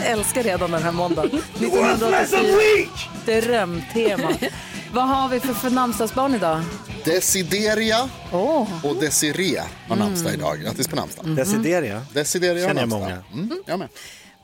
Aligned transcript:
Jag 0.00 0.10
älskar 0.10 0.42
redan 0.42 0.70
den 0.70 0.82
här 0.82 0.92
måndagen. 0.92 1.30
1984. 1.54 3.40
Drömtema. 3.40 4.32
Vad 4.92 5.08
har 5.08 5.28
vi 5.28 5.40
för, 5.40 5.54
för 5.54 5.70
namnsdagsbarn 5.70 6.34
idag? 6.34 6.62
Desideria 7.04 8.08
Åh, 8.32 8.68
och 8.84 8.96
Desiree 8.96 9.62
har 9.88 9.96
namnsdag 9.96 10.34
idag. 10.34 10.60
Grattis 10.60 10.88
på 10.88 10.96
namnsdagen. 10.96 11.34
Desideria. 11.34 12.02
Desideria 12.12 12.62
har 12.62 12.68
Känner 12.68 12.80
jag 12.82 12.88
namnsdag. 12.88 13.18
Mm, 13.32 13.62
jag 13.66 13.78
med. 13.78 13.88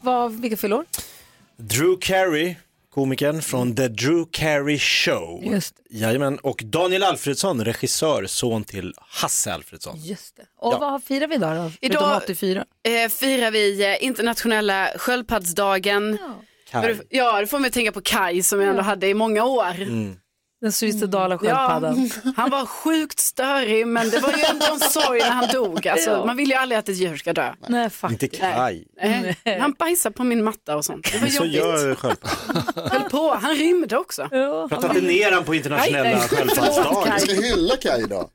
vad, 0.00 0.40
vilka 0.40 0.56
fyllor? 0.56 0.84
Drew 1.56 1.96
Carey, 2.00 2.54
komikern 3.00 3.42
från 3.42 3.74
The 3.76 3.88
Drew 3.88 4.24
Carey 4.30 4.78
Show. 4.78 5.44
Just 5.44 5.74
Jajamän, 5.90 6.38
och 6.38 6.62
Daniel 6.64 7.02
Alfredsson, 7.02 7.64
regissör, 7.64 8.26
son 8.26 8.64
till 8.64 8.94
Hasse 8.98 9.52
Alfredsson. 9.54 9.96
Just 9.98 10.36
det. 10.36 10.42
Och 10.58 10.72
Ja. 10.74 10.78
vad 10.78 11.04
firar 11.04 11.26
vi 11.28 11.34
idag 11.34 11.56
då? 11.56 11.70
Idag- 11.80 12.20
84. 12.24 12.64
Eh, 12.82 13.08
firar 13.10 13.50
vi 13.50 13.84
eh, 13.84 14.04
internationella 14.04 14.88
sköldpaddsdagen. 14.96 16.18
Kaj. 16.70 17.00
Ja, 17.10 17.40
det 17.40 17.46
får 17.46 17.58
mig 17.58 17.68
att 17.68 17.74
tänka 17.74 17.92
på 17.92 18.00
Kai 18.00 18.42
som 18.42 18.60
jag 18.60 18.70
ändå 18.70 18.82
hade 18.82 19.06
i 19.08 19.14
många 19.14 19.44
år. 19.44 19.74
Den 20.60 20.72
suicidala 20.72 21.34
Ja, 21.34 21.38
sköldpaddan. 21.38 22.10
han 22.36 22.50
var 22.50 22.66
sjukt 22.66 23.20
störig 23.20 23.86
men 23.86 24.10
det 24.10 24.18
var 24.18 24.32
ju 24.32 24.44
ändå 24.44 24.66
en 24.72 24.80
sorg 24.80 25.18
när 25.18 25.30
han 25.30 25.48
dog. 25.52 25.88
Alltså, 25.88 26.10
Ja. 26.10 26.26
Man 26.26 26.36
vill 26.36 26.48
ju 26.48 26.54
aldrig 26.54 26.78
att 26.78 26.88
ett 26.88 26.96
djur 26.96 27.16
ska 27.16 27.32
dö. 27.32 27.52
Nej, 27.68 27.90
Inte. 28.10 28.28
Kaj. 28.28 28.86
Eh, 29.00 29.58
Han 29.60 29.72
bajsade 29.72 30.14
på 30.14 30.24
min 30.24 30.44
matta 30.44 30.76
och 30.76 30.84
sånt. 30.84 31.12
Det 31.12 31.18
var 31.18 31.26
Så 31.28 31.34
jobbigt. 31.44 31.54
gör 31.54 31.94
sköldpaddan. 31.94 32.90
Höll 33.00 33.10
på. 33.10 33.34
Han 33.42 33.54
rymde 33.54 33.96
också. 33.98 34.28
Ja, 34.30 34.68
Prata 34.68 34.88
inte 34.88 35.00
ner 35.00 35.32
han 35.32 35.44
på 35.44 35.54
internationella 35.54 36.18
sköldpaddsdagen. 36.20 37.12
Vi 37.14 37.20
ska 37.20 37.42
hylla 37.42 37.76
Kaj 37.76 38.02
idag. 38.02 38.30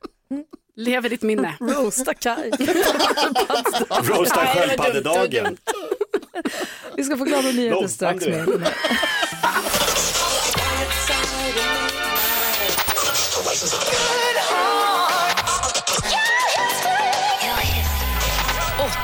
Lever 0.76 1.08
ditt 1.08 1.22
minne. 1.22 1.54
Roasta 1.60 2.14
Kaj. 2.14 2.50
Roasta 4.02 4.46
sköldpaddedagen. 4.46 5.30
det 5.30 5.38
är 5.38 5.44
dumt. 5.44 5.56
Vi 6.96 7.04
ska 7.04 7.16
få 7.16 7.24
glada 7.24 7.48
nyheter 7.48 7.88
strax. 7.88 8.26
Med. 8.26 8.48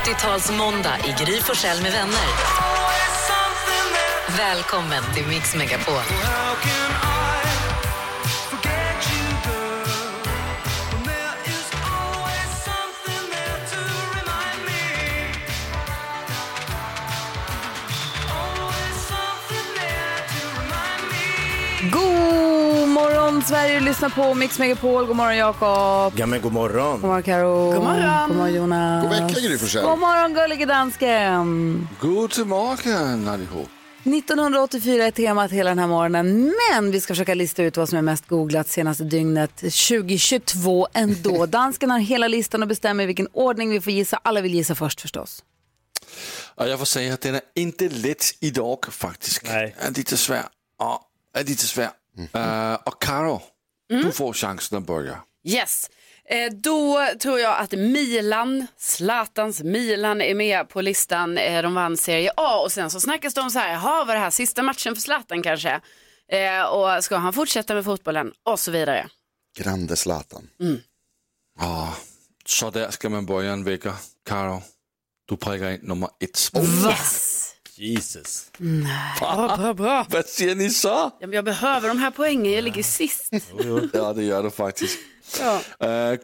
80-talsmåndag 0.09 0.97
i 1.05 1.25
Gry 1.25 1.41
Forssell 1.41 1.83
med 1.83 1.93
vänner. 1.93 2.29
Välkommen 4.37 5.03
till 5.15 5.27
Mix 5.27 5.55
Megapol. 5.55 6.03
Sverige, 23.49 23.81
lyssna 23.81 24.11
på 24.11 24.35
Mix 24.35 24.59
Megapol. 24.59 25.07
God 25.07 25.17
morgon 25.17 25.37
Jakob. 25.37 26.19
Ja 26.19 26.27
men 26.27 26.41
god 26.41 26.53
morgon. 26.53 27.01
God 27.01 27.09
morgon 27.09 27.23
Karo. 27.23 27.73
God 27.73 27.83
morgon. 27.83 28.29
God 28.29 28.37
morgon 28.37 28.55
Jonas. 28.55 29.03
God 29.03 29.11
vecka 29.11 29.41
Gry 29.41 29.59
Forssell. 29.59 29.85
God 29.85 29.99
morgon 29.99 30.35
gullige 30.35 30.67
dansken. 30.67 31.89
God 32.01 32.47
morgon 32.47 33.29
allihop. 33.29 33.69
1984 34.05 35.05
är 35.05 35.11
temat 35.11 35.53
hela 35.53 35.71
den 35.71 35.79
här 35.79 35.87
morgonen, 35.87 36.55
men 36.73 36.91
vi 36.91 37.01
ska 37.01 37.15
försöka 37.15 37.35
lista 37.35 37.63
ut 37.63 37.77
vad 37.77 37.89
som 37.89 37.99
är 37.99 38.03
mest 38.03 38.27
googlat 38.29 38.69
senaste 38.69 39.05
dygnet 39.05 39.57
2022 39.57 40.89
ändå. 40.95 41.47
Dansken 41.59 41.91
har 41.91 41.99
hela 41.99 42.29
listan 42.29 42.63
och 42.63 42.69
bestämmer 42.69 43.07
vilken 43.07 43.29
ordning 43.33 43.71
vi 43.71 43.81
får 43.81 43.93
gissa. 43.93 44.21
Alla 44.25 44.41
vill 44.41 44.55
gissa 44.55 44.75
först 44.75 45.01
förstås. 45.01 45.45
Och 46.55 46.69
jag 46.69 46.79
får 46.79 46.87
säga 46.87 47.15
att 47.15 47.21
den 47.21 47.35
är 47.35 47.41
inte 47.55 47.89
lätt 47.89 48.25
idag 48.41 48.79
faktiskt. 48.91 49.43
Nej. 49.45 49.77
Är 49.79 49.91
lite 49.91 50.17
svår. 50.17 50.39
Ja, 50.79 51.03
är 51.35 51.45
lite 51.45 51.67
svår. 51.67 51.89
Eh, 52.33 52.75
och 52.75 53.03
Karo, 53.03 53.43
du 53.89 54.13
får 54.13 54.33
chansen 54.33 54.79
att 54.79 54.87
börja. 54.87 55.23
Yes. 55.45 55.91
Eh, 56.31 56.53
då 56.53 57.09
tror 57.21 57.41
jag 57.41 57.59
att 57.61 57.73
Milan, 57.73 58.67
Zlatans 58.77 59.63
Milan 59.63 60.21
är 60.21 60.35
med 60.35 60.69
på 60.69 60.81
listan. 60.81 61.39
Eh, 61.39 61.63
de 61.63 61.75
vann 61.75 61.97
Serie 61.97 62.31
A 62.37 62.61
och 62.65 62.73
sen 62.73 62.91
så 62.91 63.01
snackas 63.01 63.35
det 63.35 63.41
om 63.41 63.51
så 63.51 63.59
här, 63.59 63.73
jaha 63.73 64.05
var 64.05 64.15
det 64.15 64.21
här 64.21 64.31
sista 64.31 64.63
matchen 64.63 64.95
för 64.95 65.03
Zlatan 65.03 65.43
kanske? 65.43 65.81
Eh, 66.33 66.63
och 66.63 67.05
ska 67.05 67.17
han 67.17 67.33
fortsätta 67.33 67.75
med 67.75 67.85
fotbollen? 67.85 68.33
Och 68.43 68.61
så 68.61 68.71
vidare. 68.71 69.09
Grande 69.59 69.97
Zlatan. 69.97 70.51
Ja, 71.61 71.95
så 72.47 72.71
där 72.71 72.91
ska 72.91 73.09
man 73.09 73.27
börja 73.27 73.53
en 73.53 73.65
vecka. 73.65 73.95
Karo, 74.29 74.63
du 75.29 75.37
prickar 75.37 75.71
in 75.71 75.81
nummer 75.83 76.09
ett. 76.21 76.51
Yes. 76.89 77.38
Jesus. 77.79 78.51
Bra, 79.19 79.57
bra, 79.57 79.75
bra. 79.75 80.07
Vad 80.11 80.27
säger 80.27 80.55
ni 80.55 80.71
så? 80.71 80.89
Ja, 80.89 81.13
men 81.21 81.33
Jag 81.33 81.45
behöver 81.45 81.89
de 81.89 81.99
här 81.99 82.11
poängen, 82.11 82.53
jag 82.53 82.65
ligger 82.65 82.83
sist. 82.83 83.33
Ja, 83.93 84.13
det 84.13 84.25
gör 84.25 84.43
du 84.43 84.51
faktiskt. 84.51 84.99
Ja. 85.41 85.61
Uh, 85.85 86.19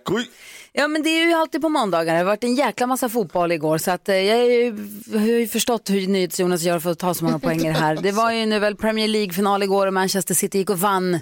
Ja, 0.77 0.89
men 0.89 1.03
det 1.03 1.11
är 1.11 1.27
ju 1.27 1.33
alltid 1.33 1.61
på 1.61 1.69
måndagar. 1.69 2.13
Det 2.13 2.19
har 2.19 2.25
varit 2.25 2.45
en 2.45 2.55
jäkla 2.55 2.87
massa 2.87 3.09
fotboll 3.09 3.53
igår. 3.53 3.79
Så 3.79 3.91
att, 3.91 4.09
eh, 4.09 4.17
jag, 4.17 4.39
är 4.39 4.45
ju, 4.45 4.89
jag 5.13 5.21
har 5.21 5.27
ju 5.27 5.49
förstått 5.49 5.91
hur 5.91 6.07
NyhetsJonas 6.07 6.63
gör 6.63 6.79
för 6.81 6.91
att 6.91 6.99
ta 6.99 7.15
så 7.15 7.25
många 7.25 7.39
poäng 7.39 7.61
i 7.61 7.65
det 7.65 7.79
här. 7.79 7.97
Det 7.97 8.13
var 8.13 8.33
ju 8.33 8.47
nu 8.47 8.59
väl 8.59 8.77
Premier 8.77 9.09
League-final 9.09 9.63
igår 9.63 9.87
och 9.87 9.95
Manchester 9.95 10.35
City 10.35 10.59
gick 10.59 10.71
och 10.71 10.81
vann. 10.81 11.21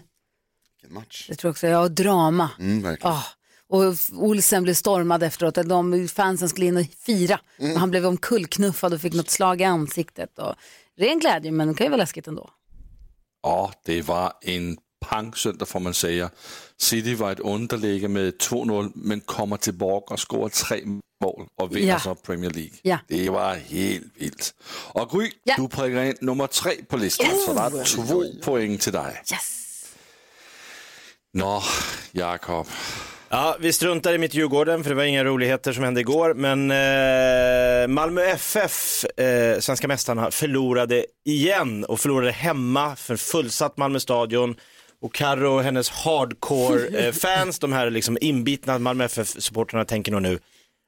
Vilken 0.82 0.94
match. 0.94 1.26
Det 1.28 1.34
tror 1.34 1.49
jag 1.49 1.53
också. 1.53 1.66
Ja, 1.66 1.81
och 1.81 1.91
drama. 1.91 2.50
Mm, 2.59 2.82
verkligen. 2.82 3.12
Ah, 3.16 3.25
och 3.72 3.94
Olsen 4.12 4.62
blev 4.62 4.75
stormad 4.75 5.22
efteråt. 5.22 5.55
De 5.55 6.09
fansen 6.09 6.49
skulle 6.49 6.66
in 6.66 6.77
och 6.77 6.87
fira. 7.06 7.41
Mm. 7.59 7.72
Och 7.72 7.81
han 7.81 7.91
blev 7.91 8.06
omkullknuffad 8.06 8.94
och 8.94 9.00
fick 9.00 9.15
något 9.15 9.31
slag 9.31 9.60
i 9.60 9.65
ansiktet. 9.65 10.38
Och, 10.38 10.55
ren 10.99 11.19
glädje, 11.19 11.53
men 11.53 11.69
det 11.69 11.75
kan 11.75 11.84
ju 11.87 11.91
vara 11.91 11.99
läskigt 11.99 12.27
ändå. 12.27 12.50
Ja, 13.43 13.72
det 13.84 14.03
var 14.03 14.32
en 14.41 14.78
pangsøndag 15.06 15.66
får 15.66 15.81
man 15.81 15.94
säga. 15.94 16.31
City 16.81 17.15
var 17.15 17.32
ett 17.32 17.41
underläge 17.41 18.09
med 18.09 18.34
2-0 18.34 18.93
men 18.94 19.21
kommer 19.21 19.56
tillbaka 19.56 20.15
och 20.15 20.21
skorar 20.21 20.49
tre 20.49 20.82
mål 21.25 21.47
och 21.56 21.77
vinner 21.77 21.88
Ja. 21.88 22.00
så 22.00 22.15
Premier 22.15 22.50
League. 22.50 22.72
Ja. 22.82 22.99
Det 23.09 23.31
var 23.31 23.55
helt 23.55 24.05
vilt. 24.15 24.55
Och 24.93 25.11
Gry, 25.11 25.31
Ja. 25.44 25.55
du 25.59 25.69
prickar 25.69 26.03
in 26.03 26.15
nummer 26.21 26.47
tre 26.47 26.72
på 26.88 26.97
listan 26.97 27.27
så 27.47 27.55
det 27.55 27.61
är 27.61 27.84
två 27.84 28.25
poäng 28.44 28.78
till 28.78 28.93
dig. 28.93 29.22
Yes! 29.32 29.59
Nå, 31.34 31.62
Jakob. 32.12 32.66
Ja, 33.34 33.56
vi 33.60 33.72
struntar 33.72 34.12
i 34.12 34.19
mitt 34.19 34.34
Djurgården 34.34 34.82
för 34.82 34.91
det 34.91 34.97
var 34.97 35.04
inga 35.04 35.25
roligheter 35.25 35.72
som 35.72 35.84
hände 35.84 36.00
igår. 36.00 36.34
Men 36.34 36.70
eh, 36.70 37.88
Malmö 37.88 38.22
FF, 38.22 39.04
eh, 39.04 39.59
svenska 39.59 39.88
mästarna, 39.88 40.31
förlorade 40.31 41.06
igen 41.25 41.84
och 41.84 42.00
förlorade 42.00 42.32
hemma 42.32 42.97
för 42.97 43.16
fullsatt 43.16 43.76
Malmö 43.76 44.00
stadion. 44.00 44.56
Och 45.03 45.15
Carro 45.15 45.54
och 45.54 45.62
hennes 45.62 45.91
hardcore-fans, 45.91 47.59
de 47.60 47.72
här 47.72 47.91
liksom 47.91 48.19
inbitna 48.20 48.78
Malmö 48.78 49.04
FF-supportrarna 49.04 49.84
tänker 49.84 50.12
nog 50.12 50.22
nu, 50.22 50.38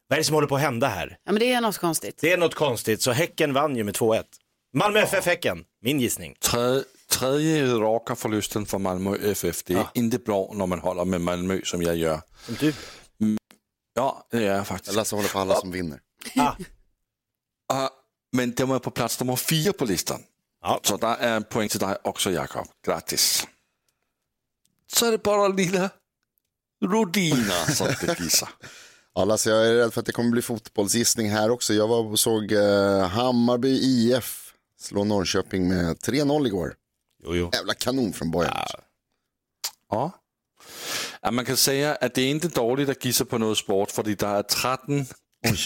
vad 0.08 0.16
är 0.16 0.20
det 0.20 0.24
som 0.24 0.34
håller 0.34 0.48
på 0.48 0.56
att 0.56 0.62
hända 0.62 0.86
här? 0.86 1.16
ja, 1.24 1.32
men 1.32 1.40
det 1.40 1.52
är 1.52 1.60
något 1.60 1.78
konstigt. 1.78 2.18
Det 2.20 2.32
är 2.32 2.38
något 2.38 2.54
konstigt, 2.54 3.02
så 3.02 3.12
Häcken 3.12 3.52
vann 3.52 3.76
ju 3.76 3.84
med 3.84 3.94
2-1. 3.94 4.22
Malmö 4.76 5.00
FF-Häcken, 5.00 5.64
min 5.82 6.00
gissning. 6.00 6.34
Tredje, 6.40 6.82
tredje 7.18 7.66
raka 7.66 8.16
förlusten 8.16 8.66
för 8.66 8.78
Malmö 8.78 9.16
FF. 9.16 9.64
Det 9.64 9.74
är 9.74 9.86
inte 9.94 10.18
bra 10.18 10.50
när 10.54 10.66
man 10.66 10.78
håller 10.78 11.04
med 11.04 11.20
Malmö 11.20 11.60
som 11.64 11.82
jag 11.82 11.96
gör. 11.96 12.20
Som 12.46 12.54
du. 12.60 12.74
Ja, 13.94 14.26
det 14.30 14.36
är 14.36 14.56
jag 14.56 14.66
faktiskt. 14.66 14.96
Lasse 14.96 15.16
håller 15.16 15.28
på 15.28 15.38
alla 15.38 15.54
som 15.54 15.70
vinner. 15.70 16.00
Ah, 16.36 16.52
Uh, 17.72 17.88
men 18.32 18.54
de 18.54 18.70
är 18.70 18.78
på 18.78 18.90
plats 18.90 19.20
nummer 19.20 19.36
fyra 19.36 19.72
på 19.72 19.84
listan. 19.84 20.20
Ja. 20.62 20.80
Så 20.82 20.96
där 20.96 21.16
är 21.16 21.36
en 21.36 21.44
poäng 21.44 21.68
till 21.68 21.80
dig 21.80 21.96
också 22.04 22.30
Jakob. 22.30 22.66
Grattis. 22.86 23.46
Så 24.92 25.06
är 25.06 25.10
det 25.10 25.22
bara 25.22 25.48
lilla 25.48 25.90
Rodina 26.84 27.54
som 27.68 27.86
ska 27.86 28.14
gissa. 28.14 28.48
Ja, 29.14 29.24
Lasse, 29.24 29.50
jag 29.50 29.66
är 29.66 29.74
rädd 29.74 29.92
för 29.94 30.00
att 30.00 30.06
det 30.06 30.12
kommer 30.12 30.30
bli 30.30 30.42
fotbollsgissning 30.42 31.30
här 31.30 31.50
också. 31.50 31.74
Jag 31.74 31.88
var 31.88 32.06
och 32.06 32.20
såg 32.20 32.52
eh, 32.52 33.06
Hammarby 33.06 33.68
IF 33.68 34.54
slå 34.80 35.04
Norrköping 35.04 35.68
med 35.68 35.96
3-0 35.96 36.46
igår. 36.46 36.74
Jo, 37.24 37.34
jo. 37.34 37.50
Jävla 37.52 37.74
kanon 37.74 38.12
från 38.12 38.30
början. 38.30 38.56
Ja. 39.90 40.10
Ja, 41.22 41.30
man 41.30 41.44
kan 41.44 41.56
säga 41.56 41.94
att 41.94 42.14
det 42.14 42.22
är 42.22 42.30
inte 42.30 42.48
dåligt 42.48 42.88
att 42.88 43.04
gissa 43.04 43.24
på 43.24 43.38
något 43.38 43.58
sport 43.58 43.90
för 43.90 44.02
det 44.02 44.22
är 44.22 44.42
13, 44.42 45.06
Oj. 45.44 45.58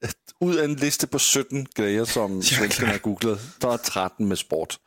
Ud 0.44 0.58
af 0.58 0.64
en 0.64 0.74
liste 0.74 1.06
på 1.06 1.18
17 1.18 1.66
grejer 1.74 2.04
som 2.04 2.42
svenskarna 2.42 2.92
har 2.92 2.98
googlat, 2.98 3.38
der 3.60 3.72
er 3.72 3.76
13 3.76 4.28
med 4.28 4.36
sport. 4.38 4.78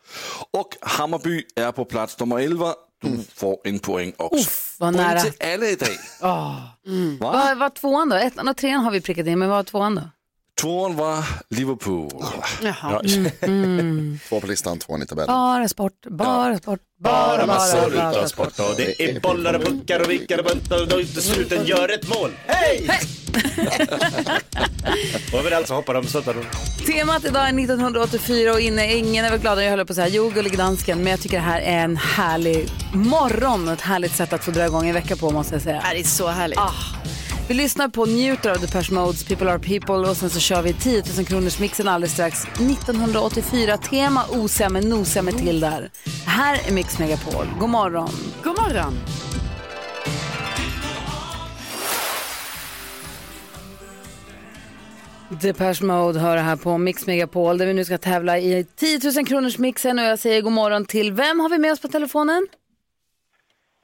Och 0.52 0.78
Hammarby 0.82 1.44
är 1.56 1.72
på 1.72 1.86
plats 1.86 2.20
nummer 2.20 2.40
11. 2.40 2.76
Du 3.02 3.24
får 3.36 3.62
en 3.64 3.80
poäng 3.80 4.14
också. 4.18 4.40
Uff, 4.40 4.76
vad 4.80 4.94
poäng 4.94 5.08
nära. 5.08 5.20
till 5.20 5.34
alla 5.54 5.66
idag. 5.66 5.98
Åh. 6.22 6.56
Va? 7.20 7.32
Vad 7.32 7.58
var 7.58 7.70
tvåan 7.70 8.10
då? 8.10 8.16
Ettan 8.16 8.48
och 8.48 8.58
trean 8.58 8.84
har 8.84 8.92
vi 8.92 9.02
prickat 9.02 9.28
in, 9.28 9.40
men 9.40 9.50
vad 9.50 9.58
var 9.58 9.64
tvåan 9.64 9.96
då? 9.96 10.02
Tvåan 10.62 10.96
var 10.96 11.26
Liverpool. 11.50 12.12
Jaha. 12.62 13.02
Två 14.30 14.40
på 14.40 14.48
listan, 14.48 14.80
tvåan 14.80 15.02
i 15.02 15.06
tabellen. 15.06 15.28
Bara 15.28 15.68
sport, 15.68 15.94
bara 16.10 16.58
sport, 16.58 16.80
bara, 17.00 17.48
bara, 17.48 17.90
bara, 17.92 18.12
bara 18.14 18.28
sport. 18.28 18.60
Och 18.60 18.74
det 18.78 19.02
är 19.04 19.20
bollar 19.20 19.54
och 19.54 19.66
puckar 19.66 20.00
och 20.00 20.10
vickar 20.10 20.38
och 20.38 20.46
buntar 20.46 20.82
och 20.82 20.88
då 20.88 20.98
till 20.98 21.22
sluten 21.22 21.66
gör 21.66 21.94
ett 21.94 22.08
mål. 22.08 22.32
Hej! 22.48 22.90
och 25.34 25.40
överallt 25.40 25.68
så 25.68 25.74
hoppar 25.74 25.94
de 25.94 26.08
stöttar 26.08 26.34
de. 26.34 26.44
Temat 26.86 27.26
idag 27.26 27.44
är 27.44 27.60
1984 27.60 28.54
och 28.54 28.60
inne, 28.60 28.94
ingen 28.94 29.26
är 29.26 29.32
väl 29.32 29.40
glad, 29.40 29.64
jag 29.64 29.70
håller 29.70 29.86
på 29.86 29.92
att 29.92 29.96
säga 29.96 30.08
jo 30.08 30.30
gullig 30.30 30.58
dansken, 30.58 30.98
men 30.98 31.08
jag 31.12 31.22
tycker 31.22 31.38
det 31.38 31.44
här 31.44 31.62
är 31.62 31.84
en 31.84 31.98
härlig 31.98 32.70
morgon 32.94 33.68
och 33.68 33.74
ett 33.74 33.82
härligt 33.82 34.16
sätt 34.16 34.34
att 34.34 34.44
få 34.44 34.52
dra 34.52 34.66
igång 34.66 34.88
en 34.88 34.94
vecka 34.94 35.16
på 35.16 35.30
måste 35.30 35.56
jag 35.56 35.62
säga. 35.62 35.84
Det 35.92 36.00
är 36.00 36.04
så 36.04 36.28
härligt. 36.28 36.60
Ah. 36.60 36.72
Vi 37.48 37.54
lyssnar 37.54 37.88
på 37.88 38.06
njuter 38.06 38.52
av 38.52 38.62
Depeche 38.62 38.94
Modes 38.94 39.24
People 39.24 39.52
Are 39.52 39.60
People 39.60 40.10
och 40.10 40.18
sen 40.18 40.30
så 40.30 40.40
kör 40.40 40.62
vi 40.62 40.74
10 40.74 41.04
000 41.18 41.26
kronors 41.26 41.60
mixen 41.60 41.88
alldeles 41.88 42.14
strax. 42.14 42.44
1984 42.44 43.78
tema 43.78 44.26
osiga 44.30 44.70
med 44.70 44.86
med 45.22 45.38
till 45.38 45.60
där. 45.60 45.90
Här 46.26 46.68
är 46.68 46.72
Mix 46.72 47.00
Megapol. 47.00 47.46
God 47.60 47.70
morgon. 47.70 48.10
God 48.44 48.58
morgon. 48.60 48.94
Depeche 55.42 55.84
Mode 55.84 56.20
hör 56.20 56.38
här 56.38 56.56
på 56.56 56.78
Mix 56.78 57.08
Megapol 57.08 57.58
där 57.58 57.66
vi 57.66 57.74
nu 57.74 57.86
ska 57.86 57.98
tävla 57.98 58.40
i 58.40 58.66
10 58.76 59.00
000 59.16 59.26
kronors 59.26 59.58
mixen 59.58 60.00
och 60.00 60.06
jag 60.06 60.20
säger 60.20 60.42
god 60.42 60.54
morgon 60.54 60.86
till 60.86 61.12
vem 61.12 61.40
har 61.40 61.50
vi 61.50 61.58
med 61.58 61.72
oss 61.72 61.80
på 61.80 61.88
telefonen? 61.88 62.48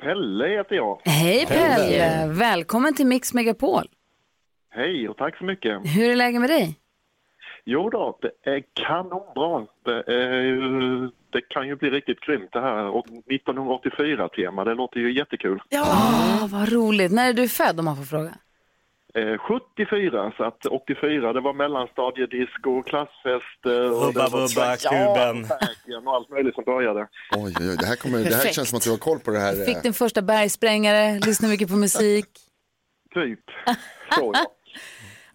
Pelle 0.02 0.48
heter 0.48 0.76
jag. 0.76 1.02
Hej 1.06 1.46
Pelle, 1.46 2.28
välkommen 2.28 2.94
till 2.94 3.08
Mix 3.08 3.34
Megapol. 3.34 3.84
Hej 4.70 5.10
och 5.10 5.18
tack 5.18 5.38
så 5.38 5.44
mycket. 5.44 5.82
Hur 5.98 6.10
är 6.12 6.16
läget 6.16 6.42
med 6.42 6.50
dig? 6.50 6.76
Jo 7.66 7.90
då, 7.90 8.20
det 8.22 8.52
är 8.52 8.64
kanonbra. 8.74 9.66
Det, 9.86 10.14
är, 10.14 11.02
det 11.30 11.42
kan 11.50 11.68
ju 11.68 11.76
bli 11.76 11.90
riktigt 11.90 12.20
grymt 12.20 12.50
det 12.52 12.62
här. 12.62 12.86
Och 12.86 13.06
1984-tema, 13.08 14.64
det 14.64 14.74
låter 14.74 15.00
ju 15.00 15.18
jättekul. 15.18 15.62
Ah, 15.76 16.48
vad 16.48 16.72
roligt. 16.74 17.12
När 17.12 17.30
är 17.30 17.34
du 17.34 17.48
född 17.48 17.80
om 17.80 17.86
man 17.86 17.96
får 17.98 18.04
fråga? 18.04 18.34
Eh, 19.14 19.38
74, 19.38 20.34
så 20.38 20.44
att 20.44 20.66
84 20.66 21.34
det 21.34 21.42
var 21.42 21.54
mellanstadiedisco, 21.54 22.84
klassfester 22.84 23.92
och 23.92 24.06
Hubba 24.06 24.30
bubba, 24.30 24.78
kuben. 24.78 25.48
Bergen 25.48 26.08
och 26.08 26.16
allt 26.16 26.30
möjligt 26.30 26.56
som 26.56 26.64
började. 26.64 27.08
Oj, 27.36 27.54
oj, 27.60 27.70
oj, 27.70 27.78
det 27.80 27.86
här, 27.86 27.96
kommer, 27.96 28.18
det 28.24 28.36
här 28.36 28.54
känns 28.54 28.70
som 28.70 28.78
att 28.78 28.84
du 28.84 28.90
har 28.90 28.98
koll 28.98 29.20
på 29.20 29.32
det 29.32 29.40
här. 29.40 29.66
Fick 29.66 29.76
eh, 29.76 29.82
din 29.82 29.94
första 29.94 30.22
bergsprängare, 30.22 31.20
lyssnar 31.20 31.50
mycket 31.50 31.70
på 31.70 31.76
musik. 31.76 32.26
Typ. 33.14 33.40
Så, 34.12 34.32
ja. 34.34 34.46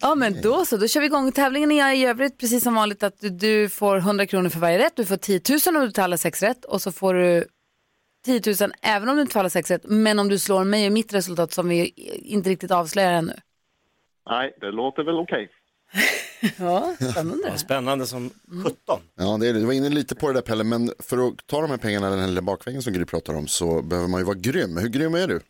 Ja 0.00 0.14
men 0.14 0.40
då 0.42 0.64
så, 0.64 0.76
då 0.76 0.88
kör 0.88 1.00
vi 1.00 1.06
igång. 1.06 1.32
Tävlingen 1.32 1.72
är 1.72 1.92
i 1.92 2.04
övrigt 2.06 2.38
precis 2.38 2.62
som 2.64 2.74
vanligt 2.74 3.02
att 3.02 3.20
du, 3.20 3.30
du 3.30 3.68
får 3.68 3.96
100 3.96 4.26
kronor 4.26 4.48
för 4.48 4.60
varje 4.60 4.78
rätt. 4.78 4.96
Du 4.96 5.04
får 5.04 5.16
10 5.16 5.40
000 5.66 5.76
om 5.76 5.82
du 5.82 5.90
tar 5.90 6.02
alla 6.02 6.18
sex 6.18 6.42
rätt 6.42 6.64
och 6.64 6.82
så 6.82 6.92
får 6.92 7.14
du 7.14 7.44
10 8.24 8.42
000 8.60 8.72
även 8.82 9.08
om 9.08 9.16
du 9.16 9.22
inte 9.22 9.32
får 9.32 9.40
alla 9.40 9.50
sex 9.50 9.70
rätt. 9.70 9.84
Men 9.84 10.18
om 10.18 10.28
du 10.28 10.38
slår 10.38 10.64
mig 10.64 10.86
och 10.86 10.92
mitt 10.92 11.14
resultat 11.14 11.52
som 11.52 11.68
vi 11.68 11.86
inte 12.24 12.50
riktigt 12.50 12.70
avslöjar 12.70 13.12
ännu. 13.12 13.34
Nej, 14.30 14.56
det 14.60 14.70
låter 14.70 15.02
väl 15.04 15.18
okej. 15.18 15.50
Ja, 16.58 16.94
spännande. 17.12 17.58
Spännande 17.58 18.06
som 18.06 18.30
17. 18.64 19.00
Ja, 19.18 19.36
det 19.40 19.48
är, 19.48 19.52
det. 19.52 19.60
du 19.60 19.66
var 19.66 19.72
inne 19.72 19.88
lite 19.88 20.14
på 20.14 20.28
det 20.28 20.34
där 20.34 20.40
Pelle, 20.40 20.64
men 20.64 20.90
för 20.98 21.28
att 21.28 21.46
ta 21.46 21.60
de 21.60 21.70
här 21.70 21.76
pengarna 21.76 22.10
den 22.10 22.18
här 22.18 22.26
lilla 22.28 22.42
bakvägen 22.42 22.82
som 22.82 22.92
Gry 22.92 23.04
pratar 23.04 23.34
om 23.34 23.46
så 23.46 23.82
behöver 23.82 24.08
man 24.08 24.20
ju 24.20 24.24
vara 24.24 24.36
grym. 24.36 24.76
Hur 24.76 24.88
grym 24.88 25.14
är 25.14 25.28
du? 25.28 25.40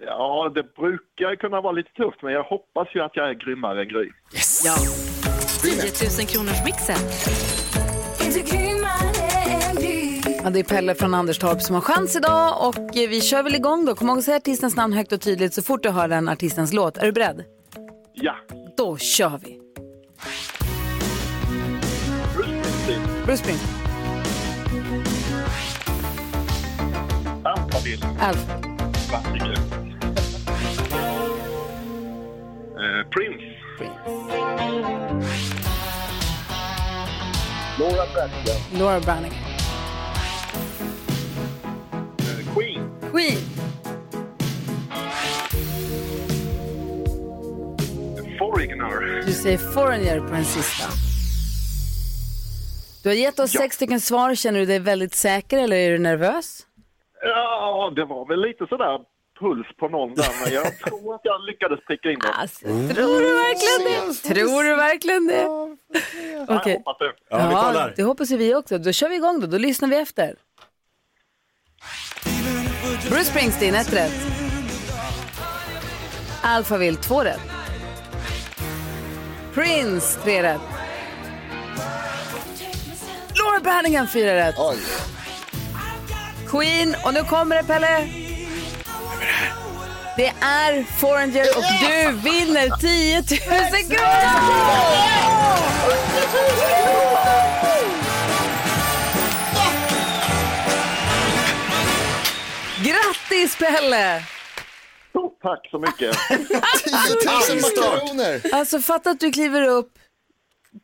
Ja, 0.00 0.52
det 0.54 0.62
brukar 0.62 1.36
kunna 1.36 1.60
vara 1.60 1.72
lite 1.72 1.90
tufft, 1.90 2.22
men 2.22 2.32
jag 2.32 2.42
hoppas 2.42 2.88
ju 2.94 3.00
att 3.00 3.16
jag 3.16 3.30
är 3.30 3.34
grymmare 3.34 3.82
än 3.82 3.88
Gry. 3.88 4.10
10 5.62 5.72
000 6.18 6.26
kronors 6.26 6.64
mixen. 6.64 6.96
Ja, 10.44 10.50
det 10.50 10.58
är 10.58 10.64
Pelle 10.64 10.94
från 10.94 11.14
Anderstorp 11.14 11.62
som 11.62 11.74
har 11.74 11.82
chans 11.82 12.16
idag 12.16 12.68
och 12.68 12.96
eh, 12.96 13.08
vi 13.08 13.20
kör 13.20 13.42
väl 13.42 13.54
igång 13.54 13.84
då. 13.84 13.94
Kom 13.94 14.08
ihåg 14.08 14.18
att 14.18 14.24
säga 14.24 14.36
artistens 14.36 14.76
namn 14.76 14.92
högt 14.92 15.12
och 15.12 15.20
tydligt 15.20 15.54
så 15.54 15.62
fort 15.62 15.82
du 15.82 15.90
hör 15.90 16.08
den 16.08 16.28
artistens 16.28 16.72
låt. 16.72 16.98
Är 16.98 17.06
du 17.06 17.12
beredd? 17.12 17.44
Ja, 18.20 18.34
Då 18.76 18.96
kör 18.98 19.40
vi. 19.44 19.60
Bruce 23.24 23.36
Springsteen. 23.36 23.58
Alphaville. 27.44 28.06
Alf. 28.20 28.46
Klassiker. 29.08 29.52
Eh, 32.76 33.08
Prince. 33.10 33.56
Laura 37.78 38.06
Branigan. 38.14 38.78
Laura 38.78 39.00
Branigan. 39.00 39.38
Eh, 42.18 42.54
Queen. 42.54 42.90
Queen. 43.12 43.55
Foreigner. 48.38 49.22
Du 49.26 49.32
säger 49.32 49.58
foreigner 49.58 50.20
på 50.20 50.26
den 50.34 50.44
sista. 50.44 50.84
Du 53.02 53.08
har 53.08 53.16
gett 53.16 53.38
oss 53.38 53.54
Ja. 53.54 53.60
sex 53.60 53.76
stycken 53.76 54.00
svar. 54.00 54.34
Känner 54.34 54.60
du 54.60 54.66
dig 54.66 54.78
väldigt 54.78 55.14
säker 55.14 55.58
eller 55.58 55.76
är 55.76 55.90
du 55.90 55.98
nervös? 55.98 56.66
Ja, 57.22 57.92
det 57.96 58.04
var 58.04 58.28
väl 58.28 58.40
lite 58.40 58.66
sådär 58.68 58.98
puls 59.40 59.66
på 59.78 59.88
någon 59.88 60.14
där, 60.14 60.28
men 60.44 60.52
jag 60.54 60.78
tror 60.84 61.14
att 61.14 61.20
jag 61.24 61.44
lyckades 61.46 61.80
pricka 61.84 62.10
in 62.10 62.18
det. 62.18 62.28
Alltså, 62.32 62.64
tror 62.66 63.20
du 63.20 63.34
verkligen 63.34 64.08
det? 64.08 64.34
Tror 64.34 64.62
du 64.62 64.76
verkligen 64.76 65.26
det? 65.26 65.46
Okej. 66.58 66.82
det. 66.98 67.12
Ja, 67.30 67.48
vi 67.48 67.54
kollar. 67.54 67.92
det 67.96 68.02
hoppas 68.02 68.30
vi 68.30 68.54
också. 68.54 68.78
Då 68.78 68.92
kör 68.92 69.08
vi 69.08 69.16
igång 69.16 69.40
då. 69.40 69.46
Då 69.46 69.58
lyssnar 69.58 69.88
vi 69.88 69.96
efter. 69.96 70.34
Bruce 73.08 73.24
Springsteen, 73.24 73.74
ett 73.74 73.92
rätt. 73.92 74.12
Alphaville, 76.42 76.96
två 76.98 77.20
rätt. 77.24 77.40
Prince, 79.56 80.18
tre 80.22 80.42
rätt. 80.42 80.60
Laura 83.34 83.60
Branigan, 83.62 84.08
fyra 84.08 84.34
rätt. 84.34 84.54
Oj, 84.58 84.78
Queen, 86.48 86.96
och 87.04 87.14
nu 87.14 87.22
kommer 87.24 87.56
det 87.56 87.62
Pelle. 87.62 88.08
Det 90.16 90.32
är 90.40 90.84
Foreigner 90.98 91.46
och 91.56 91.64
du 91.80 92.30
vinner 92.30 92.76
10 92.80 93.16
000 93.16 93.26
kronor! 93.88 94.66
Grattis 102.82 103.56
Pelle! 103.58 104.35
Stort 105.16 105.40
tack 105.42 105.68
så 105.70 105.78
mycket. 105.78 106.16
10 106.28 106.38
000 106.38 107.60
makaroner! 107.62 108.54
Alltså 108.54 108.80
fatta 108.80 109.10
att 109.10 109.20
du 109.20 109.32
kliver 109.32 109.68
upp 109.68 109.92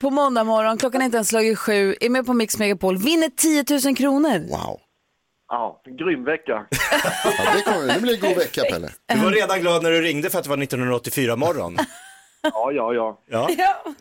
på 0.01 0.11
måndag 0.11 0.45
morgon, 0.45 0.79
klockan 0.79 1.01
är 1.01 1.05
inte 1.05 1.17
ens 1.17 1.29
slagit 1.29 1.59
sju, 1.59 1.95
är 2.01 2.09
med 2.09 2.27
på 2.27 2.35
Mix 2.35 2.59
Megapol, 2.59 2.97
vinner 2.99 3.29
10 3.29 3.65
000 3.85 3.97
kronor. 3.97 4.39
Wow. 4.39 4.81
Ja, 5.49 5.83
grym 5.99 6.25
vecka. 6.25 6.67
Ja, 7.25 7.55
det, 7.55 7.63
kommer, 7.63 7.95
det 7.95 8.01
blir 8.01 8.15
en 8.15 8.21
god 8.21 8.39
vecka 8.39 8.63
Pelle. 8.71 8.91
Du 9.15 9.21
var 9.21 9.31
redan 9.31 9.61
glad 9.61 9.83
när 9.83 9.91
du 9.91 10.03
ringde 10.03 10.31
för 10.31 10.39
att 10.39 10.45
det 10.45 10.51
var 10.51 10.63
1984 10.63 11.37
morgon. 11.37 11.77
Ja, 12.43 12.73
ja, 12.73 12.95
ja. 12.95 13.19
Ja. 13.27 13.49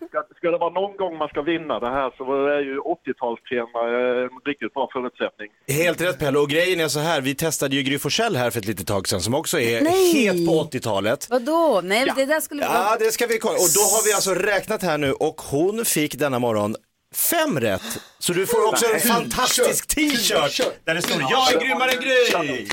Ska, 0.10 0.24
ska 0.38 0.52
det 0.52 0.58
vara 0.58 0.70
någon 0.74 0.98
gång 0.98 1.18
man 1.18 1.28
ska 1.28 1.42
vinna 1.42 1.80
det 1.80 1.90
här 1.90 2.14
så 2.18 2.24
är 2.48 2.60
ju 2.62 2.80
80-talstema 2.80 3.80
en 4.24 4.30
riktigt 4.46 4.74
bra 4.74 4.90
förutsättning. 4.94 5.48
Helt 5.68 6.02
rätt 6.02 6.20
Pelle, 6.20 6.40
och 6.40 6.50
grejen 6.50 6.80
är 6.80 6.88
så 6.88 7.00
här, 7.00 7.22
vi 7.22 7.36
testade 7.36 7.76
ju 7.76 7.82
Gry 7.84 8.00
Forssell 8.00 8.36
här 8.36 8.50
för 8.52 8.60
ett 8.60 8.66
litet 8.66 8.88
tag 8.88 9.08
sedan 9.08 9.22
som 9.22 9.36
också 9.36 9.60
är 9.60 9.82
Nej. 9.82 10.14
het 10.14 10.48
på 10.48 10.54
80-talet. 10.64 11.28
Vadå? 11.30 11.82
Nej, 11.84 12.12
det 12.16 12.26
där 12.26 12.40
skulle 12.42 12.62
Ja, 12.64 12.70
vara... 12.74 12.98
det 13.00 13.12
ska 13.12 13.28
vi 13.28 13.38
kolla. 13.40 13.54
Och 13.54 13.72
då 13.76 13.82
har 13.82 14.06
vi 14.06 14.14
alltså 14.14 14.34
räknat 14.34 14.84
här 14.84 14.98
nu 14.98 15.14
och 15.14 15.42
hon 15.42 15.86
fick 15.86 16.16
denna 16.20 16.40
morgon 16.40 16.76
fem 17.16 17.60
rätt. 17.60 18.00
Så 18.20 18.34
du 18.34 18.46
får 18.48 18.68
också 18.68 18.86
en 18.94 19.00
fantastisk 19.00 19.88
t-shirt 19.88 20.62
där 20.86 20.96
det 20.96 21.02
står 21.02 21.22
jag 21.22 21.54
är 21.54 21.60
grymmare 21.60 21.92
än 21.92 22.02
Gry. 22.48 22.68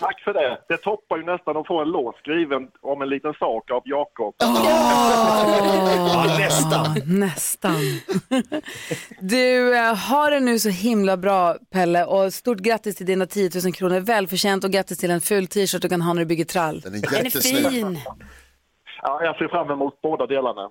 Tack 0.00 0.20
för 0.20 0.32
det. 0.32 0.58
Det 0.68 0.76
toppar 0.76 1.16
ju 1.16 1.24
nästan 1.24 1.56
att 1.56 1.66
få 1.66 1.82
en 1.82 1.88
låt 1.88 2.16
skriven 2.16 2.68
om 2.80 3.02
en 3.02 3.08
liten 3.08 3.34
sak 3.34 3.70
av 3.70 3.82
Jakob. 3.84 4.34
Ja, 4.38 6.36
nästan. 6.38 6.96
Nästan. 7.06 7.76
Du, 9.20 9.76
eh, 9.76 9.94
har 9.96 10.30
det 10.30 10.40
nu 10.40 10.58
så 10.58 10.68
himla 10.68 11.16
bra 11.16 11.56
Pelle 11.72 12.04
och 12.04 12.32
stort 12.34 12.58
grattis 12.58 12.96
till 12.96 13.06
dina 13.06 13.26
10 13.26 13.50
000 13.64 13.72
kronor. 13.72 14.00
Välförtjänt 14.00 14.64
och 14.64 14.70
grattis 14.70 14.98
till 14.98 15.10
en 15.10 15.20
ful 15.20 15.46
t-shirt 15.46 15.82
du 15.82 15.88
kan 15.88 16.02
ha 16.02 16.12
när 16.12 16.20
du 16.20 16.26
bygger 16.26 16.44
trall. 16.44 16.80
Den 16.80 16.94
är 16.94 17.00
Den 17.00 17.14
är 17.14 17.24
jättesnygg. 17.24 17.70
fin. 17.70 17.98
Ja, 19.02 19.20
jag 19.24 19.36
ser 19.36 19.48
fram 19.48 19.70
emot 19.70 20.00
båda 20.02 20.26
delarna. 20.26 20.70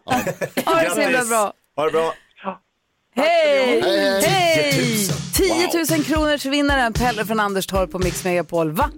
Ha 0.66 0.82
det 0.82 0.90
så 0.90 1.02
himla 1.02 1.26
bra. 1.26 1.54
Ha 1.76 1.86
det 1.86 1.92
bra. 1.92 2.14
Hej! 3.16 3.82
Hej, 3.82 4.22
Hej! 4.22 5.08
10 5.34 5.96
000 5.98 6.04
kronors 6.04 6.46
vinnaren 6.46 6.94
Pelle 6.94 7.26
från 7.26 7.40
Anderstorp 7.40 7.92
på 7.92 8.00
Mix 8.00 8.24
Megapol. 8.24 8.72
Va? 8.72 8.90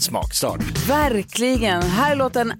Smakstart. 0.00 0.60
Verkligen. 0.88 1.82
Här 1.82 2.12
är 2.12 2.16
låten 2.16 2.52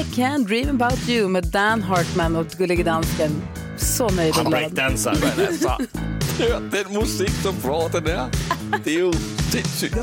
I 0.00 0.14
can 0.16 0.44
dream 0.44 0.68
about 0.82 1.08
you 1.08 1.28
med 1.28 1.44
Dan 1.46 1.82
Hartman 1.82 2.36
och 2.36 2.46
Gullige 2.46 2.82
Dansken. 2.82 3.42
Så 3.76 4.08
nöjd 4.08 4.30
och 4.30 4.36
Han 4.36 4.44
glad. 4.44 4.60
breakdansar. 4.60 5.10
Altså, 5.48 5.76
hør 6.38 6.60
den 6.70 6.94
musik, 7.00 7.30
bra 7.62 7.88
den 7.92 8.06
er. 8.06 8.28
Det 8.84 8.94
er 8.94 9.00
jo 9.00 9.12
sindssygt. 9.52 9.94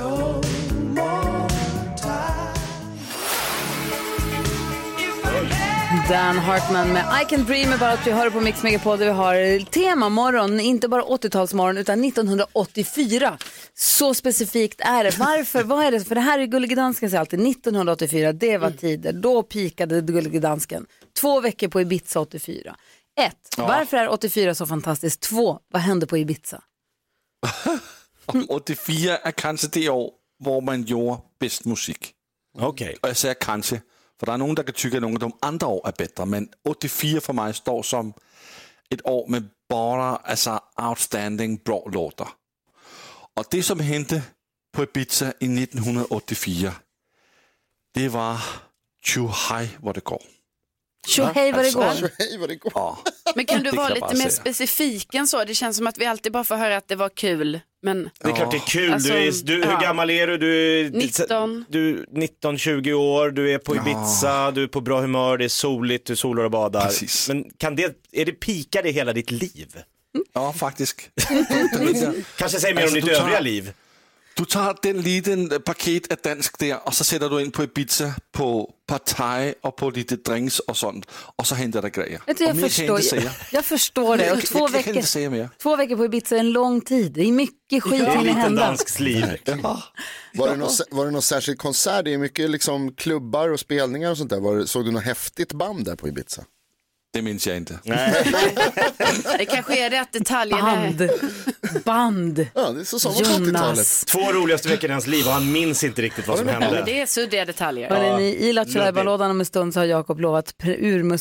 Dan 6.09 6.37
Hartman 6.37 6.93
med 6.93 7.21
I 7.21 7.25
can 7.25 7.45
dream 7.45 7.73
about 7.73 8.07
you 8.07 8.15
hör 8.15 8.29
på 8.29 8.41
Mix 8.41 8.63
Megapol 8.63 8.97
där 8.99 9.05
vi 9.05 9.11
har 9.11 9.65
temamorgon, 9.65 10.59
inte 10.59 10.87
bara 10.87 11.01
80-talsmorgon 11.01 11.79
utan 11.79 12.03
1984. 12.03 13.37
Så 13.73 14.13
specifikt 14.13 14.81
är 14.81 15.03
det. 15.03 15.17
Varför? 15.17 15.63
Vad 15.63 15.85
är 15.85 15.91
det? 15.91 16.03
För 16.03 16.15
det 16.15 16.21
här 16.21 16.39
är 16.39 16.45
Gullige 16.45 16.75
Dansken 16.75 17.09
säger 17.09 17.19
alltid 17.19 17.47
1984, 17.47 18.33
det 18.33 18.57
var 18.57 18.71
tider. 18.71 19.13
Då 19.13 19.43
pikade 19.43 20.01
Gullige 20.01 20.39
Dansken. 20.39 20.85
Två 21.19 21.41
veckor 21.41 21.67
på 21.67 21.81
Ibiza 21.81 22.19
84. 22.19 22.75
Ett, 23.19 23.55
varför 23.57 23.97
är 23.97 24.09
84 24.09 24.55
så 24.55 24.65
fantastiskt? 24.65 25.21
Två, 25.21 25.59
vad 25.71 25.81
hände 25.81 26.07
på 26.07 26.17
Ibiza? 26.17 26.61
84 28.49 29.17
er 29.23 29.31
kanskje 29.31 29.69
det 29.73 29.89
år, 29.89 30.11
hvor 30.43 30.61
man 30.61 30.83
gjorde 30.83 31.21
bedst 31.39 31.65
musik. 31.65 32.13
Okej. 32.59 32.95
Og 33.01 33.09
jeg 33.09 33.17
siger 33.17 33.33
kanskje, 33.33 33.81
for 34.19 34.25
der 34.25 34.33
er 34.33 34.37
nogen, 34.37 34.57
der 34.57 34.63
kan 34.63 34.73
tykke, 34.73 34.95
at 34.95 35.01
nogle 35.01 35.17
af 35.21 35.29
de 35.29 35.35
andre 35.41 35.67
år 35.67 35.87
er 35.87 35.91
bedre. 35.91 36.25
Men 36.25 36.49
84 36.65 37.23
for 37.23 37.33
mig 37.33 37.55
står 37.55 37.81
som 37.81 38.13
et 38.91 39.01
år 39.05 39.27
med 39.27 39.41
bare 39.69 40.17
altså 40.25 40.59
outstanding 40.77 41.63
bra 41.63 41.89
låter. 41.93 42.37
Og 43.35 43.51
det, 43.51 43.65
som 43.65 43.79
hente 43.79 44.23
på 44.73 44.83
Ibiza 44.83 45.25
i 45.25 45.45
1984, 45.45 46.73
det 47.95 48.13
var 48.13 48.67
too 49.05 49.27
high 49.27 49.69
hvor 49.79 49.91
det 49.91 50.03
går. 50.03 50.36
Tjo 51.07 51.23
hej 51.23 51.51
vad 51.51 51.65
det 51.65 51.71
går. 51.73 51.93
Så 51.93 52.07
hej 52.19 52.37
vad 52.39 52.49
det 52.49 52.55
går. 52.55 52.71
Ja, 52.75 52.97
Men 53.35 53.45
kan 53.45 53.63
du 53.63 53.71
vara 53.71 53.89
lite 53.89 54.07
mer 54.07 54.15
säga. 54.15 54.29
specifik 54.29 55.13
än 55.15 55.27
så? 55.27 55.43
Det 55.43 55.55
känns 55.55 55.77
som 55.77 55.87
att 55.87 55.97
vi 55.97 56.05
alltid 56.05 56.31
bara 56.31 56.43
får 56.43 56.55
höra 56.55 56.77
att 56.77 56.87
det 56.87 56.95
var 56.95 57.09
kul. 57.09 57.59
Men 57.81 58.09
Det 58.21 58.29
är 58.29 58.35
klart 58.35 58.51
det 58.51 58.57
är 58.57 58.67
kul. 58.67 58.93
Alltså, 58.93 59.09
du 59.09 59.17
är, 59.17 59.31
du, 59.43 59.53
hur 59.53 59.63
ja. 59.71 59.79
gammal 59.79 60.09
är 60.09 60.27
du? 60.27 60.37
Du 60.37 60.79
är 60.85 60.89
19. 60.89 61.65
Du 61.69 61.89
är 61.99 62.05
19-20 62.05 62.93
år, 62.93 63.29
du 63.31 63.51
är 63.53 63.57
på 63.57 63.75
Ibiza, 63.75 64.51
du 64.51 64.63
är 64.63 64.67
på 64.67 64.81
bra 64.81 65.01
humör, 65.01 65.37
det 65.37 65.45
är 65.45 65.49
soligt, 65.49 66.07
du 66.07 66.15
solar 66.15 66.43
och 66.43 66.51
badar. 66.51 66.85
Precis. 66.85 67.27
Men 67.27 67.45
kan 67.57 67.75
det, 67.75 67.95
är 68.11 68.25
det 68.25 68.31
pika 68.31 68.81
det 68.81 68.91
hela 68.91 69.13
ditt 69.13 69.31
liv? 69.31 69.67
ja 70.33 70.53
faktisk. 70.53 71.09
Kanske 72.37 72.59
säger 72.59 72.75
mer 72.75 72.81
Alltså, 72.81 72.97
om 72.97 73.01
ditt 73.01 73.13
tar- 73.15 73.21
övriga 73.21 73.39
liv. 73.39 73.73
Du 74.33 74.45
tager 74.45 74.75
den 74.81 75.01
liten 75.01 75.49
paket 75.65 76.11
af 76.11 76.17
dansk 76.23 76.59
der, 76.59 76.75
og 76.75 76.93
så 76.93 77.03
sætter 77.03 77.29
du 77.29 77.39
ind 77.39 77.53
på 77.53 77.63
Ibiza 77.63 78.13
på 78.33 78.73
partaj 78.87 79.53
og 79.63 79.75
på 79.75 79.89
lite 79.89 80.15
drinks 80.15 80.59
og 80.59 80.75
sådan, 80.77 81.03
og 81.37 81.45
så 81.47 81.55
henter 81.55 81.81
der 81.81 81.89
grejer. 81.89 82.19
Jag, 82.27 82.41
jeg 82.41 82.55
förstår, 82.59 82.99
jag, 83.23 83.31
jag 83.51 83.65
förstår 83.65 84.17
det. 84.17 84.31
Och 84.31 84.41
två, 84.41 84.59
Jag 84.59 84.71
veckor, 84.71 84.95
inte 84.95 85.07
säga 85.07 85.29
mer. 85.29 85.49
två 85.61 85.75
veckor 85.75 85.95
på 85.97 86.05
Ibiza 86.05 86.35
är 86.35 86.39
en 86.39 86.51
lång 86.51 86.81
tid. 86.81 87.11
Det 87.11 87.21
är 87.21 87.31
mycket 87.31 87.83
skit 87.83 87.91
Det 87.99 88.05
är 88.05 88.09
hinner 88.09 88.23
lite 88.23 88.39
hända. 88.39 88.61
danskt 88.65 88.99
liv. 88.99 89.25
Var 90.33 90.49
det, 90.49 90.55
någon, 90.55 90.69
var 90.91 91.05
det 91.05 91.11
någon 91.11 91.21
särskild 91.21 91.59
konsert? 91.59 92.05
Det 92.05 92.13
är 92.13 92.17
mycket 92.17 92.49
liksom 92.49 92.93
klubbar 92.95 93.49
och 93.49 93.59
spelningar 93.59 94.11
och 94.11 94.17
sånt 94.17 94.29
där. 94.29 94.39
Var, 94.39 94.55
det- 94.55 94.67
såg 94.67 94.85
du 94.85 94.91
något 94.91 95.03
häftigt 95.03 95.53
band 95.53 95.85
där 95.85 95.95
på 95.95 96.07
Ibiza? 96.07 96.43
Det 97.17 97.21
minns 97.21 97.47
jag 97.47 97.57
inte. 97.57 97.79
det 99.37 99.45
kanske 99.45 99.85
är 99.85 99.89
det 99.89 100.01
att 100.01 100.11
detaljerna 100.11 100.85
är... 100.85 100.91
Band. 100.91 101.09
Band. 101.85 102.47
Ja, 102.55 102.69
det 102.71 102.79
är 102.79 102.83
så 102.83 102.99
som 102.99 103.13
var 103.13 103.21
på 103.21 103.25
80-talet. 103.27 103.47
Jonas. 103.47 104.05
Två 104.05 104.31
roligaste 104.31 104.69
veckor 104.69 104.89
i 104.89 104.93
hans 104.93 105.07
liv 105.07 105.25
och 105.25 105.31
han 105.31 105.51
minns 105.51 105.83
inte 105.83 106.01
riktigt 106.01 106.27
vad 106.27 106.37
som 106.37 106.47
Ja, 106.47 106.53
men 106.53 106.63
hände. 106.63 106.83
det 106.85 107.01
är 107.01 107.05
suddiga 107.05 107.45
detaljer. 107.45 107.89
Hörrni, 107.89 108.17
ni, 108.17 108.29
I 108.29 108.53
Lattjo 108.53 108.79
om 109.31 109.39
en 109.39 109.45
stund 109.45 109.73
så 109.73 109.79
har 109.79 109.85
Jakob 109.85 110.19
lovat 110.19 110.53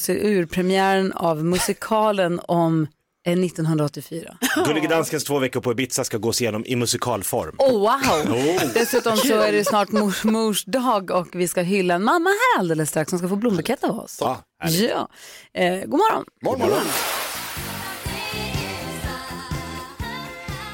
urpremiären 0.08 1.12
av 1.12 1.44
musikalen 1.44 2.40
om 2.48 2.86
1984. 3.32 4.38
Gullige 4.66 4.88
Danskens 4.88 5.24
två 5.24 5.38
veckor 5.38 5.60
på 5.60 5.72
Ibiza 5.72 6.04
ska 6.04 6.18
gås 6.18 6.40
igenom 6.40 6.64
i 6.66 6.76
musikalform. 6.76 7.56
Oh, 7.58 7.80
wow! 7.80 8.72
Dessutom 8.74 9.16
så 9.16 9.40
är 9.40 9.52
det 9.52 9.64
snart 9.64 9.92
mors, 9.92 10.24
mors 10.24 10.64
dag 10.64 11.10
och 11.10 11.28
vi 11.32 11.48
ska 11.48 11.60
hylla 11.60 11.94
en 11.94 12.04
mamma 12.04 12.30
här 12.30 12.60
alldeles 12.60 12.88
strax 12.88 13.10
som 13.10 13.18
ska 13.18 13.28
få 13.28 13.36
blombukett 13.36 13.84
av 13.84 13.98
oss. 13.98 14.18
Ja, 14.20 14.38
härligt. 14.62 14.90
Ja. 14.90 15.08
Eh, 15.54 15.74
god 15.74 15.98
morgon! 15.98 16.24
Morgon, 16.42 16.60
morgon. 16.60 16.86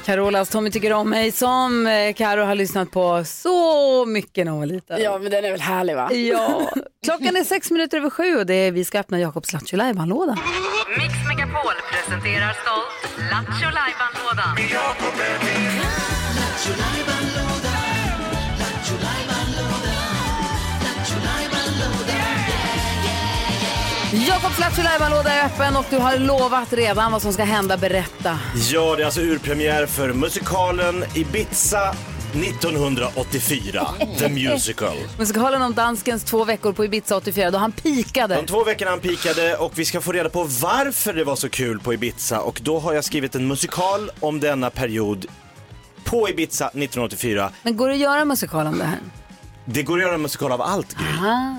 Carolas 0.05 0.49
Tommy 0.49 0.71
tycker 0.71 0.93
om 0.93 1.09
mig 1.09 1.31
som 1.31 1.87
eh, 1.87 2.13
Karo 2.13 2.43
har 2.43 2.55
lyssnat 2.55 2.91
på 2.91 3.23
så 3.25 4.05
mycket 4.05 4.45
när 4.45 4.51
hon 4.51 4.59
var 4.59 4.67
liten. 4.67 5.01
Ja, 5.01 5.17
men 5.17 5.31
den 5.31 5.45
är 5.45 5.51
väl 5.51 5.61
härlig 5.61 5.95
va? 5.95 6.13
Ja. 6.13 6.69
Klockan 7.03 7.35
är 7.35 7.43
sex 7.43 7.71
minuter 7.71 7.97
över 7.97 8.09
sju 8.09 8.35
och 8.35 8.45
det 8.45 8.53
är, 8.53 8.71
vi 8.71 8.85
ska 8.85 8.99
öppna 8.99 9.19
Jakobs 9.19 9.53
Lattjo 9.53 9.77
Lajban-låda. 9.77 10.37
Mix 10.97 11.13
Megapol 11.27 11.73
presenterar 11.91 12.55
stolt 12.61 13.29
Lattjo 13.31 13.69
Lajban-lådan. 13.77 14.57
Jakobs 24.27 24.59
Lattjo 24.59 24.83
Lajban-låda 24.83 25.29
är 25.33 25.45
öppen 25.45 25.75
och 25.75 25.85
du 25.89 25.97
har 25.97 26.17
lovat 26.17 26.73
redan 26.73 27.11
vad 27.11 27.21
som 27.21 27.33
ska 27.33 27.43
hända. 27.43 27.77
Berätta. 27.77 28.39
Ja, 28.71 28.95
det 28.95 29.01
är 29.01 29.05
alltså 29.05 29.21
urpremiär 29.21 29.85
för 29.85 30.13
musikalen 30.13 31.03
Ibiza 31.15 31.95
1984, 32.35 33.87
The 34.17 34.29
Musical. 34.29 34.95
Musikalen 35.19 35.61
om 35.61 35.73
danskens 35.73 36.23
två 36.23 36.45
veckor 36.45 36.73
på 36.73 36.85
Ibiza 36.85 37.15
84 37.15 37.51
då 37.51 37.57
han 37.57 37.71
pikade. 37.71 38.35
De 38.35 38.45
två 38.45 38.63
veckorna 38.63 38.91
han 38.91 38.99
pikade 38.99 39.57
och 39.57 39.79
vi 39.79 39.85
ska 39.85 40.01
få 40.01 40.11
reda 40.11 40.29
på 40.29 40.43
varför 40.43 41.13
det 41.13 41.23
var 41.23 41.35
så 41.35 41.49
kul 41.49 41.79
på 41.79 41.93
Ibiza 41.93 42.39
och 42.39 42.59
då 42.63 42.79
har 42.79 42.93
jag 42.93 43.03
skrivit 43.03 43.35
en 43.35 43.47
musikal 43.47 44.11
om 44.19 44.39
denna 44.39 44.69
period 44.69 45.25
på 46.03 46.29
Ibiza 46.29 46.65
1984. 46.65 47.51
Men 47.63 47.77
går 47.77 47.87
det 47.87 47.93
att 47.93 47.99
göra 47.99 48.21
en 48.21 48.27
musikal 48.27 48.67
om 48.67 48.77
det 48.77 48.85
här? 48.85 48.99
Det 49.65 49.83
går 49.83 49.97
att 49.97 50.03
göra 50.03 50.15
en 50.15 50.21
musikal 50.21 50.51
av 50.51 50.61
allt, 50.61 50.95
Gry. 50.97 51.05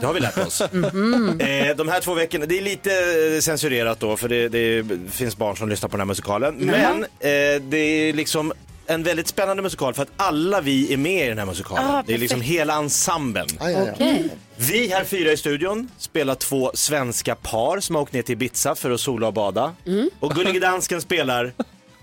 Det 0.00 0.07
har 0.07 0.14
vi 0.14 0.21
lärt 0.21 0.38
oss. 0.38 0.62
Mhm. 0.73 1.40
eh, 1.40 1.76
de 1.76 1.88
här 1.88 2.00
två 2.00 2.14
veckorna, 2.14 2.47
det 2.47 2.59
är 2.59 2.62
lite 2.62 2.90
eh, 3.35 3.40
censurerat 3.40 4.00
då 4.00 4.16
för 4.16 4.28
det, 4.28 4.49
det 4.49 4.85
finns 5.11 5.37
barn 5.37 5.57
som 5.57 5.69
lyssnar 5.69 5.88
på 5.88 5.97
den 5.97 6.00
här 6.00 6.07
musikalen. 6.07 6.54
Men 6.54 7.02
eh, 7.04 7.62
det 7.62 7.76
är 7.78 8.12
liksom 8.12 8.52
en 8.87 9.03
väldigt 9.03 9.29
spännande 9.29 9.62
musikal 9.62 9.95
för 9.95 10.03
att 10.03 10.11
alla 10.17 10.61
vi 10.61 10.93
är 10.93 10.97
med 10.97 11.26
i 11.26 11.29
den 11.29 11.38
här 11.38 11.47
musikalen. 11.47 11.87
Ah, 11.87 12.03
det 12.07 12.14
är 12.14 12.19
liksom 12.19 12.41
hela 12.41 12.75
ensemblen. 12.75 13.47
Aj, 13.61 13.75
aj, 13.75 13.81
aj. 13.83 13.91
Okej. 13.95 14.29
Vi 14.57 14.88
här 14.88 15.05
fyra 15.05 15.33
i 15.33 15.37
studion 15.37 15.91
spelar 15.99 16.35
två 16.35 16.71
svenska 16.75 17.35
par 17.35 17.81
som 17.81 17.95
har 17.95 18.03
åkt 18.03 18.12
ner 18.12 18.23
till 18.23 18.33
Ibiza 18.33 18.75
för 18.75 18.91
att 18.91 19.00
sola 19.00 19.26
och 19.26 19.33
bada. 19.35 19.75
Mm. 19.87 20.11
Och 20.21 20.35
Gullige 20.35 20.61
Dansken 20.61 21.00
spelar 21.00 21.53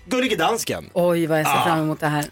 Gullige 0.06 0.36
Dansken. 0.36 0.90
Oj 0.92 1.26
vad 1.26 1.40
jag 1.40 1.46
ser 1.46 1.52
Ah. 1.54 1.64
fram 1.64 1.78
emot 1.80 2.00
det 2.00 2.06
här. 2.06 2.24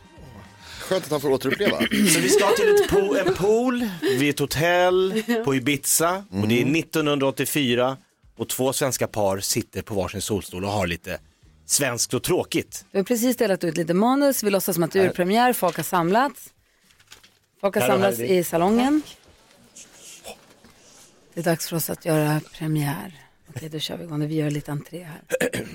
Skönt 0.80 1.04
att 1.04 1.10
han 1.10 1.20
får 1.20 1.30
återuppleva. 1.30 1.78
Så 1.88 2.20
vi 2.20 2.28
ska 2.28 2.50
till 2.50 2.74
ett 2.74 2.88
po 2.90 3.16
en 3.16 3.34
pool 3.34 3.88
vid 4.18 4.30
ett 4.30 4.38
hotell 4.38 5.22
på 5.44 5.54
Ibiza 5.54 6.24
och 6.42 6.48
det 6.48 6.62
är 6.62 6.66
1984 6.66 7.96
och 8.38 8.48
två 8.48 8.72
svenska 8.72 9.06
par 9.06 9.40
sitter 9.40 9.82
på 9.82 9.94
varsin 9.94 10.20
solstol 10.22 10.64
och 10.64 10.70
har 10.70 10.86
lite 10.86 11.18
svenskt 11.70 12.14
och 12.14 12.22
tråkigt. 12.22 12.84
Vi 12.90 12.98
har 12.98 13.04
precis 13.04 13.36
delat 13.36 13.64
ut 13.64 13.76
lite 13.76 13.94
manus, 13.94 14.42
vi 14.42 14.50
låtsas 14.50 14.74
som 14.74 14.82
att 14.82 14.92
det 14.92 15.00
är 15.00 15.08
urpremiär, 15.08 15.52
folk 15.52 15.76
har 15.76 15.84
samlats. 15.84 16.52
Folk 17.60 17.74
har 17.74 17.82
Här 17.82 17.88
och 17.88 17.94
samlats 17.94 18.18
här 18.18 18.24
är 18.24 18.28
det. 18.28 18.34
i 18.34 18.44
salongen. 18.44 19.02
Det 21.34 21.40
är 21.40 21.44
dags 21.44 21.68
för 21.68 21.76
oss 21.76 21.90
att 21.90 22.04
göra 22.04 22.40
premiär. 22.52 23.20
Okej, 23.48 23.68
då 23.68 23.78
kör 23.78 23.96
vi 23.96 24.04
igång. 24.04 24.26
Vi 24.28 24.34
gör 24.34 24.50
lite 24.50 24.72
entré 24.72 25.02
här. 25.04 25.20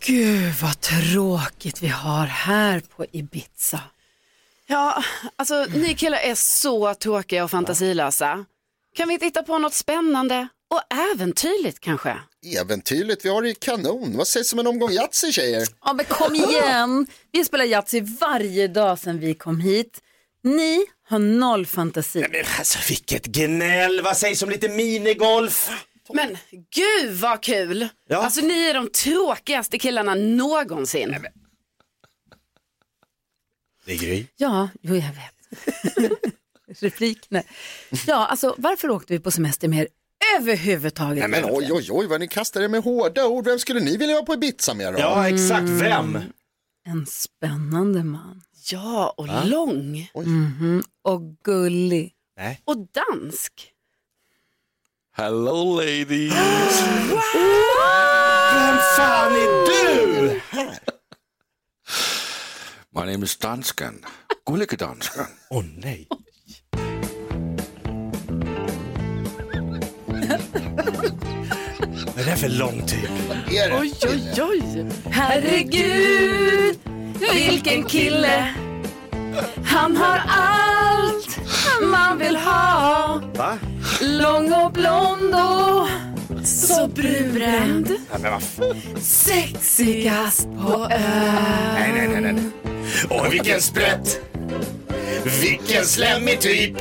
Gud 0.00 0.54
vad 0.62 0.80
tråkigt 0.80 1.82
vi 1.82 1.88
har 1.88 2.26
här 2.26 2.80
på 2.80 3.06
Ibiza. 3.12 3.80
Ja, 4.66 5.02
alltså 5.36 5.66
ni 5.74 5.94
killar 5.94 6.18
är 6.18 6.34
så 6.34 6.94
tråkiga 6.94 7.44
och 7.44 7.50
fantasilösa. 7.50 8.44
Kan 8.96 9.08
vi 9.08 9.18
titta 9.18 9.42
på 9.42 9.58
något 9.58 9.74
spännande 9.74 10.48
och 10.70 10.96
äventyrligt 11.14 11.80
kanske? 11.80 12.16
Äventyrligt, 12.60 13.24
vi 13.24 13.28
har 13.28 13.42
det 13.42 13.48
ju 13.48 13.54
kanon. 13.54 14.16
Vad 14.16 14.28
sägs 14.28 14.52
om 14.52 14.58
en 14.58 14.66
omgång 14.66 14.90
Yatzy 14.90 15.32
tjejer? 15.32 15.66
Ja 15.84 15.92
men 15.92 16.04
kom 16.04 16.34
igen! 16.34 17.06
Vi 17.32 17.44
spelar 17.44 17.64
Yatzy 17.64 18.00
varje 18.00 18.68
dag 18.68 18.98
sedan 18.98 19.20
vi 19.20 19.34
kom 19.34 19.60
hit. 19.60 20.00
Ni 20.42 20.86
har 21.08 21.18
noll 21.18 21.66
fantasi. 21.66 22.20
Men 22.20 22.44
alltså 22.58 22.78
vilket 22.88 23.26
gnäll, 23.26 24.02
vad 24.02 24.16
sägs 24.16 24.42
om 24.42 24.50
lite 24.50 24.68
minigolf? 24.68 25.70
Men 26.12 26.36
gud 26.74 27.12
vad 27.12 27.42
kul! 27.42 27.88
Ja. 28.08 28.16
Alltså 28.16 28.40
ni 28.40 28.66
är 28.68 28.74
de 28.74 28.90
tråkigaste 28.90 29.78
killarna 29.78 30.14
någonsin. 30.14 31.16
Det 33.84 33.92
är 33.92 33.98
Gry. 33.98 34.26
Ja, 34.36 34.68
jo 34.82 34.94
jag 34.94 35.02
vet. 35.12 35.34
Replik, 36.80 37.26
nej. 37.28 37.46
Ja, 38.06 38.26
alltså 38.26 38.54
varför 38.58 38.90
åkte 38.90 39.12
vi 39.12 39.18
på 39.20 39.30
semester 39.30 39.68
med 39.68 39.78
er 39.78 39.88
överhuvudtaget? 40.38 41.30
Nej 41.30 41.42
men 41.42 41.50
oj 41.52 41.72
oj 41.72 41.86
oj 41.90 42.06
vad 42.06 42.20
ni 42.20 42.28
kastar 42.28 42.60
er 42.60 42.68
med 42.68 42.82
hårda 42.82 43.26
ord. 43.26 43.44
Vem 43.44 43.58
skulle 43.58 43.80
ni 43.80 43.96
vilja 43.96 44.14
vara 44.14 44.24
på 44.24 44.34
Ibiza 44.34 44.74
med 44.74 44.92
då? 44.94 44.98
Ja, 45.00 45.28
exakt. 45.28 45.60
Mm. 45.60 45.78
Vem? 45.78 46.18
En 46.86 47.06
spännande 47.06 48.04
man. 48.04 48.42
Ja, 48.70 49.14
och 49.16 49.46
lång. 49.46 50.10
Mhm. 50.14 50.82
Och 51.02 51.20
gullig. 51.44 52.12
Nej. 52.36 52.60
Och 52.64 52.76
dansk. 52.76 53.72
Hello 55.16 55.76
ladies! 55.76 56.34
Vem 58.54 58.76
fan 58.96 59.32
är 59.32 59.66
du? 59.66 60.40
My 62.90 63.12
name 63.12 63.24
is 63.24 63.36
Dansken. 63.36 64.04
Gullige 64.46 64.76
Dansken. 64.76 65.26
Åh 65.50 65.64
nej. 65.76 66.08
Vad 72.16 72.26
är 72.26 72.30
det 72.30 72.36
för 72.36 72.48
lång? 72.48 72.82
Är 73.50 73.70
det? 73.70 73.78
Oj, 73.80 73.94
oj, 74.02 74.42
oj. 74.42 74.86
Herregud, 75.10 76.78
vilken 77.32 77.84
kille. 77.84 78.54
Han 79.64 79.96
har 79.96 80.22
allt 80.28 81.38
man 81.82 82.18
vill 82.18 82.36
ha. 82.36 83.20
Va? 83.34 83.58
Lång 84.00 84.52
och 84.52 84.72
blond 84.72 85.34
och 85.34 85.88
så 86.46 86.88
brunbränd. 86.88 87.90
Sexigast 89.00 90.42
på 90.44 90.88
ön. 90.90 91.74
Nej, 91.74 91.92
nej, 91.96 92.20
nej, 92.20 92.32
nej. 92.32 92.44
Åh, 93.10 93.28
vilken 93.28 93.60
sprätt! 93.60 94.20
Vilken 95.40 95.84
slemmig 95.84 96.40
typ! 96.40 96.72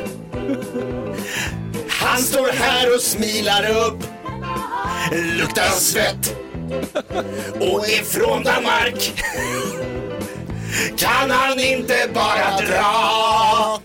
Han 2.05 2.21
står 2.21 2.47
här 2.51 2.95
och 2.95 3.01
smilar 3.01 3.69
upp, 3.69 4.03
luktar 5.11 5.69
svett 5.69 6.35
och 7.59 7.89
är 7.89 8.03
från 8.03 8.43
Danmark. 8.43 9.23
Kan 10.97 11.31
han 11.31 11.59
inte 11.59 12.09
bara 12.13 12.67
dra? 12.67 13.81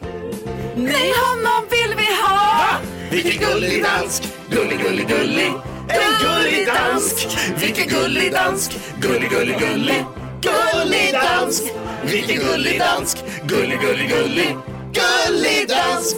Nej, 0.76 1.12
honom 1.26 1.64
vill 1.70 1.96
vi 1.96 2.06
ha. 2.22 2.66
Vilken 3.10 3.48
gullig 3.48 3.84
dansk, 3.84 4.22
gullig, 4.50 4.80
gullig, 4.82 5.08
gullig. 5.08 5.52
En 5.88 6.12
gullig 6.22 6.66
dansk, 6.66 7.28
vilken 7.56 7.88
gullig 7.88 8.32
dansk, 8.32 8.72
gullig, 9.00 9.30
gullig, 9.30 9.58
gullig. 9.58 10.04
Gullig 10.42 11.12
dansk, 11.12 11.62
vilken 12.04 12.38
gullig 12.38 12.78
dansk, 12.78 13.18
gullig, 13.44 13.80
gullig, 13.80 14.08
gullig. 14.08 14.56
Gullig 14.92 15.68
dansk. 15.68 16.16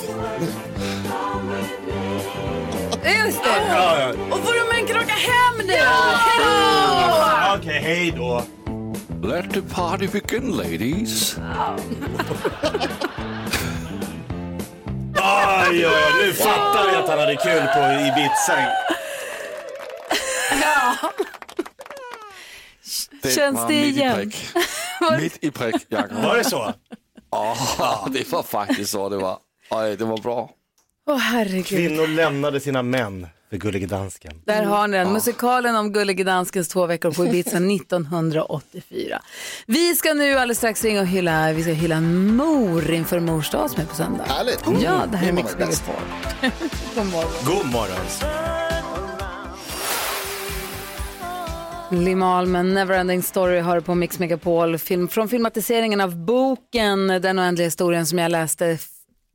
Just 3.18 3.42
det. 3.44 3.62
Ja, 3.68 3.98
ja. 4.00 4.08
Och 4.30 4.38
får 4.38 4.54
de 4.70 4.80
en 4.80 4.86
krocka 4.86 5.14
hem 5.14 5.66
nu? 5.66 5.74
Okej, 7.58 7.80
hej 7.80 8.12
då. 8.16 8.42
Let 9.22 9.52
the 9.52 9.62
party 9.62 10.06
begin 10.08 10.50
ladies. 10.56 11.36
Oj, 15.68 15.86
oj, 15.86 16.24
nu 16.24 16.32
fattar 16.32 16.90
vi 16.90 16.96
att 16.96 17.08
han 17.08 17.18
hade 17.18 17.36
kul 17.36 17.62
på 17.74 17.80
Ibiza. 17.80 18.58
Känns 23.34 23.58
var 23.58 23.68
det 23.68 23.74
mitt 23.74 23.96
i 23.96 24.00
igen? 24.00 24.32
Mitt 25.20 25.44
i 25.44 25.50
prick, 25.50 25.86
Jakob. 25.88 26.24
Var 26.24 26.36
det 26.36 26.44
så? 26.44 26.72
Åh, 27.30 28.08
det 28.10 28.32
var 28.32 28.42
faktiskt 28.42 28.90
så 28.90 29.08
det 29.08 29.16
var. 29.16 29.38
Oj, 29.70 29.96
det 29.96 30.04
var 30.04 30.16
bra. 30.18 30.50
Åh 31.10 31.16
herregud. 31.18 31.66
Kvinnor 31.66 32.06
lämnade 32.06 32.60
sina 32.60 32.82
män 32.82 33.26
för 33.50 33.56
Gullige 33.56 33.86
Dansken. 33.86 34.32
Där 34.46 34.62
har 34.62 34.88
ni 34.88 34.96
den, 34.96 35.12
musikalen 35.12 35.76
om 35.76 35.92
Gullige 35.92 36.24
Danskens 36.24 36.68
två 36.68 36.86
veckor 36.86 37.10
på 37.12 37.26
Ibiza 37.26 37.50
1984. 37.56 39.22
Vi 39.66 39.94
ska 39.94 40.14
nu 40.14 40.32
alldeles 40.34 40.58
strax 40.58 40.84
ringa 40.84 41.00
och 41.00 41.06
hylla, 41.06 41.52
vi 41.52 41.62
ska 41.62 41.72
hylla 41.72 42.00
mor 42.00 42.90
inför 42.90 43.20
mors 43.20 43.50
dag 43.50 43.70
som 43.70 43.82
är 43.82 43.86
på 43.86 43.94
söndag. 43.94 44.24
Härligt. 44.24 44.64
Ja, 44.82 45.02
det 45.10 45.16
här 45.16 45.28
är 45.28 45.32
Mix. 45.32 45.56
Megapol. 45.58 45.94
God 46.94 47.06
morgon. 47.06 47.30
God 47.44 47.72
morgon. 47.72 48.06
Limahl 52.04 52.46
med 52.46 52.66
Neverending 52.66 53.22
Story 53.22 53.58
har 53.60 53.76
du 53.76 53.82
på 53.82 53.94
Mix 53.94 54.18
Megapol. 54.18 54.78
Film, 54.78 55.08
från 55.08 55.28
filmatiseringen 55.28 56.00
av 56.00 56.16
boken 56.24 57.06
Den 57.08 57.38
oändliga 57.38 57.66
historien 57.66 58.06
som 58.06 58.18
jag 58.18 58.30
läste 58.30 58.78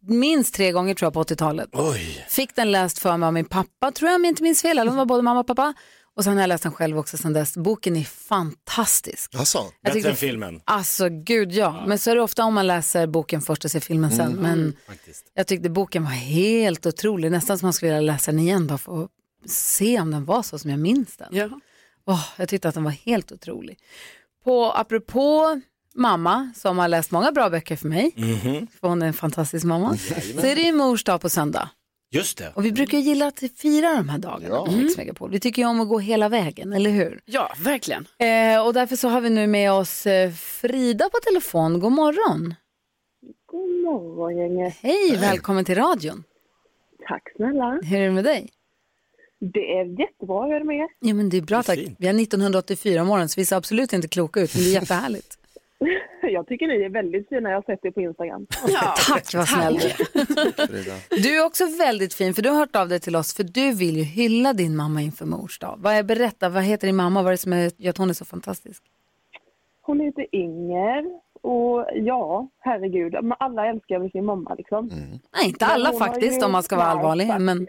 minst 0.10 0.54
tre 0.54 0.72
gånger 0.72 0.94
tror 0.94 1.06
jag 1.06 1.14
på 1.14 1.24
80-talet. 1.24 1.70
Oj. 1.74 2.26
Fick 2.30 2.56
den 2.56 2.72
läst 2.72 3.00
för 3.00 3.18
mig 3.18 3.28
av 3.28 3.34
min 3.34 3.46
pappa 3.46 3.92
tror 3.92 4.10
jag 4.10 4.16
om 4.16 4.26
jag 4.26 4.32
inte 4.32 4.44
minns 4.44 4.62
fel. 4.62 4.80
Eller 4.80 4.92
var 4.92 5.06
både 5.06 5.24
mamma 5.24 5.40
och 5.40 5.48
pappa. 5.48 5.74
Och 6.16 6.24
sen 6.24 6.34
har 6.34 6.42
jag 6.42 6.48
läst 6.48 6.64
den 6.64 6.72
själv 6.72 6.98
också 6.98 7.18
sen 7.18 7.34
dess. 7.34 7.58
Boken 7.58 7.96
är 7.96 8.04
fantastisk. 8.04 9.36
Alltså, 9.36 9.58
Jag 9.82 9.94
Bättre 9.94 10.10
än 10.10 10.16
filmen. 10.16 10.62
Alltså 10.66 11.10
gud 11.10 11.52
ja. 11.52 11.84
Men 11.88 12.00
så 12.00 12.12
är 12.12 12.16
det 12.16 12.22
ofta 12.22 12.44
om 12.44 12.54
man 12.54 12.68
läser 12.68 13.08
boken 13.08 13.42
först 13.42 13.66
och 13.66 13.72
ser 13.72 13.80
filmen 13.80 14.12
sen. 14.12 14.32
Men 14.34 14.76
Faktiskt. 14.88 15.26
jag 15.34 15.48
tyckte 15.48 15.70
boken 15.70 16.04
var 16.04 16.12
helt 16.12 16.86
otrolig. 16.86 17.32
Nästan 17.32 17.58
som 17.58 17.66
man 17.66 17.74
skulle 17.74 17.92
vilja 17.92 18.14
läsa 18.14 18.32
den 18.32 18.40
igen 18.40 18.68
bara 18.68 18.78
för 18.78 19.04
att 19.04 19.10
se 19.46 20.00
om 20.02 20.12
den 20.12 20.26
var 20.26 20.44
så 20.44 20.60
som 20.60 20.70
jag 20.70 20.80
minns 20.80 21.18
den. 21.18 21.28
Ja. 21.32 21.50
Åh, 22.06 22.26
jag 22.38 22.50
tyckte 22.50 22.68
att 22.70 22.76
den 22.76 22.84
var 22.84 22.92
helt 22.92 23.32
otrolig. 23.32 23.80
På, 24.44 24.72
apropå 24.72 25.62
mamma 25.98 26.52
som 26.56 26.78
har 26.78 26.88
läst 26.88 27.12
många 27.12 27.32
bra 27.32 27.50
böcker 27.50 27.76
för 27.76 27.88
mig, 27.88 28.12
för 28.82 28.88
hon 28.88 29.02
är 29.02 29.08
en 29.08 29.14
fantastisk 29.14 29.66
mamma, 29.66 29.98
så 30.40 30.46
är 30.46 30.56
det 30.56 30.62
ju 30.62 30.72
mors 30.74 31.04
dag 31.04 31.22
på 31.22 31.30
söndag. 31.30 31.70
Just 32.12 32.38
det. 32.38 32.52
Och 32.56 32.66
vi 32.66 32.72
brukar 32.72 32.98
gilla 32.98 33.28
att 33.28 33.40
fira 33.58 33.96
de 33.96 34.10
här 34.10 34.18
dagarna 34.18 34.56
Ja. 34.56 34.66
på 34.66 34.72
Megapol. 34.98 35.32
Vi 35.32 35.40
tycker 35.40 35.62
ju 35.62 35.68
om 35.68 35.80
att 35.82 35.88
gå 35.90 36.00
hela 36.00 36.30
vägen, 36.30 36.74
eller 36.74 36.90
hur? 36.90 37.20
ja, 37.26 37.54
verkligen. 37.60 38.08
Eh, 38.20 38.66
och 38.66 38.74
därför 38.74 38.96
så 38.96 39.08
har 39.10 39.22
vi 39.22 39.30
nu 39.30 39.48
med 39.48 39.72
oss 39.72 40.06
eh, 40.06 40.32
Frida 40.32 41.10
på 41.10 41.18
telefon. 41.24 41.80
God 41.80 41.92
morgon. 41.92 42.56
God 43.46 43.84
morgon 43.84 44.38
gänget. 44.38 44.74
Hej, 44.82 45.18
välkommen 45.18 45.66
till 45.66 45.76
radion. 45.76 46.24
Tack 47.08 47.24
snälla. 47.36 47.80
Hur 47.84 47.98
är 48.00 48.06
det 48.06 48.12
med 48.12 48.24
dig? 48.24 48.50
Det 49.40 49.60
är 49.78 50.00
jättebra, 50.00 50.44
hur 50.46 50.54
är 50.54 50.60
det 50.60 50.66
med 50.66 50.78
er? 50.78 50.88
Jo 51.02 51.16
men 51.16 51.30
det 51.30 51.38
är 51.38 51.42
bra 51.42 51.64
tack. 51.64 51.76
fint. 51.80 51.96
Vi 52.00 52.08
har 52.08 52.14
1984 52.22 53.04
morgon 53.04 53.30
så 53.30 53.40
vi 53.42 53.46
ser 53.46 53.56
absolut 53.56 53.94
inte 53.94 54.08
kloka 54.08 54.40
ut 54.42 54.56
men 54.56 54.64
det 54.64 54.70
är 54.70 54.74
jättehärligt. 54.74 55.38
Jag 56.22 56.48
tycker 56.48 56.68
ni 56.68 56.84
är 56.84 56.90
väldigt 56.90 57.30
fina, 57.30 57.50
jag 57.50 57.58
har 57.58 57.62
sett 57.62 57.86
er 57.86 57.92
på 57.92 58.02
Instagram. 58.02 58.48
Ja. 58.68 58.94
Tack 59.08 59.34
vad 59.34 59.48
snäll 59.48 59.74
du 59.74 59.86
är. 59.88 60.68
Frida. 60.68 60.94
Du 61.24 61.38
är 61.40 61.46
också 61.46 61.64
väldigt 61.80 62.14
fin 62.14 62.34
för 62.34 62.42
du 62.42 62.50
har 62.50 62.58
hört 62.58 62.76
av 62.76 62.90
dig 62.90 63.00
till 63.00 63.16
oss 63.16 63.36
för 63.36 63.44
du 63.44 63.74
vill 63.74 63.98
ju 63.98 64.04
hylla 64.04 64.54
din 64.54 64.76
mamma 64.76 65.02
inför 65.02 65.26
mors 65.26 65.60
dag. 65.60 65.76
Vad 65.78 65.94
är, 65.94 66.04
berätta, 66.04 66.50
vad 66.50 66.64
heter 66.64 66.88
din 66.88 66.96
mamma? 66.96 67.22
Vad 67.22 67.28
är 67.28 67.32
det 67.32 67.38
som 67.38 67.54
är, 67.54 67.72
gör 67.78 67.90
att 67.90 67.98
hon 67.98 68.10
är 68.10 68.14
så 68.14 68.26
fantastisk? 68.26 68.84
Hon 69.82 70.00
heter 70.00 70.26
Inger 70.32 71.06
och 71.42 71.86
ja, 71.94 72.48
herregud, 72.60 73.16
alla 73.40 73.66
älskar 73.70 74.00
väl 74.00 74.12
sin 74.12 74.26
mamma 74.26 74.54
liksom. 74.56 74.88
Nej 75.36 75.48
inte 75.48 75.66
alla 75.66 75.94
faktiskt 75.94 76.44
om 76.44 76.52
man 76.52 76.64
ska 76.64 76.76
vara 76.76 76.86
allvarlig. 76.88 77.28
faktiskt. 77.28 77.46
Men 77.46 77.68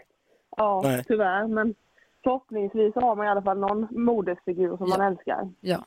Ja, 0.57 0.81
Nej. 0.85 1.03
tyvärr, 1.07 1.47
men 1.47 1.75
förhoppningsvis 2.23 2.95
har 2.95 3.15
man 3.15 3.25
i 3.25 3.29
alla 3.29 3.41
fall 3.41 3.59
någon 3.59 3.87
modersfigur 3.91 4.77
som 4.77 4.89
man 4.89 5.01
älskar. 5.01 5.49
ja. 5.61 5.85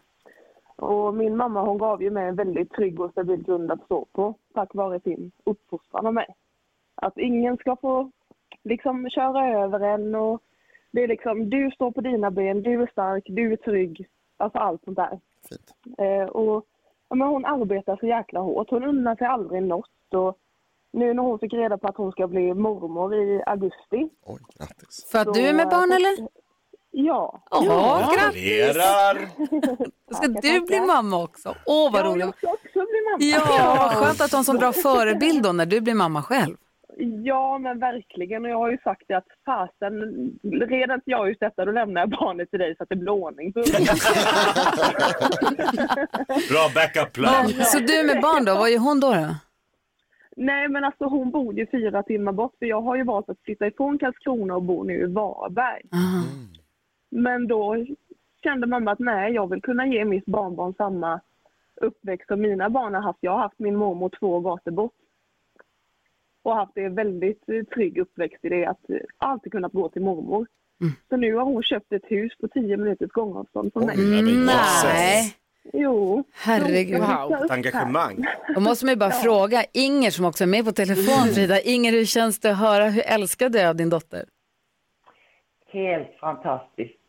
Och 0.82 1.14
min 1.14 1.36
mamma 1.36 1.62
hon 1.62 1.78
gav 1.78 2.02
ju 2.02 2.10
mig 2.10 2.28
en 2.28 2.34
väldigt 2.34 2.72
trygg 2.72 3.00
och 3.00 3.10
stabil 3.10 3.42
grund 3.42 3.70
att 3.70 3.84
stå 3.84 4.04
på 4.12 4.34
tack 4.54 4.74
vare 4.74 5.00
sin 5.00 5.32
uppfostran 5.44 6.06
av 6.06 6.14
mig. 6.14 6.26
Att 6.94 7.18
ingen 7.18 7.56
ska 7.56 7.76
få 7.76 8.10
liksom 8.62 9.10
köra 9.10 9.62
över 9.62 9.80
en 9.80 10.14
och 10.14 10.42
det 10.90 11.02
är 11.02 11.08
liksom 11.08 11.50
du 11.50 11.70
står 11.70 11.90
på 11.90 12.00
dina 12.00 12.30
ben, 12.30 12.62
du 12.62 12.82
är 12.82 12.86
stark, 12.86 13.24
du 13.26 13.52
är 13.52 13.56
trygg. 13.56 14.06
Alltså 14.36 14.58
allt 14.58 14.84
sånt 14.84 14.96
där. 14.96 15.20
Fint. 15.48 15.98
Eh, 15.98 16.28
och 16.28 16.66
ja, 17.08 17.16
men 17.16 17.28
hon 17.28 17.44
arbetar 17.44 17.96
så 17.96 18.06
jäkla 18.06 18.40
hårt. 18.40 18.70
Hon 18.70 18.84
unnar 18.84 19.16
sig 19.16 19.26
aldrig 19.26 19.62
något. 19.62 20.14
Och 20.14 20.38
nu 20.92 21.14
när 21.14 21.22
hon 21.22 21.38
fick 21.38 21.52
reda 21.52 21.78
på 21.78 21.86
att 21.86 21.96
hon 21.96 22.12
ska 22.12 22.28
bli 22.28 22.54
mormor 22.54 23.14
i 23.14 23.42
augusti. 23.46 24.08
Oj, 24.24 24.40
grattis. 24.58 25.08
För 25.12 25.18
att 25.18 25.34
du 25.34 25.40
är 25.48 25.54
med 25.54 25.68
barn 25.68 25.92
eller? 25.92 26.41
Ja. 26.94 27.42
Ja, 27.50 28.12
grattis! 28.16 28.74
Ska 30.16 30.26
du 30.28 30.60
bli 30.60 30.80
mamma 30.80 31.22
också? 31.22 31.54
Åh 31.66 31.92
vad 31.92 32.00
Jag 32.00 32.06
roligt. 32.12 32.36
ska 32.36 32.46
också 32.52 32.72
bli 32.72 33.00
mamma. 33.10 33.18
Ja, 33.18 33.76
vad 33.78 33.92
skönt 33.92 34.20
att 34.20 34.32
en 34.32 34.44
sån 34.44 34.58
bra 34.58 34.72
förebild 34.72 35.42
då 35.42 35.52
när 35.52 35.66
du 35.66 35.80
blir 35.80 35.94
mamma 35.94 36.22
själv. 36.22 36.56
Ja, 37.24 37.58
men 37.58 37.78
verkligen. 37.78 38.44
Och 38.44 38.50
jag 38.50 38.58
har 38.58 38.70
ju 38.70 38.78
sagt 38.78 39.02
det 39.08 39.14
att 39.14 39.26
fasen, 39.46 39.92
redan 40.68 40.94
inte 40.94 41.10
jag 41.10 41.28
ut 41.30 41.40
detta, 41.40 41.64
då 41.64 41.72
lämnar 41.72 42.00
jag 42.00 42.10
barnet 42.10 42.50
till 42.50 42.58
dig 42.58 42.76
så 42.76 42.82
att 42.82 42.88
det 42.88 42.96
blir 42.96 43.10
ordning. 43.12 43.52
Bra 46.50 46.70
backup-plan. 46.74 47.48
Så 47.64 47.78
du 47.78 48.02
med 48.06 48.22
barn 48.22 48.44
då, 48.44 48.54
vad 48.54 48.70
gör 48.70 48.78
hon 48.78 49.00
då? 49.00 49.10
då? 49.10 49.34
nej, 50.36 50.68
men 50.68 50.84
alltså 50.84 51.04
hon 51.04 51.30
bor 51.30 51.54
ju 51.54 51.66
fyra 51.66 52.02
timmar 52.02 52.32
bort, 52.32 52.54
för 52.58 52.66
jag 52.66 52.82
har 52.82 52.96
ju 52.96 53.04
valt 53.04 53.28
att 53.28 53.40
flytta 53.44 53.66
ifrån 53.66 53.98
Karlskrona 53.98 54.54
och 54.54 54.62
bo 54.62 54.84
nu 54.84 54.94
i 55.00 55.06
Varberg. 55.06 55.82
Aha. 55.92 56.22
Men 57.14 57.46
då 57.46 57.86
kände 58.42 58.66
mamma 58.66 58.92
att 58.92 58.98
nej, 58.98 59.32
jag 59.32 59.50
vill 59.50 59.62
kunna 59.62 59.86
ge 59.86 60.04
mitt 60.04 60.26
barnbarn 60.26 60.74
samma 60.74 61.20
uppväxt 61.74 62.28
som 62.28 62.40
mina 62.40 62.70
barn 62.70 62.94
har 62.94 63.02
haft. 63.02 63.18
Jag 63.22 63.32
har 63.32 63.38
haft 63.38 63.58
min 63.58 63.76
mormor 63.76 64.10
två 64.20 64.40
gator 64.40 64.70
bort. 64.70 64.92
och 66.42 66.54
haft 66.54 66.76
en 66.76 66.94
väldigt 66.94 67.48
eh, 67.48 67.62
trygg 67.74 67.98
uppväxt 67.98 68.44
i 68.44 68.48
det 68.48 68.66
att 68.66 68.90
eh, 68.90 68.96
alltid 69.18 69.52
kunnat 69.52 69.72
gå 69.72 69.88
till 69.88 70.02
mormor. 70.02 70.46
Mm. 70.80 70.92
Så 71.08 71.16
nu 71.16 71.34
har 71.34 71.44
hon 71.44 71.62
köpt 71.62 71.92
ett 71.92 72.04
hus 72.04 72.32
på 72.40 72.48
10 72.48 72.76
minuters 72.76 73.10
gångavstånd 73.10 73.72
från 73.72 73.86
mig. 73.86 73.96
Nej. 73.96 75.36
Jo. 75.72 76.24
Herregud. 76.32 77.02
Upp 77.44 77.50
engagemang. 77.50 78.26
Då 78.54 78.60
måste 78.60 78.84
man 78.84 78.92
ju 78.92 78.98
bara 78.98 79.10
fråga 79.10 79.64
Inger 79.72 80.10
som 80.10 80.24
också 80.24 80.44
är 80.44 80.48
med 80.48 80.64
på 80.64 80.72
telefon, 80.72 81.34
Frida. 81.34 81.60
Inger, 81.60 81.92
hur 81.92 82.04
känns 82.04 82.40
det 82.40 82.50
att 82.50 82.58
höra 82.58 82.88
hur 82.88 83.02
älskad 83.06 83.52
du 83.52 83.58
är 83.58 83.68
av 83.68 83.76
din 83.76 83.90
dotter? 83.90 84.24
Helt 85.66 86.18
fantastiskt. 86.20 87.01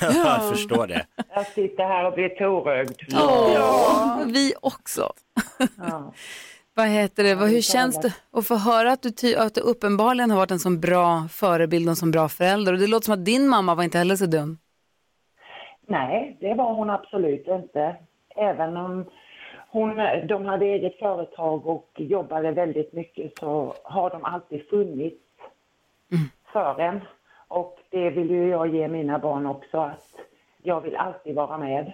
Jag 0.00 0.48
förstår 0.48 0.86
det. 0.86 1.06
Jag 1.34 1.46
sitter 1.46 1.84
här 1.84 2.06
och 2.06 2.12
blir 2.14 2.28
tårögd. 2.28 3.00
Ja, 3.08 4.20
vi 4.26 4.54
också. 4.62 5.12
Ja. 5.78 6.12
Vad 6.74 6.86
heter 6.88 7.22
det? 7.24 7.34
Hur 7.34 7.60
känns 7.60 8.00
det 8.00 8.14
att 8.32 8.46
få 8.46 8.54
höra 8.56 8.92
att 8.92 9.02
du, 9.02 9.10
ty- 9.10 9.34
att 9.36 9.54
du 9.54 9.60
uppenbarligen 9.60 10.30
har 10.30 10.36
varit 10.38 10.50
en 10.50 10.58
sån 10.58 10.80
bra 10.80 11.28
förebild 11.30 11.86
och 11.86 11.90
en 11.90 11.96
sån 11.96 12.10
bra 12.10 12.28
förälder? 12.28 12.72
Och 12.72 12.78
det 12.78 12.86
låter 12.86 13.04
som 13.04 13.14
att 13.14 13.24
din 13.24 13.48
mamma 13.48 13.74
var 13.74 13.84
inte 13.84 13.98
heller 13.98 14.16
så 14.16 14.26
dum. 14.26 14.58
Nej, 15.86 16.36
det 16.40 16.54
var 16.54 16.72
hon 16.74 16.90
absolut 16.90 17.46
inte. 17.48 17.96
Även 18.36 18.76
om 18.76 19.04
hon, 19.70 19.96
de 20.28 20.44
hade 20.46 20.64
eget 20.64 20.98
företag 20.98 21.66
och 21.66 21.90
jobbade 21.96 22.50
väldigt 22.52 22.92
mycket 22.92 23.38
så 23.38 23.74
har 23.82 24.10
de 24.10 24.24
alltid 24.24 24.68
funnits 24.70 25.16
för 26.52 26.80
en. 26.80 27.00
Och 27.50 27.78
det 27.90 28.10
vill 28.10 28.30
ju 28.30 28.48
jag 28.48 28.74
ge 28.74 28.88
mina 28.88 29.18
barn 29.18 29.46
också, 29.46 29.78
att 29.78 30.06
jag 30.62 30.80
vill 30.80 30.96
alltid 30.96 31.34
vara 31.34 31.58
med. 31.58 31.92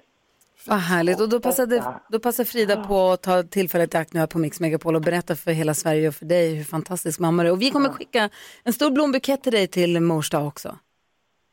Vad 0.67 0.79
härligt. 0.79 1.21
Och 1.21 1.29
då 1.29 1.41
passade, 1.41 1.85
då 2.09 2.19
passar 2.19 2.45
Frida 2.45 2.85
på 2.85 3.11
att 3.11 3.23
ta 3.23 3.43
tillfället 3.43 3.95
i 3.95 3.97
akt 3.97 4.13
nu 4.13 4.21
här 4.21 4.27
på 4.27 4.39
Mix 4.39 4.61
Megapol 4.61 4.97
och 4.97 5.03
berätta 5.03 5.37
för 5.37 5.51
hela 5.51 5.75
Sverige 5.75 6.09
och 6.09 6.15
för 6.15 6.25
dig 6.25 6.55
hur 6.55 6.65
fantastisk 6.65 7.21
mamma 7.21 7.43
du 7.43 7.49
är. 7.49 7.53
Och 7.53 7.63
vi 7.63 7.71
kommer 7.71 7.89
skicka 7.89 8.31
en 8.65 8.73
stor 8.73 8.91
blombukett 8.91 9.43
till 9.43 9.53
dig 9.53 9.67
till 9.67 10.01
mors 10.01 10.31
dag 10.31 10.47
också. 10.47 10.79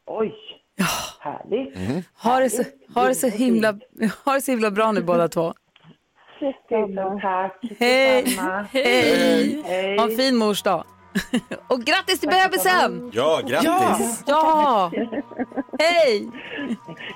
Oj, 0.06 0.36
härligt. 1.20 2.06
Ha 2.24 2.40
det, 2.40 2.50
så, 2.50 2.64
ha, 2.96 3.08
det 3.08 3.16
så 3.16 3.28
himla, 3.28 3.80
ha 4.26 4.34
det 4.34 4.42
så 4.42 4.52
himla 4.52 4.72
bra 4.72 4.92
nu 4.92 5.02
båda 5.02 5.28
två. 5.28 5.54
Tusen 6.40 7.20
tack. 7.22 7.60
Hej! 7.80 8.26
Hej! 8.72 9.64
Hej. 9.66 9.98
Ha 9.98 10.04
en 10.10 10.18
fin 10.18 10.36
mors 10.36 10.64
dag. 10.64 10.84
Och 11.68 11.84
grattis 11.84 12.20
till 12.20 12.30
bebisen! 12.30 13.12
Ja, 13.14 13.42
grattis! 13.48 14.24
Ja! 14.26 14.92
Hej! 15.80 16.30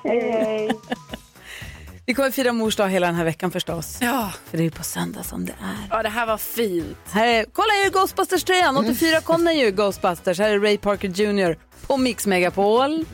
Hej, 0.03 0.31
hej. 0.31 0.71
Vi 2.05 2.13
kommer 2.13 2.31
fira 2.31 2.53
mors 2.53 2.75
dag 2.75 2.89
hela 2.89 3.07
den 3.07 3.15
här 3.15 3.23
veckan 3.23 3.51
förstås. 3.51 3.97
Ja. 4.01 4.31
För 4.45 4.57
det 4.57 4.61
är 4.61 4.65
ju 4.65 4.71
på 4.71 4.83
söndag 4.83 5.23
som 5.23 5.45
det 5.45 5.51
är. 5.51 5.87
Ja, 5.89 6.03
det 6.03 6.09
här 6.09 6.25
var 6.25 6.37
fint. 6.37 6.97
Här 7.11 7.27
är, 7.27 7.45
kolla 7.53 7.67
här 7.73 7.85
är 7.85 7.89
Ghostbusters-tröjan. 7.89 8.77
84 8.77 9.21
kom 9.21 9.45
den 9.45 9.57
ju, 9.57 9.71
Ghostbusters. 9.71 10.39
Här 10.39 10.49
är 10.49 10.59
Ray 10.59 10.77
Parker 10.77 11.07
Jr. 11.07 11.57
på 11.87 11.97
Mix 11.97 12.27
Megapol. 12.27 13.05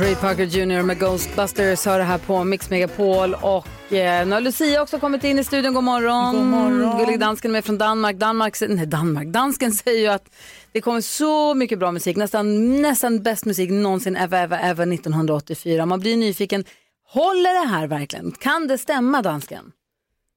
Ray 0.00 0.14
Parker 0.14 0.44
Jr 0.44 0.82
med 0.82 0.98
Ghostbusters 0.98 1.86
hör 1.86 1.98
det 1.98 2.04
här 2.04 2.18
på 2.18 2.44
Mix 2.44 2.70
Megapol 2.70 3.34
och 3.34 3.92
eh, 3.92 4.26
nu 4.26 4.32
har 4.32 4.40
Lucia 4.40 4.82
också 4.82 4.98
kommit 4.98 5.24
in 5.24 5.38
i 5.38 5.44
studion. 5.44 5.74
God 5.74 5.84
morgon. 5.84 6.36
God 6.36 6.46
morgon. 6.46 6.98
Gullig 6.98 7.20
dansken 7.20 7.52
med 7.52 7.64
från 7.64 7.78
Danmark. 7.78 8.16
Danmark, 8.16 8.54
nej, 8.68 8.86
Danmark. 8.86 9.28
Dansken 9.28 9.72
säger 9.84 10.00
ju 10.00 10.06
att 10.06 10.34
det 10.72 10.80
kommer 10.80 11.00
så 11.00 11.54
mycket 11.54 11.78
bra 11.78 11.92
musik, 11.92 12.16
nästan, 12.16 12.76
nästan 12.82 13.22
bäst 13.22 13.44
musik 13.44 13.70
någonsin 13.70 14.16
ever, 14.16 14.44
ever, 14.44 14.58
ever 14.58 14.92
1984. 14.94 15.86
Man 15.86 16.00
blir 16.00 16.16
nyfiken, 16.16 16.64
håller 17.08 17.62
det 17.62 17.68
här 17.68 17.86
verkligen? 17.86 18.32
Kan 18.32 18.66
det 18.68 18.78
stämma 18.78 19.22
dansken? 19.22 19.72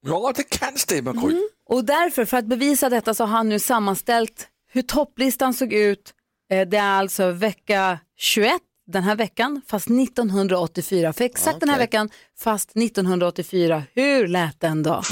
Ja, 0.06 0.32
det 0.36 0.42
kan 0.42 0.76
stämma, 0.78 1.12
Gry. 1.12 1.40
Och 1.68 1.84
därför, 1.84 2.24
för 2.24 2.36
att 2.36 2.44
bevisa 2.46 2.88
detta, 2.88 3.14
så 3.14 3.24
har 3.24 3.36
han 3.36 3.48
nu 3.48 3.58
sammanställt 3.58 4.48
hur 4.72 4.82
topplistan 4.82 5.54
såg 5.54 5.72
ut. 5.72 6.14
Eh, 6.50 6.68
Det 6.68 6.76
är 6.76 6.92
alltså 6.98 7.30
vecka 7.30 7.98
21 8.16 8.52
den 8.86 9.02
här 9.02 9.16
veckan, 9.16 9.62
fast 9.66 9.90
1984. 9.90 11.12
För 11.12 11.24
exakt 11.24 11.60
den 11.60 11.68
här 11.68 11.78
veckan, 11.78 12.10
fast 12.38 12.76
1984. 12.76 13.82
Hur 13.94 14.28
lät 14.28 14.60
den 14.60 14.82
då? 14.82 15.02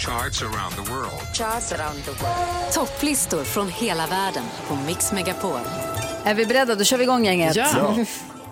Charts 0.00 0.42
around 0.42 0.74
the 0.74 0.92
world. 0.92 1.36
Charts 1.36 1.72
around 1.72 2.04
the 2.04 2.10
world. 2.10 2.72
Topplistor 2.72 3.44
från 3.44 3.68
hela 3.68 4.06
världen 4.06 4.44
på 4.68 4.74
Mix 4.74 5.12
Megapol. 5.12 5.60
Är 6.24 6.34
vi 6.34 6.46
beredda? 6.46 6.74
Då 6.74 6.84
kör 6.84 6.96
vi 6.96 7.04
igång 7.04 7.24
gänget. 7.24 7.56
Ja. 7.56 7.96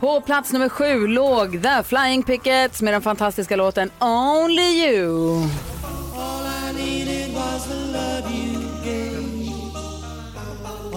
På 0.00 0.20
plats 0.20 0.52
nummer 0.52 0.68
sju 0.68 1.06
låg 1.06 1.62
The 1.62 1.82
Flying 1.82 2.22
Pickets 2.22 2.82
med 2.82 2.94
den 2.94 3.02
fantastiska 3.02 3.56
låten 3.56 3.90
Only 4.00 4.62
You. 4.62 5.48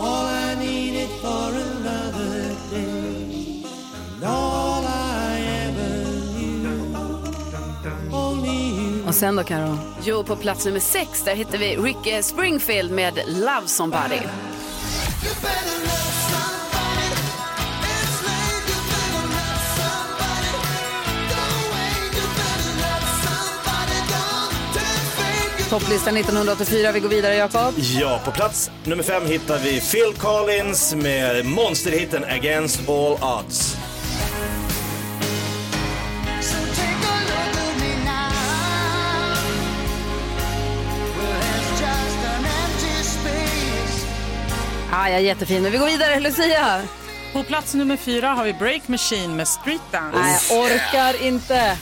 All 0.01 0.25
I 0.25 0.55
needed 0.55 1.09
for 1.21 1.51
another 1.67 2.55
day. 2.71 3.63
And 4.15 4.23
all 4.23 4.83
I 4.83 5.41
ever 5.67 6.05
knew. 6.37 6.95
Only 8.11 8.49
you. 8.49 9.07
Och 9.07 9.15
sen 9.15 9.35
då 9.35 9.43
Karo? 9.43 9.77
Jo, 10.03 10.23
på 10.23 10.35
plats 10.35 10.65
nummer 10.65 10.79
sex 10.79 11.23
där 11.23 11.35
hittar 11.35 11.57
vi 11.57 11.75
Rick 11.77 12.25
Springfield 12.25 12.91
med 12.91 13.19
Love 13.27 13.67
Somebody. 13.67 14.19
Topplistan 25.71 26.17
1984. 26.17 26.91
Vi 26.91 26.99
går 26.99 27.09
vidare 27.09 27.35
Jakob. 27.35 27.73
Ja, 27.77 28.21
på 28.25 28.31
plats 28.31 28.71
nummer 28.83 29.03
fem 29.03 29.25
hittar 29.25 29.59
vi 29.59 29.81
Phil 29.81 30.13
Collins 30.17 30.95
med 30.95 31.45
monsterhitten 31.45 32.23
Against 32.23 32.89
All 32.89 33.17
Odds. 33.21 33.77
Ah, 44.91 45.09
ja, 45.09 45.19
jättefin. 45.19 45.63
Men 45.63 45.71
vi 45.71 45.77
går 45.77 45.85
vidare. 45.85 46.19
Lucia. 46.19 46.81
På 47.33 47.43
plats 47.43 47.73
nummer 47.73 47.97
fyra 47.97 48.27
har 48.27 48.45
vi 48.45 48.53
Break 48.53 48.87
Machine 48.87 49.35
med 49.35 49.47
Street 49.47 49.81
Dance. 49.91 50.19
Nej, 50.19 50.39
jag 50.49 50.59
orkar 50.59 51.23
inte. 51.23 51.77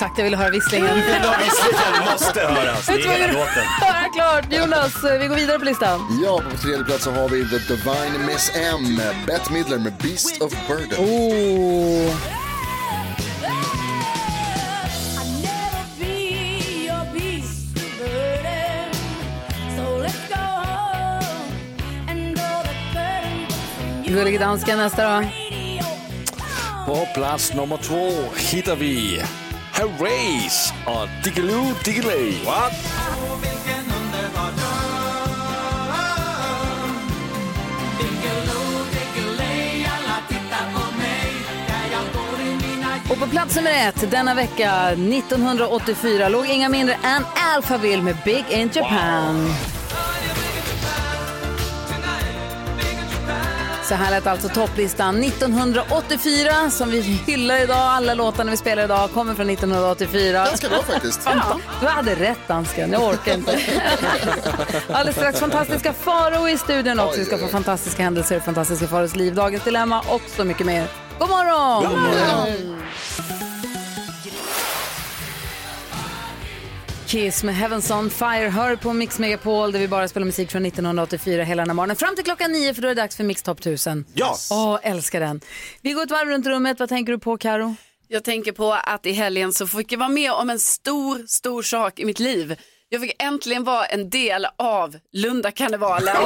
Exakt, 0.00 0.18
jag 0.18 0.24
ville 0.24 0.36
höra 0.36 0.50
visslingen. 0.50 0.94
Visslingen 0.96 2.12
måste 2.12 2.40
höras. 2.40 2.86
Det 2.86 2.92
Jag 2.92 3.00
är 3.00 3.02
tror 3.04 3.12
hela 3.12 3.26
jag- 3.26 3.34
låten. 3.34 3.64
Höra 3.80 4.08
klart. 4.14 4.52
Jonas, 4.52 4.92
vi 5.20 5.26
går 5.26 5.36
vidare 5.36 5.58
på 5.58 5.64
listan. 5.64 6.20
Ja, 6.24 6.40
på 6.50 6.56
tredje 6.56 6.84
plats 6.84 7.04
så 7.04 7.10
har 7.10 7.28
vi 7.28 7.48
The 7.48 7.58
Divine 7.74 8.26
Miss 8.26 8.52
M, 8.54 9.00
Bette 9.26 9.52
Midler 9.52 9.78
med 9.78 9.92
Beast 10.02 10.42
of 10.42 10.52
Burden. 10.68 10.98
Oh. 10.98 12.14
Gullige 24.06 24.38
dansken 24.38 24.78
nästa 24.78 25.20
då. 25.20 25.26
På 26.86 27.06
plats 27.14 27.54
nummer 27.54 27.76
två 27.76 28.10
hittar 28.36 28.76
vi 28.76 29.22
Herreys 29.80 30.72
och 30.86 31.08
Diggiloo 31.24 31.74
Diggiley. 31.84 32.44
What? 32.44 32.72
Och 43.10 43.18
på 43.18 43.26
plats 43.26 43.56
nummer 43.56 43.88
ett 43.88 44.10
denna 44.10 44.34
vecka 44.34 44.88
1984 44.90 46.28
låg 46.28 46.46
inga 46.46 46.68
mindre 46.68 46.94
än 46.94 47.24
Alphaville 47.54 48.02
med 48.02 48.16
Big 48.24 48.44
in 48.50 48.70
Japan. 48.74 49.54
Så 53.90 53.96
här 53.96 54.10
lät 54.10 54.26
alltså 54.26 54.48
topplistan 54.48 55.22
1984 55.22 56.70
som 56.70 56.90
vi 56.90 57.00
hyllar 57.00 57.62
idag. 57.62 57.76
Alla 57.76 58.14
låtarna 58.14 58.50
vi 58.50 58.56
spelar 58.56 58.84
idag 58.84 59.10
kommer 59.10 59.34
från 59.34 59.50
1984. 59.50 60.44
Ganska 60.44 60.68
bra 60.68 60.82
faktiskt. 60.82 61.20
Ja, 61.24 61.60
du 61.80 61.86
hade 61.86 62.14
rätt 62.14 62.48
dansken, 62.48 62.92
jag 62.92 63.02
orkar 63.02 63.34
inte. 63.34 63.52
Alldeles 64.92 65.16
strax 65.16 65.40
fantastiska 65.40 65.92
Farao 65.92 66.48
i 66.48 66.58
studion 66.58 67.00
också. 67.00 67.18
Vi 67.18 67.24
ska 67.24 67.38
få 67.38 67.46
fantastiska 67.46 68.02
händelser 68.02 68.40
fantastiska 68.40 68.86
Faraos 68.86 69.16
liv, 69.16 69.34
dagens 69.34 69.64
dilemma 69.64 70.00
och 70.00 70.22
så 70.36 70.44
mycket 70.44 70.66
mer. 70.66 70.86
God 71.18 71.28
morgon! 71.28 71.82
God 71.82 72.00
morgon! 72.00 72.82
Kiss 77.10 77.44
med 77.44 77.54
Heavens 77.54 77.90
on 77.90 78.10
Fire 78.10 78.48
hör 78.48 78.76
på 78.76 78.92
Mix 78.92 79.18
Megapol 79.18 79.72
där 79.72 79.78
vi 79.78 79.88
bara 79.88 80.08
spelar 80.08 80.24
musik 80.24 80.50
från 80.50 80.66
1984 80.66 81.42
hela 81.42 81.62
den 81.62 81.70
här 81.70 81.74
morgonen. 81.74 81.96
Fram 81.96 82.14
till 82.14 82.24
klockan 82.24 82.52
nio 82.52 82.74
för 82.74 82.82
då 82.82 82.88
är 82.88 82.94
det 82.94 83.02
dags 83.02 83.16
för 83.16 83.24
Mix 83.24 83.42
Top 83.42 83.58
1000. 83.58 84.04
Ja! 84.14 84.36
Åh, 84.50 84.78
älskar 84.82 85.20
den. 85.20 85.40
Vi 85.82 85.92
går 85.92 86.02
ett 86.02 86.10
varv 86.10 86.28
runt 86.28 86.46
rummet. 86.46 86.80
Vad 86.80 86.88
tänker 86.88 87.12
du 87.12 87.18
på 87.18 87.38
Karo? 87.38 87.74
Jag 88.08 88.24
tänker 88.24 88.52
på 88.52 88.72
att 88.72 89.06
i 89.06 89.12
helgen 89.12 89.52
så 89.52 89.66
fick 89.66 89.92
jag 89.92 89.98
vara 89.98 90.08
med 90.08 90.32
om 90.32 90.50
en 90.50 90.58
stor, 90.58 91.26
stor 91.26 91.62
sak 91.62 91.98
i 91.98 92.04
mitt 92.04 92.20
liv. 92.20 92.56
Jag 92.88 93.00
fick 93.00 93.22
äntligen 93.22 93.64
vara 93.64 93.84
en 93.84 94.10
del 94.10 94.46
av 94.58 94.96
Lundakarnevalen. 95.12 96.16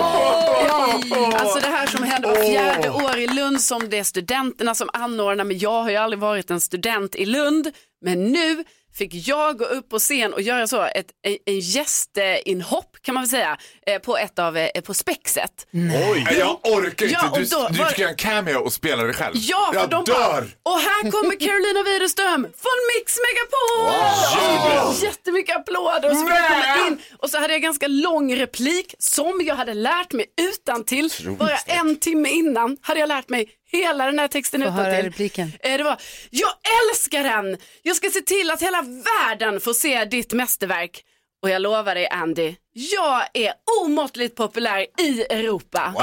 Ja, 1.11 1.37
alltså 1.37 1.59
det 1.59 1.67
här 1.67 1.87
som 1.87 2.03
händer 2.03 2.29
var 2.29 2.37
fjärde 2.37 2.91
år 2.91 3.19
i 3.19 3.27
Lund 3.27 3.61
som 3.61 3.91
det 3.91 3.99
är 3.99 4.05
studenterna 4.05 4.75
som 4.75 4.91
anordnar. 4.93 5.45
Men 5.45 5.59
jag 5.59 5.83
har 5.83 5.91
ju 5.91 5.97
aldrig 5.97 6.21
varit 6.21 6.51
en 6.51 6.61
student 6.61 7.15
i 7.15 7.27
Lund. 7.27 7.71
Men 8.01 8.33
nu 8.33 8.65
fick 8.95 9.15
jag 9.29 9.59
gå 9.59 9.65
upp 9.65 9.89
på 9.89 9.99
scen 9.99 10.33
och 10.33 10.43
göra 10.43 10.67
så 10.67 10.83
ett 10.83 11.07
en, 11.23 11.37
en 11.47 11.61
gästinhopp 11.61 12.97
kan 13.03 13.15
man 13.15 13.23
väl 13.23 13.31
säga 13.31 13.57
eh, 13.87 13.99
på 13.99 14.17
ett 14.19 14.39
av 14.39 14.57
eh, 14.57 14.81
på 14.81 14.95
spexet. 14.95 15.67
Oj! 15.73 16.27
Jag 16.39 16.59
orkar 16.63 17.07
inte. 17.07 17.19
Ja, 17.23 17.31
och 17.31 17.39
du 17.39 17.45
då 17.45 17.69
du 17.71 17.79
var- 17.79 17.87
fick 17.87 17.99
göra 17.99 18.11
en 18.11 18.17
cameo 18.17 18.59
och 18.59 18.73
spela 18.73 19.03
dig 19.03 19.15
själv. 19.15 19.35
Ja, 19.37 19.71
för 19.73 19.81
jag 19.81 19.91
de 19.91 20.05
dör! 20.05 20.15
bara, 20.15 20.73
och 20.75 20.81
här 20.81 21.11
kommer 21.11 21.37
Carolina 21.47 21.83
Widerström 21.83 22.43
från 22.43 22.79
Mix 22.97 23.17
Megapol! 23.25 23.85
Wow. 23.85 24.89
Och 24.89 24.95
Jättemycket 25.05 25.57
applåder 25.57 26.11
och 26.11 26.17
så, 26.17 26.23
komma 26.25 26.87
in. 26.89 26.99
och 27.19 27.31
så 27.31 27.39
hade 27.39 27.53
jag 27.53 27.63
ganska 27.63 27.89
lång 27.89 28.37
replik 28.37 28.95
som 28.99 29.41
jag 29.45 29.55
hade 29.55 29.75
lärt 29.75 30.13
mig 30.13 30.27
utan 30.53 30.85
till. 30.85 31.11
Bara 31.39 31.57
en 31.67 31.97
timme 31.97 32.29
innan 32.29 32.77
hade 32.83 33.01
jag 33.01 33.09
lärt 33.09 33.29
mig 33.29 33.49
hela 33.79 34.07
den 34.07 34.19
här 34.19 34.29
texten 34.29 34.61
Få 34.61 34.69
utan 34.69 34.77
höra 34.77 35.03
repliken. 35.03 35.53
Det 35.63 35.83
var, 35.83 36.01
jag 36.31 36.51
älskar 36.91 37.23
den! 37.23 37.57
Jag 37.83 37.97
ska 37.97 38.11
se 38.11 38.21
till 38.21 38.51
att 38.51 38.63
hela 38.63 38.83
världen 38.83 39.61
får 39.61 39.73
se 39.73 40.05
ditt 40.05 40.33
mästerverk. 40.33 41.05
Och 41.43 41.51
jag 41.51 41.63
lovar 41.63 41.95
dig 41.95 42.09
Andy, 42.09 42.55
jag 42.77 43.23
är 43.35 43.53
omåttligt 43.85 44.37
populär 44.37 44.87
i 45.01 45.23
Europa. 45.23 45.95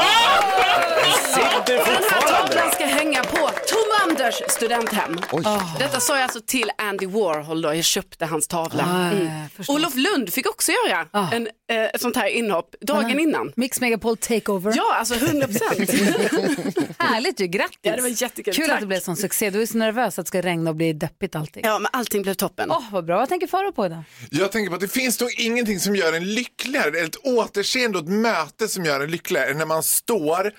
Sitter 1.34 1.76
Den 1.78 2.04
här 2.12 2.22
tavlan 2.22 2.72
ska 2.72 2.86
hänga 2.86 3.24
på 3.24 3.38
Tom 3.38 4.10
Anders 4.10 4.36
studenthem. 4.48 5.18
Oj. 5.32 5.44
Detta 5.80 6.00
sa 6.00 6.16
jag 6.16 6.24
alltså 6.24 6.40
till 6.46 6.72
Andy 6.78 7.06
Warhol 7.06 7.62
då, 7.62 7.76
jag 7.76 7.84
köpte 7.84 8.26
hans 8.26 8.48
tavla. 8.48 8.84
Ah, 8.84 9.12
Mm. 9.12 9.30
Olof 9.68 9.96
Lund 9.96 10.34
fick 10.34 10.50
också 10.50 10.72
göra 10.72 11.08
en, 11.32 11.48
eh, 11.72 11.84
ett 11.84 12.02
sånt 12.02 12.16
här 12.16 12.28
inhopp 12.28 12.76
dagen 12.82 13.20
innan. 13.20 13.54
Mix 13.56 13.82
Megapol 13.82 14.18
takeover. 14.18 14.74
Ja, 14.76 14.96
alltså 14.96 15.16
100 15.16 15.48
procent. 15.48 15.90
Härligt 16.98 17.40
ju, 17.40 17.48
grattis. 17.48 17.78
Ja, 17.82 17.96
det 17.96 18.02
var 18.02 18.22
jättekul. 18.22 18.54
Kul 18.54 18.66
Tack. 18.66 18.74
att 18.74 18.80
det 18.80 18.86
blev 18.88 19.00
sån 19.00 19.16
succé. 19.16 19.50
Du 19.50 19.62
är 19.62 19.66
så 19.66 19.78
nervös 19.78 20.20
att 20.20 20.26
det 20.26 20.28
ska 20.28 20.42
regna 20.42 20.70
och 20.70 20.76
bli 20.76 20.94
deppigt 20.94 21.36
allting. 21.36 21.64
Ja, 21.66 21.80
men 21.80 21.90
allting 21.94 22.22
blev 22.22 22.34
toppen. 22.34 22.72
Åh, 22.72 22.84
vad 22.92 23.06
bra. 23.06 23.18
Vad 23.18 23.30
tänker 23.30 23.48
Farao 23.48 23.72
på 23.72 23.86
idag? 23.86 24.04
Jag 24.30 24.52
tänker 24.52 24.70
på 24.70 24.76
att 24.76 24.82
det 24.82 24.88
finns 24.88 25.20
nog 25.20 25.30
ingenting 25.40 25.80
som 25.80 25.96
gör 25.96 26.14
en 26.14 26.26
lyckligare, 26.66 27.00
ett 27.00 27.16
återseende 27.24 27.98
och 27.98 28.04
ett 28.04 28.10
möte 28.12 28.68
som 28.68 28.86
gör 28.86 29.00
en 29.02 29.12
lyckligare 29.12 29.54
när 29.54 29.66
man 29.66 29.84
står 29.84 30.52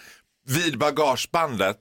vid 0.47 0.79
bagagebandet 0.79 1.77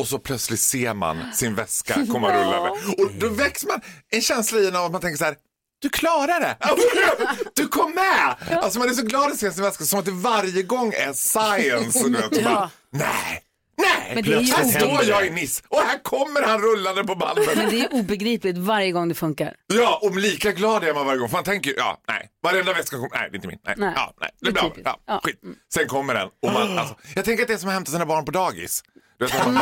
och 0.00 0.08
så 0.08 0.18
plötsligt 0.18 0.60
ser 0.60 0.94
man 0.94 1.32
sin 1.32 1.54
väska 1.54 2.06
komma 2.12 2.30
Ja. 2.30 2.36
rullande. 2.40 2.70
Och 3.04 3.12
då 3.18 3.28
väcks 3.28 3.64
man 3.64 3.80
en 4.10 4.22
känsla 4.22 4.58
i 4.58 4.68
en 4.68 4.76
av 4.76 4.84
att 4.84 4.92
man 4.92 5.00
tänker 5.00 5.18
så 5.18 5.24
här, 5.24 5.36
du 5.80 5.88
klarar 5.88 6.40
det! 6.40 6.56
Du 7.54 7.68
kom 7.68 7.94
med! 7.94 8.36
Alltså 8.62 8.78
man 8.78 8.88
är 8.88 8.92
så 8.92 9.02
glad 9.02 9.30
att 9.32 9.38
se 9.38 9.52
sin 9.52 9.62
väska 9.62 9.84
som 9.84 9.98
att 9.98 10.04
det 10.04 10.10
varje 10.10 10.62
gång 10.62 10.92
är 10.92 11.12
science. 11.12 12.02
Du 12.08 12.10
vet, 12.16 12.36
Ja. 12.36 12.42
bara, 12.44 12.70
nej, 12.92 13.42
nej! 13.76 14.12
Men 14.14 14.24
det 14.24 14.32
är 14.32 14.40
ju 14.40 14.52
här 14.52 14.64
står 14.64 15.04
jag 15.04 15.26
i 15.26 15.30
Nice 15.30 15.62
och 15.68 15.78
här 15.78 15.98
kommer 16.02 16.42
han 16.42 16.60
rullande 16.62 17.04
på 17.04 17.14
bandet. 17.14 17.56
Men 17.56 17.70
det 17.70 17.80
är 17.80 17.94
obegripligt 17.94 18.58
varje 18.58 18.92
gång 18.92 19.08
det 19.08 19.14
funkar. 19.14 19.54
Ja, 19.74 19.98
och 20.02 20.16
lika 20.16 20.52
glad 20.52 20.84
är 20.84 20.94
man 20.94 21.06
varje 21.06 21.18
gång. 21.18 21.28
För 21.28 21.36
man 21.36 21.44
tänker, 21.44 21.74
ja, 21.76 22.00
nej, 22.08 22.28
varenda 22.42 22.72
väska 22.72 22.96
kommer, 22.96 23.10
nej, 23.12 23.28
det 23.30 23.34
är 23.34 23.36
inte 23.36 23.48
min. 23.48 23.58
Nej, 23.66 23.74
Nej. 23.78 23.92
Ja, 23.96 24.14
nej, 24.20 24.30
det 24.40 24.48
är 24.48 24.52
bra. 24.52 24.96
Ja, 25.06 25.20
skit. 25.24 25.40
Sen 25.74 25.86
kommer 25.86 26.14
den. 26.14 26.28
Och 26.42 26.52
man, 26.52 26.78
alltså, 26.78 26.94
jag 27.14 27.24
tänker 27.24 27.42
att 27.42 27.48
det 27.48 27.54
är 27.54 27.58
som 27.58 27.68
att 27.68 27.74
hämta 27.74 27.92
sina 27.92 28.06
barn 28.06 28.24
på 28.24 28.30
dagis. 28.30 28.82
Du 29.18 29.26
vet, 29.26 29.46
man, 29.46 29.56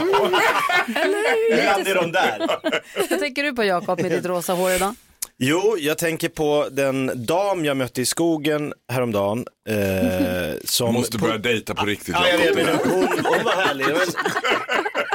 Ibland 1.53 1.89
är 1.89 1.95
de 1.95 2.13
där. 2.13 2.47
Vad 3.11 3.19
tänker 3.21 3.43
du 3.43 3.53
på 3.53 3.65
Jakob 3.65 4.01
med 4.03 4.11
ditt 4.11 4.27
rosa 4.27 4.53
hår 4.53 4.71
idag? 4.73 4.95
Jo, 5.45 5.77
jag 5.79 5.99
tänker 5.99 6.29
på 6.29 6.69
den 6.71 7.25
dam 7.27 7.65
jag 7.65 7.77
mötte 7.77 8.01
i 8.01 8.07
skogen 8.07 8.73
häromdagen. 8.93 9.47
Eh, 9.69 10.55
som 10.65 10.95
Måste 10.95 11.19
börja 11.19 11.39
dejta 11.39 11.75
på 11.75 11.87
riktigt. 11.87 12.15
Ja, 12.15 12.29
jag 12.29 12.39
vet, 12.39 12.55
men 12.55 12.67
hon, 12.67 13.09
hon 13.09 13.45
var 13.45 13.53
härlig. 13.53 13.87
Det 13.87 13.93
var, 13.93 14.07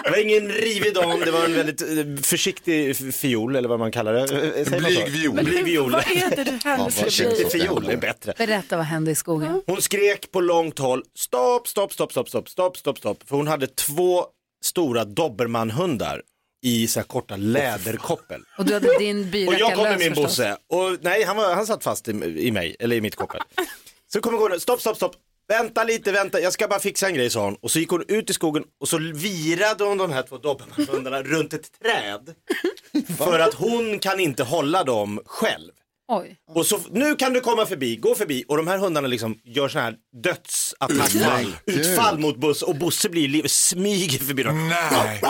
det 0.04 0.10
var 0.10 0.18
ingen 0.18 0.50
rivig 0.50 0.94
dam, 0.94 1.20
det 1.20 1.32
var 1.32 1.46
en 1.46 1.54
väldigt 1.54 1.82
eh, 1.82 1.88
försiktig 2.24 2.96
fiol 3.16 3.56
eller 3.56 3.70
vad 3.70 3.80
man 3.80 3.92
kallar 3.92 4.14
det. 4.14 4.20
Eh, 4.20 4.66
säger 4.66 4.82
man 4.82 4.92
så? 4.92 5.02
Blyg 5.02 5.12
viol. 5.12 5.44
Blyg 5.46 5.66
viol. 5.66 5.92
Vad 5.92 6.02
är 6.02 6.36
det 6.36 6.44
du 6.44 6.60
här 6.64 6.90
ska 6.90 7.04
Försiktig 7.04 7.52
fiol 7.52 7.90
är 7.90 7.98
bättre. 7.98 8.34
Berätta 8.38 8.78
vad 8.78 8.86
hände 8.86 9.12
i 9.12 9.16
skogen. 9.16 9.62
Hon 9.66 9.82
skrek 9.82 10.32
på 10.32 10.42
långt 10.42 10.80
håll, 10.80 11.04
stopp, 11.18 11.68
stopp, 11.68 11.94
stopp, 11.94 12.12
stopp, 12.12 12.30
stopp, 12.30 12.50
stopp, 12.50 12.78
stopp, 12.78 12.98
stopp. 12.98 13.18
För 13.30 13.36
hon 13.36 13.48
hade 13.48 13.68
två 13.68 14.26
stora 14.66 15.06
dobermannhundar 15.06 16.22
i 16.64 16.88
så 16.88 17.00
här 17.00 17.08
korta 17.08 17.36
läderkoppel. 17.36 18.42
Och 18.58 18.66
du 18.66 18.74
hade 18.74 18.98
din 18.98 19.20
Och 19.26 19.26
byracka 19.26 19.60
jag 19.60 19.76
kom 19.76 19.84
med 19.84 20.00
min. 20.00 20.14
Bosse 20.14 20.58
och 20.68 20.98
nej, 21.02 21.24
han, 21.24 21.38
var, 21.38 21.56
han 21.56 21.68
satt 21.68 21.84
fast 21.84 22.08
i, 22.08 22.12
i 22.38 22.52
mig, 22.52 22.76
eller 22.80 22.96
i 22.96 23.02
mitt 23.02 23.16
koppel. 23.16 23.42
Så 24.14 24.22
kommer 24.22 24.38
hon, 24.38 24.60
stopp, 24.60 24.82
stopp, 24.82 24.96
stopp. 24.96 25.16
Vänta 25.50 25.84
lite, 25.84 26.12
vänta, 26.12 26.40
jag 26.40 26.54
ska 26.54 26.68
bara 26.68 26.80
fixa 26.80 27.08
en 27.08 27.14
grej 27.14 27.30
sa 27.30 27.46
hon. 27.46 27.56
Och 27.62 27.72
så 27.72 27.80
gick 27.80 27.90
hon 27.90 28.04
ut 28.08 28.30
i 28.30 28.34
skogen 28.34 28.64
och 28.82 28.88
så 28.90 28.98
virade 28.98 29.84
hon 29.84 29.98
de 29.98 30.12
här 30.12 30.24
två 30.24 30.38
dobermannhundarna 30.38 31.24
runt 31.24 31.54
ett 31.54 31.80
träd. 31.82 32.36
För 33.18 33.40
att 33.40 33.54
hon 33.54 34.00
kan 34.00 34.20
inte 34.20 34.44
hålla 34.44 34.84
dem 34.84 35.22
själv. 35.26 35.72
Oj. 36.08 36.38
Och 36.56 36.66
så, 36.66 36.80
nu 36.92 37.16
kan 37.16 37.34
du 37.34 37.42
komma 37.42 37.66
förbi, 37.66 37.96
gå 37.96 38.16
förbi 38.16 38.46
och 38.48 38.58
de 38.58 38.68
här 38.68 38.78
hundarna 38.78 39.08
liksom 39.08 39.40
gör 39.44 39.68
såna 39.68 39.84
här 39.84 39.96
dödsattacker, 40.24 41.48
Utfall. 41.66 42.20
mot 42.20 42.38
Bosse 42.38 42.66
och 42.66 42.76
Bosse 42.76 43.10
blir 43.10 43.28
liv, 43.28 43.48
smyger 43.48 44.20
förbi 44.20 44.44
dem. 44.44 44.70
Nej. 44.70 45.22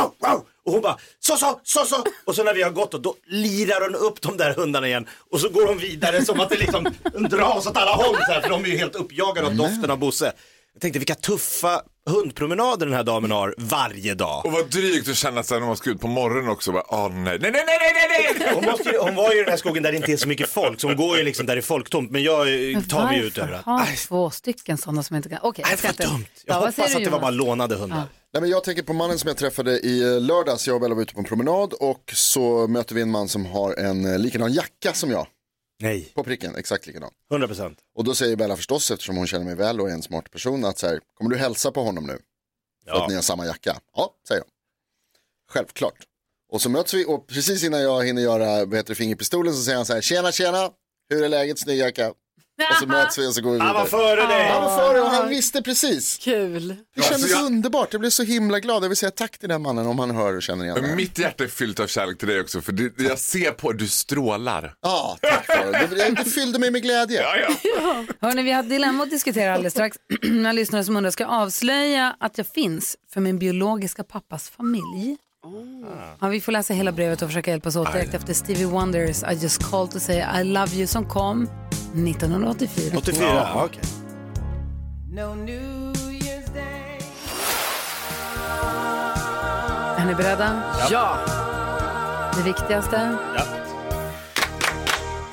Och 0.68 0.74
hon 0.74 0.82
bara 0.82 0.98
så, 1.20 1.38
så, 1.38 1.60
så, 1.64 1.86
så. 1.86 2.04
Och 2.26 2.36
så 2.36 2.44
när 2.44 2.54
vi 2.54 2.64
har 2.64 2.72
gått 2.72 2.92
då, 2.92 2.98
då 2.98 3.16
lirar 3.26 3.82
hon 3.82 3.96
upp 3.96 4.22
de 4.22 4.38
där 4.38 4.54
hundarna 4.54 4.88
igen 4.88 5.08
och 5.32 5.40
så 5.40 5.50
går 5.50 5.66
de 5.66 5.78
vidare 5.78 6.26
som 6.26 6.40
att 6.40 6.50
det 6.50 6.58
liksom 6.58 6.84
dras 7.30 7.68
åt 7.68 7.78
alla 7.78 7.92
håll 7.92 8.16
så 8.16 8.32
här, 8.32 8.42
för 8.42 8.50
de 8.50 8.64
är 8.64 8.68
ju 8.68 8.78
helt 8.78 8.96
uppjagade 8.96 9.48
av 9.48 9.56
doften 9.56 9.92
av 9.92 9.98
Bosse. 9.98 10.34
Jag 10.78 10.82
tänkte 10.82 11.00
vilka 11.00 11.16
tuffa 11.16 11.82
hundpromenader 12.10 12.86
den 12.86 12.96
här 12.96 13.04
damen 13.04 13.32
har 13.32 13.56
varje 13.58 14.14
dag. 14.14 14.46
Och 14.46 14.52
vad 14.52 14.70
drygt 14.70 15.10
att 15.10 15.16
känna 15.16 15.44
sig 15.44 15.60
när 15.60 15.68
man 15.68 15.78
ska 15.78 15.90
ut 15.90 16.00
på 16.00 16.08
morgonen 16.08 16.50
också. 16.50 16.72
Bara, 16.72 16.84
Åh 16.88 17.10
nej, 17.10 17.24
nej, 17.24 17.40
nej, 17.40 17.52
nej, 17.52 17.94
nej, 18.10 18.36
nej. 18.40 18.54
Hon, 18.54 18.66
måste 18.66 18.90
ju, 18.90 18.98
hon 18.98 19.16
var 19.16 19.32
ju 19.34 19.38
i 19.40 19.44
den 19.44 19.50
här 19.50 19.58
skogen 19.58 19.84
där 19.84 19.92
det 19.92 19.98
inte 19.98 20.12
är 20.12 20.18
så 20.18 20.28
mycket 20.28 20.50
folk, 20.50 20.82
så 20.82 20.88
hon 20.88 20.96
går 20.96 21.18
ju 21.18 21.24
liksom 21.24 21.46
där 21.46 21.56
det 21.56 21.60
är 21.60 21.64
folktomt. 21.64 22.12
Men 22.12 22.24
jag 22.24 22.72
eh, 22.72 22.82
tar 22.82 23.04
mig 23.06 23.20
ut 23.20 23.38
överallt. 23.38 23.66
ha 23.66 23.86
två 24.08 24.30
stycken 24.30 24.78
sådana 24.78 25.04
som 25.04 25.16
inte 25.16 25.30
kan... 25.30 25.40
Okej, 25.42 25.66
jag 25.70 25.80
ska 25.80 25.88
inte... 25.88 26.04
Jag 26.04 26.12
Ja, 26.46 26.60
vad 26.60 26.74
säger 26.74 26.90
hoppas 26.90 26.92
du, 26.92 26.98
att 26.98 27.04
det 27.04 27.10
var 27.10 27.20
bara 27.20 27.32
lånade 27.32 27.76
hundar. 27.76 28.04
Nej, 28.34 28.42
men 28.42 28.50
jag 28.50 28.64
tänker 28.64 28.84
på 28.84 28.94
mannen 28.94 29.20
som 29.20 29.28
jag 29.28 29.38
träffade 29.38 29.72
i 29.80 30.02
eh, 30.16 30.22
lördags. 30.22 30.68
Jag 30.68 30.76
och 30.76 30.82
Bella 30.82 30.96
var 30.96 31.02
ute 31.02 31.14
på 31.14 31.20
en 31.20 31.26
promenad 31.26 31.74
och 31.74 32.12
så 32.14 32.68
möter 32.68 32.96
vi 32.96 33.02
en 33.02 33.12
man 33.12 33.28
som 33.28 33.46
har 33.46 33.74
en 33.74 34.14
eh, 34.14 34.20
likadan 34.20 34.54
jacka 34.54 34.94
som 34.94 35.12
jag. 35.12 35.28
Nej. 35.80 36.12
På 36.16 36.24
pricken, 36.24 36.56
exakt 36.56 36.88
likadan. 36.88 37.12
100 37.32 37.48
procent. 37.48 37.80
Och 37.96 38.04
då 38.04 38.16
säger 38.16 38.36
Bella 38.36 38.56
förstås, 38.56 38.92
eftersom 38.92 39.18
hon 39.18 39.28
känner 39.28 39.46
mig 39.46 39.56
väl 39.56 39.82
och 39.82 39.90
är 39.90 39.94
en 39.94 40.02
smart 40.02 40.32
person, 40.32 40.66
att 40.66 40.78
så 40.78 40.88
här, 40.88 41.00
kommer 41.14 41.32
du 41.32 41.38
hälsa 41.38 41.72
på 41.72 41.84
honom 41.84 42.08
nu? 42.08 42.14
För 42.84 42.92
Ja. 42.92 43.04
att 43.04 43.10
ni 43.10 43.16
har 43.16 43.22
samma 43.22 43.46
jacka? 43.46 43.80
Ja, 43.96 44.16
säger 44.28 44.42
jag. 44.42 44.48
Självklart. 45.50 46.04
Och 46.50 46.62
så 46.62 46.70
möts 46.70 46.94
vi 46.94 47.06
och 47.06 47.28
precis 47.28 47.64
innan 47.64 47.82
jag 47.82 48.06
hinner 48.06 48.22
göra 48.22 48.66
vad 48.66 48.76
heter 48.76 48.90
det, 48.90 48.96
fingerpistolen 48.96 49.54
så 49.54 49.62
säger 49.64 49.76
han 49.76 49.86
så 49.86 49.94
här, 49.94 50.02
tjena 50.02 50.32
tjena, 50.32 50.72
hur 51.10 51.24
är 51.24 51.30
läget, 51.30 51.60
snygg 51.60 51.78
jacka? 51.80 52.14
Och 52.70 52.76
så 52.76 52.88
möts 52.88 53.18
vi 53.18 53.28
och 53.28 53.34
så 53.34 53.42
går 53.42 53.52
vi 53.52 53.56
vidare. 53.56 53.68
Han 53.68 53.76
var 53.76 53.86
före 53.86 54.26
dig. 54.28 54.50
Han 54.50 54.62
var 54.64 54.78
före 54.80 55.02
och 55.02 55.08
han 55.10 55.30
visste 55.30 55.62
precis. 55.62 56.18
Kul. 56.18 56.76
Det 56.96 57.02
kändes 57.04 57.32
så 57.32 57.38
jag- 57.38 57.46
underbart, 57.46 57.88
jag 57.92 58.00
blev 58.00 58.10
så 58.10 58.24
himla 58.24 58.60
glad. 58.60 58.84
Jag 58.84 58.90
vill 58.90 58.98
säga 58.98 59.12
tack 59.12 59.38
till 59.38 59.50
den 59.50 59.62
mannen 59.62 59.88
om 59.88 60.00
han 60.00 60.12
hör 60.16 60.36
och 60.36 60.42
känner 60.44 60.66
igen 60.66 60.82
mig. 60.82 60.96
Mitt 60.96 61.20
hjärta 61.20 61.44
är 61.44 61.48
fyllt 61.48 61.80
av 61.80 61.88
kärlek 61.88 62.18
till 62.18 62.28
dig 62.28 62.42
också. 62.42 62.62
För 62.62 62.72
det, 62.72 63.04
jag 63.04 63.20
ser 63.20 63.52
på 63.52 63.72
du 63.72 63.88
strålar. 63.88 64.74
Ja, 64.82 65.18
tack 65.22 65.46
för 65.46 65.72
det. 65.72 65.96
det. 65.96 66.10
Det 66.24 66.30
fyllde 66.30 66.60
mig 66.60 66.72
med 66.72 66.82
glädje. 66.84 67.22
Hörrni, 68.22 68.42
vi 68.44 68.52
har 68.52 68.64
ett 68.64 68.70
dilemma 68.70 69.04
att 69.04 69.10
diskutera 69.10 69.54
alldeles 69.54 69.74
strax. 69.74 69.98
Några 70.24 70.52
lyssnare 70.52 70.84
som 70.84 70.98
undrar, 70.98 71.12
ska 71.12 71.24
jag 71.24 71.34
avslöja 71.34 72.16
att 72.20 72.38
jag 72.38 72.48
finns 72.48 72.96
för 73.14 73.22
min 73.22 73.40
biologiska 73.40 74.04
pappas 74.04 74.50
familj? 74.50 75.18
Ja, 76.22 76.28
vi 76.28 76.42
får 76.42 76.52
läsa 76.52 76.74
hela 76.74 76.92
brevet 76.92 77.22
och 77.22 77.28
försöka 77.30 77.52
hjälpas 77.52 77.76
åt 77.76 77.94
direkt 77.94 78.14
efter 78.14 78.34
Stevie 78.34 78.66
Wonders 78.66 79.24
I 79.24 79.34
just 79.42 79.64
called 79.72 79.92
to 79.92 80.00
say 80.00 80.24
I 80.42 80.44
love 80.44 80.76
you 80.76 80.88
som 80.88 81.10
kom 81.10 81.50
1984. 81.94 82.98
84, 82.98 83.24
ja. 83.26 83.70
Year's 86.12 86.54
Day. 86.54 87.02
ni 90.08 90.16
beredda? 90.16 90.64
Ja. 90.92 91.18
Det 92.36 92.44
viktigaste? 92.44 93.18
Ja. 93.36 93.44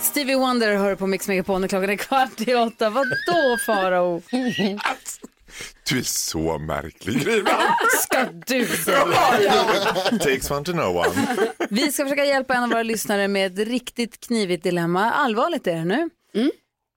Stevie 0.00 0.36
Wonder 0.36 0.76
hör 0.76 0.94
på 0.94 1.06
Mix 1.06 1.28
Megapol 1.28 1.60
när 1.60 1.68
klockan 1.68 1.90
är 1.90 1.96
kvart 1.96 2.40
i 2.40 2.54
åtta. 2.54 2.90
Vadå 2.90 3.58
Farao? 3.66 4.22
Du 5.88 5.98
är 5.98 6.02
så 6.02 6.58
märklig 6.58 7.24
Gry. 7.24 7.42
Ska 8.02 8.24
du 8.46 8.66
säga? 8.66 9.04
Takes 10.10 10.50
one 10.50 10.64
to 10.64 10.72
know 10.72 10.96
one. 10.96 11.10
Vi 11.70 11.92
ska 11.92 12.02
försöka 12.02 12.24
hjälpa 12.24 12.54
en 12.54 12.62
av 12.62 12.70
våra 12.70 12.82
lyssnare 12.82 13.28
med 13.28 13.52
ett 13.60 13.68
riktigt 13.68 14.20
knivigt 14.26 14.62
dilemma. 14.62 15.10
Allvarligt 15.10 15.66
är 15.66 15.74
det 15.74 15.84
nu. 15.84 16.10
Mm. 16.34 16.50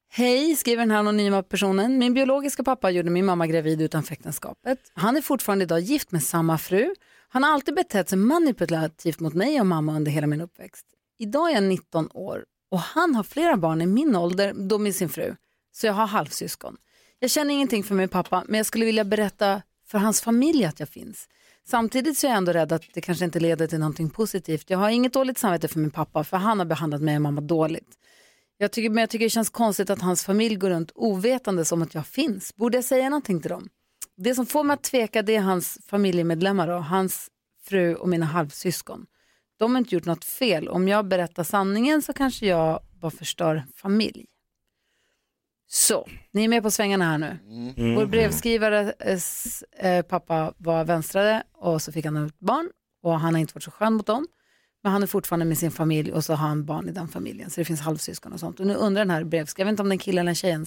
Hej, 0.09 0.55
skriver 0.55 0.81
den 0.81 0.91
här 0.91 0.99
anonyma 0.99 1.43
personen. 1.43 1.97
Min 1.97 2.13
biologiska 2.13 2.63
pappa 2.63 2.89
gjorde 2.89 3.09
min 3.09 3.25
mamma 3.25 3.47
gravid 3.47 3.81
utanför 3.81 4.13
äktenskapet. 4.13 4.79
Han 4.93 5.17
är 5.17 5.21
fortfarande 5.21 5.63
idag 5.63 5.79
gift 5.79 6.11
med 6.11 6.23
samma 6.23 6.57
fru. 6.57 6.95
Han 7.29 7.43
har 7.43 7.51
alltid 7.53 7.75
betett 7.75 8.09
sig 8.09 8.17
manipulativt 8.17 9.19
mot 9.19 9.33
mig 9.33 9.59
och 9.59 9.65
mamma 9.65 9.95
under 9.95 10.11
hela 10.11 10.27
min 10.27 10.41
uppväxt. 10.41 10.85
Idag 11.19 11.49
är 11.49 11.53
jag 11.53 11.63
19 11.63 12.09
år 12.13 12.45
och 12.71 12.79
han 12.79 13.15
har 13.15 13.23
flera 13.23 13.57
barn 13.57 13.81
i 13.81 13.85
min 13.85 14.15
ålder, 14.15 14.53
då 14.53 14.77
med 14.77 14.95
sin 14.95 15.09
fru. 15.09 15.35
Så 15.71 15.87
jag 15.87 15.93
har 15.93 16.07
halvsyskon. 16.07 16.77
Jag 17.19 17.31
känner 17.31 17.53
ingenting 17.53 17.83
för 17.83 17.95
min 17.95 18.09
pappa, 18.09 18.43
men 18.47 18.57
jag 18.57 18.65
skulle 18.65 18.85
vilja 18.85 19.03
berätta 19.03 19.61
för 19.87 19.97
hans 19.97 20.21
familj 20.21 20.65
att 20.65 20.79
jag 20.79 20.89
finns. 20.89 21.27
Samtidigt 21.67 22.17
så 22.17 22.27
är 22.27 22.31
jag 22.31 22.37
ändå 22.37 22.51
rädd 22.51 22.71
att 22.71 22.83
det 22.93 23.01
kanske 23.01 23.25
inte 23.25 23.39
leder 23.39 23.67
till 23.67 23.79
någonting 23.79 24.09
positivt. 24.09 24.69
Jag 24.69 24.77
har 24.77 24.89
inget 24.89 25.13
dåligt 25.13 25.37
samvete 25.37 25.67
för 25.67 25.79
min 25.79 25.91
pappa, 25.91 26.23
för 26.23 26.37
han 26.37 26.59
har 26.59 26.65
behandlat 26.65 27.01
mig 27.01 27.15
och 27.15 27.21
mamma 27.21 27.41
dåligt. 27.41 27.97
Jag 28.57 28.71
tycker, 28.71 28.89
men 28.89 29.01
jag 29.01 29.09
tycker 29.09 29.25
det 29.25 29.29
känns 29.29 29.49
konstigt 29.49 29.89
att 29.89 30.01
hans 30.01 30.25
familj 30.25 30.55
går 30.55 30.69
runt 30.69 30.91
ovetande 30.95 31.63
om 31.71 31.81
att 31.81 31.93
jag 31.93 32.07
finns. 32.07 32.55
Borde 32.55 32.77
jag 32.77 32.85
säga 32.85 33.09
någonting 33.09 33.41
till 33.41 33.49
dem? 33.49 33.69
Det 34.17 34.35
som 34.35 34.45
får 34.45 34.63
mig 34.63 34.73
att 34.73 34.83
tveka 34.83 35.21
det 35.21 35.35
är 35.35 35.41
hans 35.41 35.79
familjemedlemmar, 35.87 36.67
då, 36.67 36.73
hans 36.73 37.29
fru 37.63 37.95
och 37.95 38.09
mina 38.09 38.25
halvsyskon. 38.25 39.05
De 39.57 39.71
har 39.71 39.79
inte 39.79 39.95
gjort 39.95 40.05
något 40.05 40.25
fel. 40.25 40.69
Om 40.69 40.87
jag 40.87 41.07
berättar 41.07 41.43
sanningen 41.43 42.01
så 42.01 42.13
kanske 42.13 42.45
jag 42.45 42.79
bara 43.01 43.11
förstör 43.11 43.63
familj. 43.75 44.25
Så, 45.69 46.07
ni 46.31 46.43
är 46.43 46.47
med 46.47 46.63
på 46.63 46.71
svängarna 46.71 47.05
här 47.05 47.17
nu. 47.17 47.39
Mm. 47.77 47.95
Vår 47.95 48.05
brevskrivare 48.05 48.93
eh, 49.77 50.01
pappa 50.01 50.53
var 50.57 50.85
vänstrade 50.85 51.43
och 51.53 51.81
så 51.81 51.91
fick 51.91 52.05
han 52.05 52.17
ett 52.17 52.39
barn 52.39 52.69
och 53.03 53.19
han 53.19 53.33
har 53.33 53.41
inte 53.41 53.53
varit 53.53 53.63
så 53.63 53.71
skön 53.71 53.93
mot 53.93 54.05
dem. 54.05 54.27
Men 54.83 54.91
han 54.91 55.03
är 55.03 55.07
fortfarande 55.07 55.45
med 55.45 55.57
sin 55.57 55.71
familj 55.71 56.11
och 56.11 56.25
så 56.25 56.33
har 56.33 56.47
han 56.47 56.65
barn 56.65 56.89
i 56.89 56.91
den 56.91 57.07
familjen. 57.07 57.49
Så 57.49 57.61
det 57.61 57.65
finns 57.65 57.81
halvsyskon 57.81 58.33
och 58.33 58.39
sånt. 58.39 58.59
Och 58.59 58.67
nu 58.67 58.75
undrar 58.75 59.01
den 59.01 59.09
här 59.09 59.23
brevskrivaren, 59.23 59.67
jag 59.67 59.71
vet 59.71 59.73
inte 59.73 59.83
om 59.83 59.89
den 59.89 59.97
killen 59.97 60.27
eller 60.27 60.35
tjejen, 60.35 60.65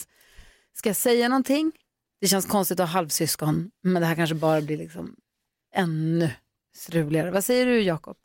ska 0.75 0.89
jag 0.89 0.97
säga 0.97 1.29
någonting? 1.29 1.73
Det 2.21 2.29
känns 2.29 2.47
konstigt 2.47 2.81
att 2.81 2.89
ha 2.89 2.93
halvsyskon, 2.93 3.71
men 3.83 4.03
det 4.03 4.09
här 4.09 4.15
kanske 4.15 4.35
bara 4.35 4.61
blir 4.61 4.77
liksom 4.77 5.17
ännu 5.75 6.31
struligare. 6.77 7.31
Vad 7.31 7.45
säger 7.45 7.67
du 7.67 7.83
Jakob? 7.83 8.17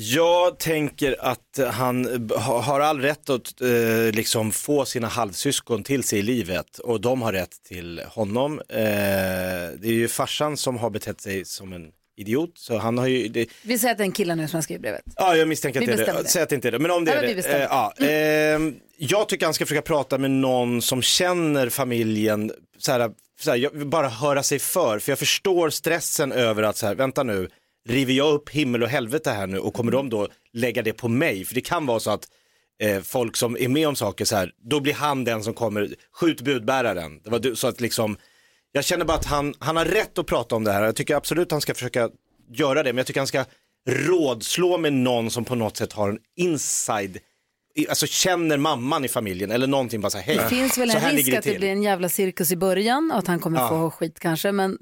Jag 0.00 0.58
tänker 0.58 1.16
att 1.24 1.60
han 1.70 2.30
har 2.36 2.80
all 2.80 3.00
rätt 3.00 3.30
att 3.30 3.60
eh, 3.60 4.12
liksom 4.12 4.52
få 4.52 4.84
sina 4.84 5.08
halvsyskon 5.08 5.82
till 5.82 6.02
sig 6.02 6.18
i 6.18 6.22
livet 6.22 6.78
och 6.78 7.00
de 7.00 7.22
har 7.22 7.32
rätt 7.32 7.62
till 7.62 8.00
honom. 8.06 8.58
Eh, 8.68 8.76
det 9.78 9.84
är 9.84 9.92
ju 9.92 10.08
farsan 10.08 10.56
som 10.56 10.76
har 10.76 10.90
betett 10.90 11.20
sig 11.20 11.44
som 11.44 11.72
en 11.72 11.90
idiot, 12.18 12.52
så 12.54 12.78
han 12.78 12.98
har 12.98 13.06
ju, 13.06 13.28
det, 13.28 13.48
Vi 13.62 13.78
säger 13.78 13.92
att 13.92 13.98
det 13.98 14.02
är 14.02 14.06
en 14.06 14.12
kille 14.12 14.34
nu 14.34 14.48
som 14.48 14.56
har 14.56 14.62
skrivit 14.62 14.82
brevet. 14.82 15.02
Ja, 15.16 15.36
jag 15.36 15.48
misstänker 15.48 15.80
att 15.80 15.88
Vi 15.88 15.96
det 15.96 16.08
är 16.08 16.22
det. 16.22 16.28
Säg 16.28 16.42
att 16.42 16.48
det 16.48 16.54
inte 16.54 16.68
är 16.68 16.72
det. 16.72 16.78
Men 16.78 16.90
om 16.90 17.04
det 17.04 17.10
Ja, 17.14 17.22
är 17.22 17.34
det. 17.34 17.46
Eh, 17.46 17.60
ja, 17.60 17.92
ehm, 18.06 18.74
jag 18.96 19.28
tycker 19.28 19.46
han 19.46 19.54
ska 19.54 19.66
försöka 19.66 19.82
prata 19.82 20.18
med 20.18 20.30
någon 20.30 20.82
som 20.82 21.02
känner 21.02 21.68
familjen, 21.68 22.52
så 22.78 22.92
här, 22.92 23.10
så 23.40 23.50
här, 23.50 23.56
jag 23.58 23.88
bara 23.88 24.08
höra 24.08 24.42
sig 24.42 24.58
för. 24.58 24.98
För 24.98 25.12
jag 25.12 25.18
förstår 25.18 25.70
stressen 25.70 26.32
över 26.32 26.62
att, 26.62 26.76
så 26.76 26.86
här, 26.86 26.94
vänta 26.94 27.22
nu, 27.22 27.48
river 27.88 28.12
jag 28.12 28.34
upp 28.34 28.50
himmel 28.50 28.82
och 28.82 28.88
helvete 28.88 29.30
här 29.30 29.46
nu 29.46 29.58
och 29.58 29.74
kommer 29.74 29.92
de 29.92 30.10
då 30.10 30.28
lägga 30.52 30.82
det 30.82 30.92
på 30.92 31.08
mig? 31.08 31.44
För 31.44 31.54
det 31.54 31.60
kan 31.60 31.86
vara 31.86 32.00
så 32.00 32.10
att 32.10 32.28
eh, 32.82 33.00
folk 33.02 33.36
som 33.36 33.56
är 33.60 33.68
med 33.68 33.88
om 33.88 33.96
saker 33.96 34.24
så 34.24 34.36
här, 34.36 34.52
då 34.70 34.80
blir 34.80 34.94
han 34.94 35.24
den 35.24 35.42
som 35.42 35.54
kommer, 35.54 35.94
skjut 36.12 36.40
budbäraren. 36.40 37.20
Det 37.24 37.30
var 37.30 37.38
du, 37.38 37.56
så 37.56 37.68
att 37.68 37.80
liksom, 37.80 38.16
jag 38.78 38.84
känner 38.84 39.04
bara 39.04 39.16
att 39.18 39.24
han, 39.24 39.54
han 39.58 39.76
har 39.76 39.84
rätt 39.84 40.18
att 40.18 40.26
prata 40.26 40.56
om 40.56 40.64
det 40.64 40.72
här. 40.72 40.82
Jag 40.82 40.96
tycker 40.96 41.16
absolut 41.16 41.50
han 41.52 41.60
ska 41.60 41.74
försöka 41.74 42.08
göra 42.52 42.82
det, 42.82 42.92
men 42.92 42.96
jag 42.98 43.06
tycker 43.06 43.20
han 43.20 43.26
ska 43.26 43.44
rådslå 43.90 44.78
med 44.78 44.92
någon 44.92 45.30
som 45.30 45.44
på 45.44 45.54
något 45.54 45.76
sätt 45.76 45.92
har 45.92 46.08
en 46.08 46.18
inside, 46.36 47.18
alltså 47.88 48.06
känner 48.06 48.56
mamman 48.56 49.04
i 49.04 49.08
familjen 49.08 49.50
eller 49.50 49.66
någonting 49.66 50.00
bara 50.00 50.10
så 50.10 50.18
här, 50.18 50.24
hej, 50.24 50.36
Det 50.36 50.48
finns 50.48 50.78
väl 50.78 50.90
en 50.90 50.96
risk 51.00 51.12
ligger 51.26 51.38
att 51.38 51.44
det 51.44 51.58
blir 51.58 51.68
en 51.68 51.82
jävla 51.82 52.08
cirkus 52.08 52.52
i 52.52 52.56
början 52.56 53.10
och 53.12 53.18
att 53.18 53.26
han 53.26 53.40
kommer 53.40 53.60
Ja. 53.60 53.68
få 53.68 53.90
skit 53.90 54.18
kanske. 54.20 54.52
Men 54.52 54.78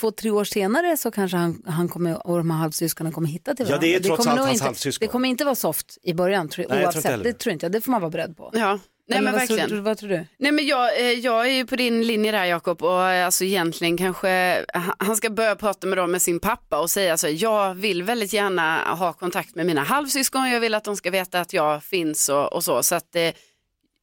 två, 0.00 0.10
tre 0.10 0.30
år 0.30 0.44
senare 0.44 0.96
så 0.96 1.10
kanske 1.10 1.36
han, 1.36 1.62
han 1.66 1.88
kommer, 1.88 2.26
och 2.26 2.38
de 2.38 2.50
här 2.50 2.58
halvsyskonen 2.58 3.12
kommer 3.12 3.28
hitta 3.28 3.54
till 3.54 3.66
Ja, 3.66 3.70
varandra. 3.70 3.86
det 3.88 3.94
är 3.94 4.00
trots 4.00 4.18
kommer 4.24 4.30
allt 4.30 4.40
hans 4.40 4.52
inte, 4.52 4.64
halvsyskon. 4.64 5.06
Det 5.06 5.12
kommer 5.12 5.28
inte 5.28 5.44
vara 5.44 5.54
soft 5.54 5.98
i 6.02 6.14
början, 6.14 6.48
tror, 6.48 6.66
Nej, 6.68 6.78
jag 6.78 6.78
tror 6.78 6.86
inte 6.88 6.96
oavsett. 6.98 7.10
heller. 7.10 7.24
det 7.24 7.32
tror 7.38 7.52
inte 7.52 7.66
jag. 7.66 7.72
Det 7.72 7.80
får 7.80 7.90
man 7.90 8.00
vara 8.00 8.10
beredd 8.10 8.36
på. 8.36 8.50
Ja. 8.52 8.78
Nej, 9.10 9.20
men 9.22 9.32
vad, 9.32 9.40
verkligen. 9.40 9.68
tror, 9.68 9.80
vad 9.80 9.98
tror 9.98 10.08
du? 10.08 10.26
Nej, 10.38 10.52
men 10.52 10.66
jag, 10.66 11.00
eh, 11.00 11.10
jag 11.12 11.46
är 11.46 11.50
ju 11.50 11.66
på 11.66 11.76
din 11.76 12.06
linje 12.06 12.32
där 12.32 12.44
Jakob 12.44 12.82
och 12.82 13.02
eh, 13.08 13.26
alltså 13.26 13.44
egentligen 13.44 13.96
kanske 13.96 14.64
ha- 14.74 14.94
han 14.98 15.16
ska 15.16 15.30
börja 15.30 15.56
prata 15.56 15.86
med 15.86 15.98
dem 15.98 16.10
med 16.10 16.22
sin 16.22 16.40
pappa 16.40 16.80
och 16.80 16.90
säga 16.90 17.16
så 17.16 17.28
jag 17.28 17.74
vill 17.74 18.02
väldigt 18.02 18.32
gärna 18.32 18.94
ha 18.94 19.12
kontakt 19.12 19.54
med 19.54 19.66
mina 19.66 19.82
halvsyskon, 19.82 20.50
jag 20.50 20.60
vill 20.60 20.74
att 20.74 20.84
de 20.84 20.96
ska 20.96 21.10
veta 21.10 21.40
att 21.40 21.52
jag 21.52 21.84
finns 21.84 22.28
och, 22.28 22.52
och 22.52 22.64
så. 22.64 22.82
Så 22.82 22.94
att 22.94 23.16
eh, 23.16 23.30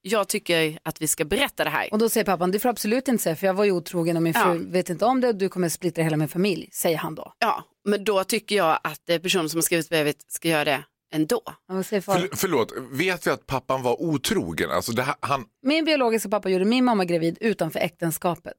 jag 0.02 0.28
tycker 0.28 0.80
att 0.84 1.02
vi 1.02 1.08
ska 1.08 1.26
berätta 1.26 1.64
det 1.64 1.70
här. 1.70 1.88
Och 1.92 2.00
då 2.00 2.10
säger 2.10 2.26
pappan, 2.26 2.52
du 2.52 2.60
får 2.60 2.70
absolut 2.70 3.08
inte 3.08 3.24
säga 3.24 3.36
för 3.36 3.48
jag 3.48 3.54
var 3.54 3.64
ju 3.66 3.72
otrogen 3.72 4.18
och 4.18 4.24
min 4.24 4.34
fru 4.34 4.42
Ja. 4.42 4.72
vet 4.72 4.90
inte 4.90 5.06
om 5.06 5.22
det 5.22 5.28
och 5.28 5.36
du 5.36 5.50
kommer 5.50 5.70
splittra 5.70 6.04
hela 6.04 6.18
min 6.18 6.28
familj, 6.28 6.70
säger 6.74 6.98
han 6.98 7.16
då. 7.16 7.34
Ja, 7.40 7.64
men 7.86 8.04
då 8.04 8.24
tycker 8.24 8.56
jag 8.56 8.80
att 8.84 9.10
eh, 9.10 9.18
personen 9.18 9.50
som 9.50 9.58
har 9.58 9.62
skrivit 9.62 9.90
brevet 9.90 10.16
ska 10.28 10.48
göra 10.48 10.66
det 10.66 10.84
ändå. 11.14 11.42
För, 11.68 12.36
förlåt, 12.36 12.74
vet 12.92 13.28
vi 13.28 13.32
att 13.32 13.48
pappan 13.48 13.84
var 13.84 14.02
otrogen? 14.02 14.72
Alltså 14.72 14.92
det 14.92 15.04
här, 15.04 15.16
han... 15.20 15.46
Min 15.64 15.86
biologiska 15.86 16.30
pappa 16.30 16.50
gjorde 16.50 16.66
min 16.66 16.86
mamma 16.86 17.06
gravid 17.06 17.38
utanför 17.42 17.80
äktenskapet. 17.80 18.58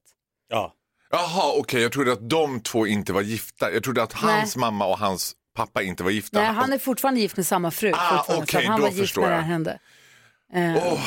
Ja. 0.49 0.75
Jaha, 1.11 1.53
okej, 1.57 1.83
jag 1.83 1.93
trodde 1.93 2.13
att 2.13 2.31
de 2.31 2.61
två 2.61 2.87
inte 2.87 3.13
var 3.13 3.23
gifta. 3.23 3.73
Jag 3.73 3.83
trodde 3.83 4.03
att 4.03 4.13
hans 4.13 4.57
mamma 4.57 4.87
och 4.87 4.99
hans 4.99 5.35
pappa 5.55 5.83
inte 5.83 6.05
var 6.05 6.11
gifta. 6.11 6.41
Nej, 6.41 6.53
han 6.53 6.73
är 6.73 6.79
fortfarande 6.79 7.21
gift 7.21 7.37
med 7.37 7.47
samma 7.47 7.71
fru. 7.71 7.93
Ah, 7.95 8.25
okej, 8.29 8.65
han 8.65 8.81
då 8.81 8.87
var 8.87 8.93
gift 8.93 9.17
när 9.17 9.23
det 9.23 9.29
här 9.29 9.37
jag. 9.37 9.43
hände. 9.43 9.79
Eh, 10.53 10.99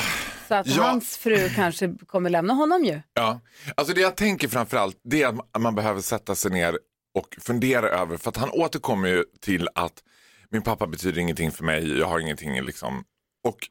så 0.48 0.56
att 0.56 0.68
ja. 0.68 0.84
hans 0.84 1.18
fru 1.18 1.50
kanske 1.56 1.94
kommer 2.08 2.30
lämna 2.30 2.54
honom 2.54 2.86
ju. 2.86 3.02
Ja, 3.14 3.40
alltså 3.76 3.94
det 3.94 4.02
jag 4.02 4.16
tänker 4.16 4.48
framförallt 4.48 5.00
det 5.04 5.24
är 5.24 5.28
att 5.28 5.62
man 5.62 5.76
behöver 5.76 6.02
sätta 6.02 6.36
sig 6.36 6.52
ner 6.52 6.80
och 7.16 7.38
fundera 7.40 7.90
över, 7.90 8.18
för 8.18 8.30
att 8.30 8.38
han 8.38 8.50
återkommer 8.50 9.08
ju 9.08 9.24
till 9.42 9.70
att 9.76 9.94
min 10.52 10.62
pappa 10.62 10.88
betyder 10.88 11.22
ingenting 11.22 11.52
för 11.52 11.64
mig, 11.64 12.00
jag 12.00 12.08
har 12.08 12.20
ingenting 12.20 12.62
liksom. 12.62 13.04
Och 13.48 13.70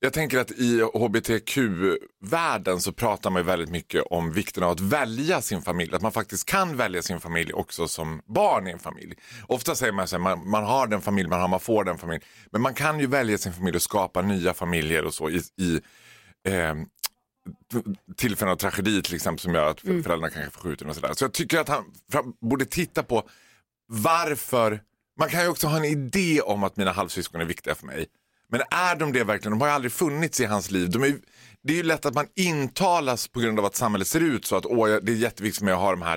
jag 0.00 0.12
tänker 0.12 0.38
att 0.38 0.50
i 0.50 0.80
hbtq-världen 0.94 2.80
så 2.80 2.92
pratar 2.92 3.30
man 3.30 3.46
väldigt 3.46 3.70
mycket 3.70 4.02
om 4.02 4.32
vikten 4.32 4.62
av 4.62 4.70
att 4.70 4.80
välja 4.80 5.40
sin 5.42 5.62
familj, 5.62 5.94
att 5.94 6.02
man 6.02 6.12
faktiskt 6.12 6.44
kan 6.48 6.76
välja 6.76 7.02
sin 7.02 7.20
familj 7.20 7.52
också 7.52 7.88
som 7.88 8.22
barn 8.26 8.68
i 8.68 8.70
en 8.70 8.78
familj. 8.78 9.14
Ofta 9.46 9.74
säger 9.74 9.92
man 9.92 10.04
att 10.04 10.20
man, 10.20 10.50
man 10.50 10.64
har 10.64 10.86
den 10.86 11.00
familj 11.00 11.28
man 11.28 11.40
har, 11.40 11.48
man 11.48 11.60
får 11.60 11.84
den 11.84 11.98
familj, 11.98 12.22
men 12.50 12.62
man 12.62 12.74
kan 12.74 13.00
ju 13.00 13.06
välja 13.06 13.38
sin 13.38 13.52
familj 13.52 13.76
och 13.76 13.82
skapa 13.82 14.22
nya 14.22 14.54
familjer 14.54 15.04
och 15.04 15.14
så 15.14 15.30
i, 15.30 15.42
i 15.60 15.80
eh, 16.48 16.74
tillfällen 18.16 18.52
av 18.52 18.56
tragedi 18.56 19.02
till 19.02 19.14
exempel 19.14 19.38
som 19.40 19.54
gör 19.54 19.70
att 19.70 19.84
Mm. 19.84 20.02
föräldrarna 20.02 20.30
kanske 20.30 20.50
får 20.50 20.60
skjuten 20.60 20.88
och 20.88 20.94
sådär. 20.94 21.12
Så 21.14 21.24
jag 21.24 21.32
tycker 21.32 21.58
att 21.58 21.68
han 21.68 21.84
borde 22.40 22.64
titta 22.64 23.02
på 23.02 23.28
varför, 23.86 24.82
man 25.18 25.28
kan 25.28 25.42
ju 25.42 25.48
också 25.48 25.66
ha 25.66 25.76
en 25.76 25.84
idé 25.84 26.40
om 26.40 26.64
att 26.64 26.76
mina 26.76 26.92
halvsyskon 26.92 27.40
är 27.40 27.44
viktiga 27.44 27.74
för 27.74 27.86
mig. 27.86 28.06
Men 28.50 28.60
är 28.70 28.96
de 28.96 29.12
det 29.12 29.24
verkligen? 29.24 29.58
De 29.58 29.60
har 29.60 29.68
ju 29.68 29.74
aldrig 29.74 29.92
funnits 29.92 30.40
i 30.40 30.44
hans 30.44 30.70
liv. 30.70 30.90
De 30.90 31.02
är, 31.02 31.18
det 31.62 31.72
är 31.72 31.76
ju 31.76 31.82
lätt 31.82 32.06
att 32.06 32.14
man 32.14 32.26
intalas 32.36 33.28
på 33.28 33.40
grund 33.40 33.58
av 33.58 33.64
att 33.64 33.76
samhället 33.76 34.08
ser 34.08 34.20
ut 34.20 34.46
så 34.46 34.56
att 34.56 34.66
Åh, 34.66 34.88
det 35.02 35.12
är 35.12 35.16
jätteviktigt 35.16 35.58
för 35.58 35.64
mig 35.64 35.74
att 35.74 35.80
ha 35.80 35.90
de 35.90 36.02
här. 36.02 36.16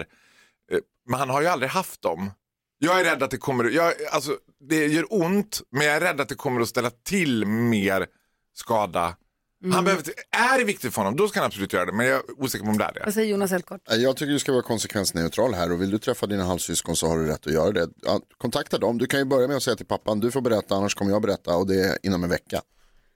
Eh, 0.71 0.79
men 1.09 1.19
han 1.19 1.29
har 1.29 1.41
ju 1.41 1.47
aldrig 1.47 1.71
haft 1.71 2.01
dem. 2.01 2.31
Jag 2.79 2.99
är 2.99 3.03
rädd 3.03 3.23
att 3.23 3.31
det 3.31 3.37
kommer, 3.37 3.63
jag, 3.63 3.93
alltså, 4.11 4.37
det 4.59 4.87
gör 4.87 5.05
ont 5.09 5.61
men 5.71 5.87
jag 5.87 5.95
är 5.95 6.01
rädd 6.01 6.21
att 6.21 6.29
det 6.29 6.35
kommer 6.35 6.61
att 6.61 6.69
ställa 6.69 6.89
till 6.89 7.45
mer 7.45 8.07
skada. 8.53 9.15
Mm. 9.63 9.75
Han 9.75 9.83
behöver, 9.83 10.03
är 10.53 10.59
det 10.59 10.63
viktigt 10.65 10.93
för 10.93 11.01
honom 11.01 11.15
då 11.15 11.27
ska 11.27 11.39
han 11.39 11.47
absolut 11.47 11.73
göra 11.73 11.85
det 11.85 11.91
men 11.91 12.05
jag 12.05 12.15
är 12.15 12.23
osäker 12.37 12.65
på 12.65 12.71
om 12.71 12.77
det 12.77 12.83
är 12.83 12.93
det. 12.93 13.01
Vad 13.05 13.13
säger 13.13 13.31
Jonas 13.31 13.51
helt 13.51 13.65
kort? 13.65 13.81
Jag 13.89 14.17
tycker 14.17 14.33
du 14.33 14.39
ska 14.39 14.51
vara 14.51 14.63
konsekvensneutral 14.63 15.53
här 15.53 15.71
och 15.71 15.81
vill 15.81 15.91
du 15.91 15.97
träffa 15.97 16.27
dina 16.27 16.43
halvsyskon 16.43 16.95
så 16.95 17.07
har 17.07 17.17
du 17.17 17.25
rätt 17.25 17.47
att 17.47 17.53
göra 17.53 17.71
det. 17.71 17.89
Kontakta 18.37 18.77
dem, 18.77 18.97
du 18.97 19.05
kan 19.05 19.19
ju 19.19 19.25
börja 19.25 19.47
med 19.47 19.57
att 19.57 19.63
säga 19.63 19.75
till 19.75 19.85
pappan, 19.85 20.19
du 20.19 20.31
får 20.31 20.41
berätta 20.41 20.75
annars 20.75 20.95
kommer 20.95 21.11
jag 21.11 21.21
berätta 21.21 21.55
och 21.55 21.67
det 21.67 21.81
är 21.85 21.97
inom 22.03 22.23
en 22.23 22.29
vecka. 22.29 22.61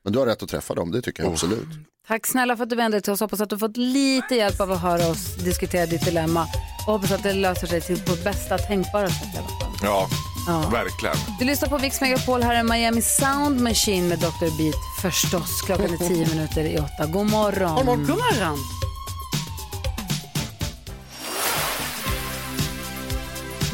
Men 0.04 0.14
du 0.14 0.20
har 0.20 0.26
rätt 0.26 0.44
att 0.44 0.50
träffa 0.50 0.74
dem, 0.74 0.92
det 0.92 1.02
tycker 1.02 1.24
jag 1.24 1.32
absolut. 1.32 1.68
Tack 2.08 2.28
snälla 2.28 2.58
för 2.58 2.64
att 2.64 2.70
du 2.70 2.76
vände 2.76 2.98
dig 2.98 3.02
till 3.02 3.14
oss. 3.14 3.20
Hoppas 3.20 3.42
att 3.42 3.50
du 3.50 3.58
fått 3.58 3.78
lite 3.78 4.36
hjälp 4.36 4.62
av 4.62 4.72
att 4.72 4.82
höra 4.82 5.08
oss 5.08 5.36
diskutera 5.36 5.86
ditt 5.86 6.06
dilemma. 6.06 6.48
Och 6.88 6.94
hoppas 6.94 7.12
att 7.12 7.24
det 7.24 7.34
löser 7.34 7.68
sig 7.68 7.82
till 7.82 8.00
på 8.00 8.16
bästa 8.24 8.58
tänkbara 8.58 9.08
sätt 9.08 9.36
i 9.36 9.38
alla 9.38 9.48
fall. 9.48 9.74
Ja, 9.84 10.10
Ja. 10.48 10.70
verkligen. 10.70 11.16
Du 11.40 11.46
lyssnar 11.46 11.70
på 11.70 11.80
Mix 11.80 12.02
Megapol. 12.02 12.44
Här 12.44 12.56
är 12.56 12.64
Miami 12.64 13.02
Sound 13.02 13.62
Machine 13.62 14.08
med 14.08 14.20
Dr. 14.20 14.58
Beat. 14.58 14.76
Förstås, 15.02 15.62
klockan 15.62 15.86
är 15.86 15.98
tio 15.98 16.28
minuter 16.28 16.64
i 16.64 16.78
åtta. 16.80 17.06
God 17.06 17.32
morgon. 17.32 17.76
God 17.76 17.86
morgon. 17.86 18.06
God 18.08 18.18
morgon. 18.18 18.58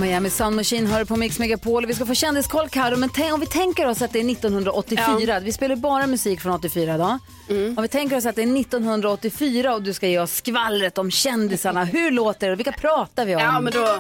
Miami 0.02 0.30
Sound 0.30 0.56
Machine 0.56 0.88
hör 0.88 1.06
på 1.06 1.16
Mix 1.16 1.40
Megapol. 1.40 1.86
Vi 1.86 1.94
ska 1.94 2.06
få 2.06 2.14
kändiskoll, 2.14 2.70
Karo, 2.70 2.98
men 2.98 3.10
tänk, 3.10 3.34
om 3.34 3.40
vi 3.40 3.46
tänker 3.46 3.88
oss 3.88 4.02
att 4.02 4.14
det 4.14 4.20
är 4.20 4.32
1984. 4.32 5.40
Vi 5.40 5.52
spelar 5.52 5.76
bara 5.76 6.08
musik 6.08 6.42
från 6.42 6.52
84 6.54 6.96
idag. 6.96 7.20
Mm. 7.50 7.78
Om 7.78 7.82
vi 7.82 7.88
tänker 7.88 8.18
oss 8.18 8.26
att 8.26 8.36
det 8.36 8.42
är 8.42 8.60
1984 8.60 9.74
och 9.76 9.82
du 9.82 9.94
ska 9.94 10.08
ge 10.08 10.20
oss 10.20 10.36
skvallret 10.36 10.98
om 10.98 11.12
kändisarna. 11.12 11.84
Hur 11.84 12.12
låter 12.12 12.50
det? 12.50 12.56
Vilka 12.56 12.72
pratar 12.72 13.26
vi 13.26 13.36
om? 13.36 13.42
Ja, 13.42 13.60
men 13.60 13.74
då, 13.74 14.00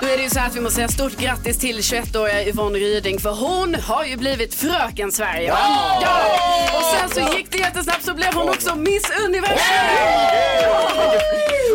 då 0.00 0.06
är 0.06 0.16
det 0.16 0.22
ju 0.22 0.30
så 0.30 0.38
här 0.38 0.46
att 0.48 0.56
vi 0.56 0.60
måste 0.60 0.74
säga 0.76 0.88
stort 0.88 1.16
grattis 1.16 1.58
till 1.58 1.78
21-åriga 1.80 2.44
Yvonne 2.48 2.78
Ryding 2.78 3.20
för 3.20 3.30
hon 3.30 3.74
har 3.74 4.04
ju 4.04 4.16
blivit 4.16 4.54
fröken 4.54 5.12
Sverige. 5.12 5.50
va? 5.52 5.58
Ja! 6.02 6.20
Och 6.78 6.84
sen 6.84 7.24
så 7.28 7.36
gick 7.36 7.52
det 7.52 7.58
jättesnabbt 7.58 8.04
så 8.04 8.14
blev 8.14 8.34
hon 8.34 8.48
också 8.48 8.76
Miss 8.76 9.10
Universum. 9.26 9.58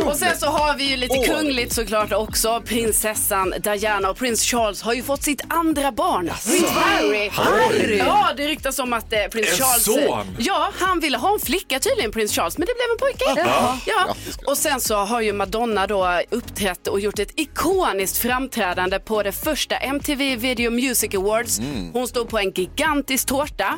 Och 0.06 0.16
sen 0.16 0.38
så 0.40 0.46
har 0.48 0.76
vi 0.78 0.84
ju 0.84 0.98
lite 0.98 1.18
kungligt 1.28 1.74
såklart 1.74 2.12
också. 2.14 2.62
Prinsessan 2.66 3.54
Diana 3.60 4.10
och 4.10 4.18
prins 4.18 4.44
Charles 4.44 4.82
har 4.82 4.94
ju 4.94 5.04
fått 5.04 5.24
sitt 5.24 5.42
andra 5.50 5.92
barn. 5.92 6.32
Prins 6.46 6.70
Harry. 6.70 7.30
Harry? 7.30 7.98
Ja, 7.98 8.30
det 8.38 8.48
ryktas 8.48 8.80
om 8.80 8.94
att 8.94 9.14
eh, 9.14 9.20
prins 9.32 9.50
En 9.52 9.56
Charles... 9.58 9.84
son? 9.84 10.36
Ja, 10.40 10.72
han 10.80 11.00
ville 11.00 11.18
ha 11.18 11.34
en 11.34 11.40
flicka 11.40 11.80
tydligen, 11.80 12.12
prins 12.12 12.32
Charles, 12.36 12.58
men 12.58 12.68
det 12.68 12.74
blev 12.76 12.86
en 12.92 12.98
pojke. 12.98 13.42
Jaha. 13.50 13.78
Ja. 13.86 14.16
Och 14.48 14.58
sen 14.58 14.82
så 14.82 14.96
har 14.96 15.22
ju 15.22 15.34
Madonna 15.34 15.88
då 15.88 16.22
uppträtt 16.30 16.88
och 16.88 17.00
gjort 17.00 17.20
ett 17.20 17.32
ikoniskt 17.36 18.13
framträdande 18.18 19.00
på 19.00 19.24
det 19.24 19.32
första 19.32 19.76
MTV 19.76 20.36
Video 20.36 20.72
Music 20.72 21.16
Awards. 21.16 21.60
Mm. 21.60 21.94
Hon 21.94 22.08
stod 22.08 22.30
på 22.30 22.40
en 22.40 22.52
gigantisk 22.52 23.28
tårta. 23.28 23.78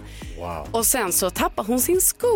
Och 0.71 0.85
sen 0.85 1.11
så 1.13 1.29
tappar 1.29 1.63
hon 1.63 1.79
sin 1.79 2.01
sko. 2.01 2.29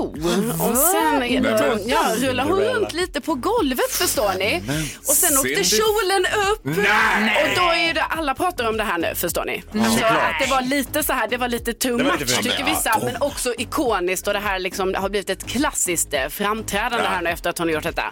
Och 0.70 0.78
sen 0.78 1.20
Nej, 1.20 1.42
men- 1.42 1.88
ja, 1.88 2.00
rullar 2.18 2.44
hon 2.44 2.60
runt 2.60 2.94
lite 2.94 3.22
på 3.22 3.36
golvet 3.36 3.92
förstår 3.92 4.34
ni. 4.40 4.62
Och 5.08 5.14
sen 5.14 5.38
åkte 5.38 5.64
kjolen 5.64 6.26
upp. 6.52 6.62
Nej! 6.64 7.44
Och 7.44 7.50
då 7.64 7.74
är 7.74 7.94
det, 7.94 8.02
alla 8.04 8.34
pratar 8.36 8.70
om 8.70 8.78
det 8.78 8.84
här 8.84 8.98
nu 8.98 9.16
förstår 9.16 9.46
ni. 9.46 9.64
Ja. 9.72 9.84
Så 9.84 10.06
att 10.06 10.40
det 10.42 10.48
var 10.50 10.62
lite 10.62 11.04
så 11.04 11.14
här, 11.14 11.28
det 11.28 11.38
var 11.38 11.48
lite 11.48 11.74
too 11.74 11.98
much 11.98 12.42
tycker 12.44 12.66
vissa. 12.66 13.00
Men 13.04 13.22
också 13.22 13.54
ikoniskt 13.58 14.28
och 14.28 14.34
det 14.34 14.40
här 14.40 14.60
liksom 14.60 14.94
har 14.98 15.10
blivit 15.10 15.30
ett 15.30 15.48
klassiskt 15.48 16.14
eh, 16.14 16.28
framträdande 16.30 17.08
här 17.08 17.22
nu 17.22 17.30
efter 17.30 17.50
att 17.50 17.58
hon 17.58 17.68
har 17.68 17.74
gjort 17.74 17.84
detta. 17.84 18.04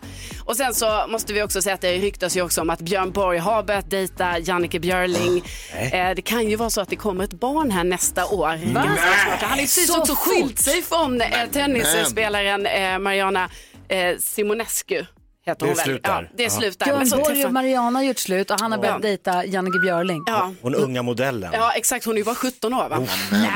Och 0.46 0.56
sen 0.58 0.74
så 0.74 1.06
måste 1.10 1.34
vi 1.34 1.44
också 1.44 1.62
säga 1.62 1.76
att 1.76 1.82
det 1.82 1.92
ryktas 1.98 2.38
ju 2.38 2.42
också 2.42 2.62
om 2.62 2.70
att 2.70 2.80
Björn 2.82 3.12
Borg 3.12 3.38
har 3.38 3.64
börjat 3.64 3.90
dejta 3.92 4.40
Jannike 4.40 4.80
Björling. 4.80 5.44
Eh, 5.92 6.10
det 6.16 6.22
kan 6.22 6.50
ju 6.50 6.56
vara 6.56 6.70
så 6.70 6.82
att 6.82 6.90
det 6.90 6.96
kommer 6.96 7.24
ett 7.24 7.34
barn 7.34 7.72
här 7.72 7.84
nästa 7.84 8.26
år. 8.26 8.60
Snart. 8.72 9.42
Han 9.42 9.60
ju 9.60 9.68
precis 9.78 9.94
Så 9.94 10.00
också 10.02 10.16
fort. 10.16 10.24
skilt 10.34 10.60
sig 10.60 10.82
från 10.82 11.22
eh, 11.22 11.28
tennisspelaren 11.52 12.66
eh, 12.66 13.00
Mariana 13.00 13.50
eh, 13.88 14.18
Simonescu. 14.20 15.06
Heter 15.46 15.60
Det 15.66 15.66
hon 15.72 15.76
väl? 15.76 15.86
slutar. 15.86 16.24
Ja, 16.24 16.30
det 16.38 16.44
Ja. 16.44 16.50
slutar. 16.50 16.86
Björn 16.86 17.10
Borg 17.10 17.24
träffar- 17.26 17.46
och 17.46 17.54
Mariana 17.54 18.00
har 18.00 18.04
gjort 18.04 18.18
slut 18.20 18.52
och 18.52 18.60
han 18.60 18.72
har 18.72 18.80
börjat 18.80 19.02
dejta 19.02 19.46
Jannike 19.46 19.80
Björling. 19.80 20.24
Ja. 20.26 20.54
Hon 20.62 20.76
unga 20.76 21.02
modellen. 21.02 21.50
Ja, 21.54 21.72
exakt. 21.74 22.06
Hon 22.06 22.14
är 22.14 22.18
ju 22.18 22.24
bara 22.24 22.36
17 22.36 22.74
år 22.74 22.90
va? 22.90 23.00
Nej. 23.32 23.50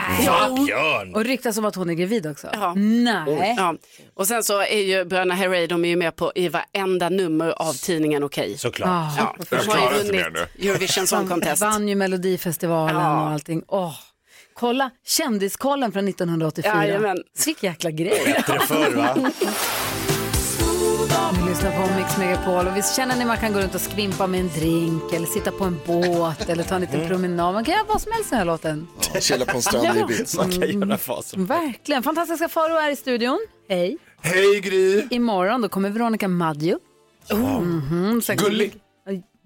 Jo. 0.49 0.65
Björn. 0.65 1.15
Och 1.15 1.23
ryktas 1.25 1.57
om 1.57 1.65
att 1.65 1.75
hon 1.75 1.89
är 1.89 1.93
gravid 1.93 2.27
också. 2.27 2.47
Ja. 2.53 2.73
Nej. 2.75 3.55
Ja. 3.57 3.75
Och 4.13 4.27
sen 4.27 4.43
så 4.43 4.61
är 4.61 4.81
ju 4.81 5.05
bröderna 5.05 5.33
Herrey, 5.35 5.67
de 5.67 5.85
är 5.85 5.89
ju 5.89 5.95
med 5.95 6.15
på 6.15 6.31
i 6.35 6.49
varenda 6.49 7.09
nummer 7.09 7.49
av 7.61 7.73
tidningen 7.73 8.23
Okej. 8.23 8.57
Såklart. 8.57 8.89
Ja. 9.17 9.35
Ja. 9.39 9.45
Jag 9.49 9.59
De 9.65 9.71
har 9.71 9.91
ju 9.91 9.97
vunnit 10.03 10.25
Eurovision 10.59 11.07
Song 11.07 11.27
Contest. 11.27 11.61
vann 11.61 11.87
ju 11.87 11.95
Melodifestivalen 11.95 12.95
Ja. 13.01 13.21
och 13.23 13.29
allting. 13.31 13.63
Åh. 13.67 13.93
Kolla 14.53 14.89
kändiskollen 15.05 15.91
från 15.91 16.07
1984. 16.07 16.85
Jajamän. 16.85 17.17
Vilken 17.45 17.69
jäkla 17.69 17.91
grej. 17.91 18.21
Bättre 18.37 18.59
förr 18.59 18.95
va? 18.95 19.15
Ni 21.43 21.49
lyssnar 21.49 21.71
på 21.87 21.95
Mix 21.95 22.17
Megapol 22.17 22.67
och 22.67 22.77
visst 22.77 22.95
känner 22.95 23.15
ni 23.15 23.25
man 23.25 23.37
kan 23.37 23.53
gå 23.53 23.59
runt 23.59 23.75
och 23.75 23.81
skvimpa 23.81 24.27
med 24.27 24.39
en 24.39 24.47
drink 24.47 25.13
eller 25.13 25.27
sitta 25.27 25.51
på 25.51 25.63
en 25.63 25.79
båt 25.85 26.49
eller 26.49 26.63
ta 26.63 26.75
en 26.75 26.81
liten 26.81 26.95
Mm. 26.95 27.09
promenad. 27.09 27.53
Man 27.53 27.63
kan 27.65 27.73
göra 27.73 27.83
vad 27.87 28.01
som 28.01 28.11
helst 28.11 28.27
i 28.27 28.29
den 28.29 28.37
här 28.39 28.45
låten. 28.45 28.87
Chilla 29.19 29.45
på 29.45 29.55
en 29.57 29.61
strand 29.61 29.97
i 29.97 30.01
Ibiza. 30.01 30.41
Man 30.41 30.51
kan 30.51 30.79
göra 30.81 30.97
vad 31.07 31.25
som 31.25 31.45
Verkligen. 31.45 32.03
Fantastiska 32.03 32.49
Faro 32.49 32.75
är 32.75 32.89
i 32.91 32.95
studion. 32.95 33.39
Hej. 33.69 33.97
Hej 34.21 34.59
Gry. 34.59 35.07
Imorgon 35.09 35.61
då 35.61 35.69
kommer 35.69 35.89
Veronica 35.89 36.27
Maggio. 36.27 36.79
Mhm. 37.31 38.21
Sen 38.21 38.37
kommer- 38.37 38.49
Gullig. 38.49 38.73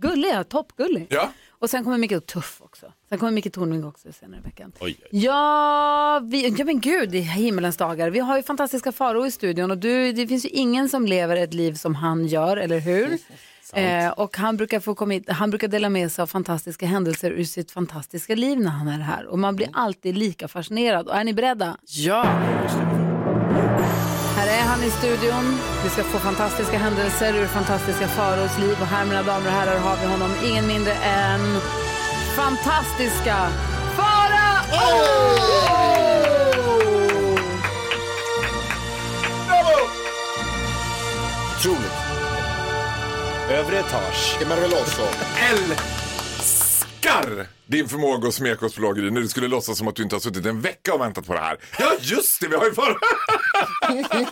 Gullig, 0.02 0.30
ja. 0.34 0.44
Toppgullig. 0.44 1.08
Ja. 1.10 1.30
Och 1.60 1.70
sen 1.70 1.84
kommer 1.84 1.98
Micke 1.98 2.26
Tuff 2.26 2.62
också. 2.62 2.86
Sen 3.10 3.20
kommer 3.20 3.32
Micke 3.32 3.54
Tornving 3.54 3.86
också 3.86 4.12
senare 4.12 4.40
i 4.40 4.44
veckan. 4.44 4.72
Oj. 4.80 4.98
Ja, 5.12 6.22
vi, 6.24 6.50
ja 6.58 6.66
men 6.66 6.80
gud 6.80 7.16
i 7.16 7.20
himmelens 7.20 7.78
dagar. 7.78 8.10
Vi 8.10 8.20
har 8.20 8.38
ju 8.38 8.44
fantastiska 8.44 8.92
Faro 8.92 9.26
i 9.26 9.32
studion 9.32 9.72
och 9.72 9.78
du, 9.78 10.12
det 10.12 10.28
finns 10.28 10.46
ju 10.46 10.50
ingen 10.50 10.90
som 10.90 11.06
lever 11.06 11.36
ett 11.36 11.54
liv 11.54 11.74
som 11.74 11.96
han 11.96 12.28
gör, 12.28 12.58
eller 12.58 12.80
hur? 12.80 13.18
Eh, 13.74 14.10
och 14.10 14.38
han 14.38 14.58
brukar, 14.58 14.80
få 14.80 14.96
komma 14.96 15.14
hit, 15.14 15.30
han 15.30 15.50
brukar 15.50 15.68
dela 15.68 15.90
med 15.90 16.12
sig 16.12 16.22
av 16.22 16.28
fantastiska 16.28 16.86
händelser 16.86 17.32
ur 17.32 17.44
sitt 17.44 17.72
fantastiska 17.72 18.36
liv 18.36 18.60
när 18.60 18.70
han 18.72 18.88
är 18.88 19.00
här. 19.00 19.26
Och 19.26 19.40
man 19.40 19.56
blir 19.56 19.70
alltid 19.74 20.18
lika 20.18 20.48
fascinerad. 20.48 21.08
Och 21.08 21.16
är 21.16 21.24
ni 21.24 21.34
beredda? 21.34 21.78
Ja. 21.84 22.24
Här 24.38 24.48
är 24.60 24.62
han 24.62 24.84
i 24.84 24.90
studion. 24.90 25.58
Vi 25.84 25.90
ska 25.90 26.04
få 26.04 26.20
fantastiska 26.20 26.78
händelser 26.78 27.34
ur 27.36 27.46
fantastiska 27.46 28.08
Faros 28.08 28.60
liv. 28.60 28.76
Och 28.82 28.88
här, 28.88 29.06
mina 29.06 29.24
damer 29.24 29.46
och 29.46 29.54
herrar, 29.54 29.80
har 29.80 29.98
vi 30.02 30.06
honom 30.06 30.32
ingen 30.50 30.68
mindre 30.68 30.94
än 30.94 31.42
fantastiska 32.36 33.50
Farao! 33.96 35.06
Otroligt. 41.60 41.92
Övre 43.50 43.80
etage. 43.80 44.38
Älskar 45.52 47.48
din 47.68 47.90
förmåga 47.90 48.28
att 48.28 48.34
smeka 48.34 48.66
oss 48.66 48.76
på 48.76 48.82
lag, 48.82 48.96
Gry, 48.98 49.12
när 49.12 49.22
du 49.22 49.28
skulle 49.28 49.48
låtsas 49.48 49.78
som 49.78 49.88
att 49.88 49.96
du 49.96 50.04
inte 50.04 50.16
har 50.16 50.20
suttit 50.20 50.46
en 50.46 50.62
vecka 50.62 50.94
och 50.94 51.02
väntat 51.02 51.26
på 51.26 51.34
det 51.34 51.40
här. 51.40 51.58
Ja, 51.80 51.92
just 52.00 52.42
det, 52.42 52.48
vi 52.48 52.56
har 52.56 52.66
ju 52.66 52.74
förra... 52.74 52.98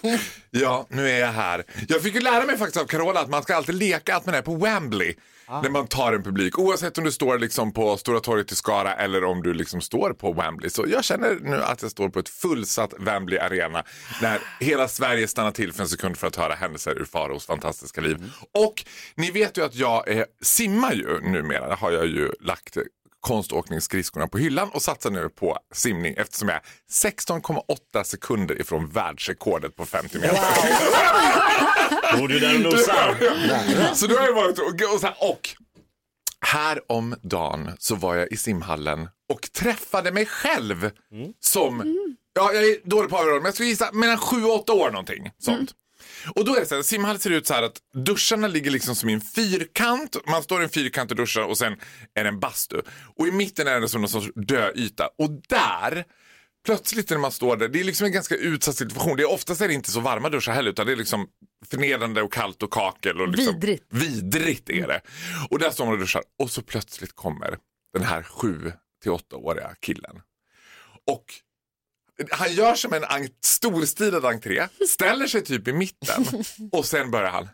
ja, 0.52 0.88
nu 0.90 1.10
är 1.10 1.20
jag 1.20 1.32
här. 1.32 1.64
Jag 1.88 2.02
fick 2.02 2.16
ju 2.16 2.22
lära 2.22 2.46
mig 2.46 2.58
faktiskt 2.58 2.82
av 2.82 2.86
Carola 2.86 3.20
att 3.20 3.30
man 3.30 3.44
ska 3.44 3.56
alltid 3.56 3.76
leka 3.76 4.16
att 4.16 4.26
man 4.26 4.36
är 4.36 4.42
på 4.42 4.56
Wembley. 4.56 5.16
När 5.48 5.70
man 5.70 5.88
tar 5.88 6.14
en 6.14 6.24
publik, 6.24 6.60
oavsett 6.60 6.98
om 6.98 7.04
du 7.04 7.12
står 7.12 7.40
liksom 7.40 7.74
på 7.74 7.98
Stora 7.98 8.20
torget 8.20 8.52
i 8.52 8.56
Skara 8.56 8.94
eller 8.96 9.24
om 9.24 9.44
du 9.44 9.54
liksom 9.54 9.82
står 9.82 10.14
på 10.14 10.34
Wembley. 10.34 10.70
Så 10.70 10.86
jag 10.88 11.04
känner 11.04 11.38
nu 11.42 11.62
att 11.64 11.82
jag 11.82 11.92
står 11.92 12.10
på 12.10 12.20
ett 12.20 12.30
fullsatt 12.30 12.94
Wembley 13.00 13.40
Arena 13.40 13.84
när 14.22 14.40
hela 14.60 14.88
Sverige 14.88 15.28
stannar 15.28 15.52
till 15.52 15.74
för 15.74 15.82
en 15.84 15.90
sekund 15.90 16.18
för 16.18 16.28
att 16.28 16.36
höra 16.36 16.54
händelser 16.54 17.02
ur 17.02 17.06
Faros 17.06 17.46
fantastiska 17.46 18.02
liv. 18.02 18.32
Och 18.52 18.86
ni 19.16 19.32
vet 19.32 19.58
ju 19.58 19.66
att 19.66 19.76
jag 19.76 20.18
eh, 20.18 20.24
simmar 20.42 20.94
ju 20.94 21.20
numera, 21.20 21.68
det 21.68 21.76
har 21.76 21.92
jag 21.92 22.06
ju 22.06 22.32
lagt 22.40 22.78
konståkningsskridskorna 23.24 24.28
på 24.28 24.38
hyllan 24.38 24.70
och 24.70 24.82
satsar 24.82 25.12
nu 25.12 25.30
på 25.30 25.58
simning 25.74 26.14
eftersom 26.18 26.50
jag 26.50 26.58
är 26.58 26.64
16,8 26.92 28.04
sekunder 28.04 28.62
ifrån 28.62 28.90
världsrekordet 28.90 29.76
på 29.76 29.86
50 29.86 30.20
meter. 30.20 30.38
Bor 32.18 32.28
du 32.28 32.40
där 32.40 32.56
och 32.56 32.62
nosar? 32.62 33.94
Så 33.96 34.08
då 34.08 34.16
har 34.16 34.26
jag 34.26 34.34
varit 34.34 34.60
och, 34.60 34.94
och, 34.94 35.00
så 35.00 35.08
här, 35.08 35.16
och 35.20 35.50
här 36.46 36.92
om 36.92 37.16
dagen 37.22 37.72
så 37.80 37.96
var 37.96 38.16
jag 38.16 38.32
i 38.32 38.38
simhallen 38.38 39.10
och 39.34 39.52
träffade 39.52 40.12
mig 40.12 40.26
själv 40.26 40.92
som, 41.40 41.96
ja 42.34 42.54
jag 42.54 42.64
är 42.66 42.90
dålig 42.90 43.10
på 43.10 43.18
överall, 43.18 43.36
men 43.36 43.46
jag 43.46 43.54
skulle 43.54 43.70
gissa 43.70 43.92
mellan 43.92 44.18
7 44.18 44.44
och 44.44 44.56
8 44.56 44.74
år 44.74 44.92
någonting 44.92 45.32
sånt. 45.40 45.72
Och 46.36 46.46
då 46.46 46.56
är 46.56 46.60
det 46.60 46.66
så 46.66 46.76
här, 46.76 46.82
simhallen 46.82 47.20
ser 47.20 47.30
ut 47.30 47.48
så 47.48 47.54
här 47.54 47.64
att 47.64 47.78
duscharna 48.06 48.48
ligger 48.48 48.72
liksom 48.72 48.96
som 48.96 49.10
i 49.10 49.14
en 49.14 49.22
fyrkant. 49.22 50.18
Man 50.28 50.44
står 50.44 50.62
i 50.62 50.64
en 50.64 50.70
fyrkant 50.70 51.12
och 51.12 51.18
duschar 51.18 51.42
och 51.42 51.58
sen 51.58 51.74
är 52.14 52.24
det 52.24 52.30
en 52.30 52.40
bastu. 52.40 52.82
Och 53.16 53.28
i 53.28 53.32
mitten 53.32 53.68
är 53.68 53.82
det 53.82 53.90
som 53.90 54.02
någon 54.02 54.10
sorts 54.10 54.32
döyta. 54.36 55.10
Och 55.18 55.30
där, 55.48 56.06
plötsligt 56.66 57.10
när 57.10 57.18
man 57.18 57.32
står 57.32 57.58
där, 57.58 57.68
det 57.68 57.80
är 57.80 57.84
liksom 57.84 58.06
en 58.06 58.12
ganska 58.12 58.36
utsatt 58.36 58.76
situation. 58.76 59.18
Det 59.18 59.24
är 59.24 59.32
oftast 59.32 59.62
är 59.62 59.68
det 59.68 59.74
inte 59.74 59.92
så 59.92 60.00
varma 60.00 60.30
duschar 60.30 60.54
heller 60.54 60.72
utan 60.72 60.86
det 60.86 60.92
är 60.92 60.98
liksom 60.98 61.28
förnedrande 61.70 62.22
och 62.22 62.34
kallt 62.34 62.64
och 62.64 62.72
kakel. 62.72 63.22
Och 63.22 63.28
liksom, 63.28 63.54
Vidrigt. 63.54 63.84
Vidrigt 63.90 64.70
är 64.70 64.88
det. 64.88 65.02
Och 65.50 65.60
där 65.60 65.70
står 65.70 65.86
man 65.86 65.94
och 65.94 66.00
duschar 66.00 66.24
och 66.40 66.52
så 66.52 66.62
plötsligt 66.62 67.16
kommer 67.16 67.58
den 67.94 68.04
här 68.04 68.24
7 68.24 68.74
till 69.04 69.12
8-åriga 69.12 69.76
killen. 69.80 70.22
Och 71.12 71.26
han 72.32 72.54
gör 72.54 72.76
som 72.76 72.94
en 72.94 73.04
en- 73.04 73.30
storstilad 73.46 74.26
entré, 74.26 74.68
ställer 74.90 75.28
sig 75.28 75.44
typ 75.44 75.68
i 75.68 75.74
mitten 75.74 76.26
och 76.72 76.86
sen 76.86 77.12
börjar 77.12 77.30
han! 77.32 77.50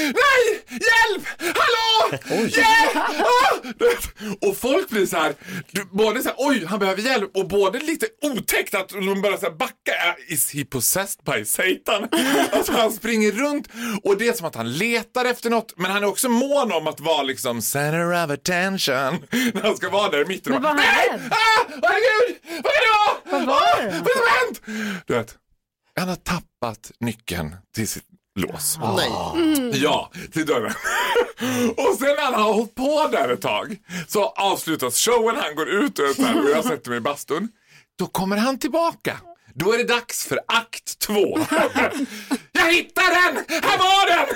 Nej! 0.00 0.64
Hjälp! 0.70 1.26
Hallå! 1.38 2.18
Hjälp! 2.46 2.96
Ah! 2.96 4.48
Och 4.48 4.56
folk 4.56 4.88
blir 4.88 5.06
så 5.06 5.16
här, 5.16 5.34
du, 5.70 5.84
både 5.84 6.22
så 6.22 6.28
här, 6.28 6.36
oj 6.38 6.64
han 6.64 6.78
behöver 6.78 7.02
hjälp 7.02 7.30
och 7.36 7.48
både 7.48 7.78
lite 7.78 8.06
otäckt 8.22 8.74
att 8.74 8.88
de 8.88 9.22
börjar 9.22 9.36
så 9.36 9.46
här 9.46 9.52
backa. 9.56 9.92
Ah, 10.06 10.14
Is 10.28 10.54
he 10.54 10.64
possessed 10.64 11.24
by 11.24 11.44
Satan? 11.44 12.08
Alltså 12.52 12.72
han 12.72 12.92
springer 12.92 13.32
runt 13.32 13.68
och 14.04 14.18
det 14.18 14.28
är 14.28 14.32
som 14.32 14.46
att 14.46 14.54
han 14.54 14.72
letar 14.72 15.24
efter 15.24 15.50
något 15.50 15.72
men 15.76 15.90
han 15.90 16.02
är 16.02 16.06
också 16.06 16.28
mån 16.28 16.72
om 16.72 16.86
att 16.86 17.00
vara 17.00 17.22
liksom 17.22 17.62
center 17.62 18.24
of 18.24 18.30
attention 18.30 19.24
när 19.54 19.62
han 19.62 19.76
ska 19.76 19.90
vara 19.90 20.10
där 20.10 20.22
i 20.22 20.24
mitten. 20.24 20.52
Men 20.52 20.62
var 20.62 20.68
han 20.68 20.76
Nej! 20.76 21.08
rädd? 21.10 21.20
Ah! 21.30 21.64
Herregud! 21.82 22.36
Vad 22.64 22.72
kan 22.72 22.82
det 22.82 23.46
vara? 23.46 23.46
Vad 23.46 23.46
var 23.46 23.82
det? 23.82 23.88
Ah! 23.88 24.00
Vad 24.00 24.00
är 24.00 24.04
det 24.04 24.12
som 24.12 24.22
har 24.22 24.46
hänt? 24.46 25.02
Du 25.06 25.14
vet, 25.14 25.34
han 25.96 26.08
har 26.08 26.16
tappat 26.16 26.92
nyckeln 27.00 27.56
till 27.74 27.88
sitt 27.88 28.04
lås. 28.34 28.78
Nej. 28.96 29.10
Ja, 29.82 30.10
till 30.32 30.46
dörren. 30.46 30.72
och 31.76 31.96
sen 31.98 32.08
när 32.16 32.24
han 32.24 32.34
har 32.34 32.52
hållit 32.52 32.74
på 32.74 33.08
där 33.12 33.28
ett 33.28 33.40
tag 33.40 33.76
så 34.08 34.24
avslutas 34.24 34.98
showen, 34.98 35.36
han 35.36 35.54
går 35.54 35.68
ut 35.68 35.98
och, 35.98 36.24
här, 36.24 36.44
och 36.44 36.50
jag 36.50 36.64
sätter 36.64 36.90
mig 36.90 36.98
i 36.98 37.00
bastun. 37.00 37.48
Då 37.98 38.06
kommer 38.06 38.36
han 38.36 38.58
tillbaka. 38.58 39.16
Då 39.54 39.72
är 39.72 39.78
det 39.78 39.84
dags 39.84 40.26
för 40.26 40.40
akt 40.46 40.98
två. 40.98 41.38
jag 42.52 42.72
hittar 42.72 43.32
den! 43.32 43.44
Här 43.62 43.78
var 43.78 44.08
den! 44.16 44.26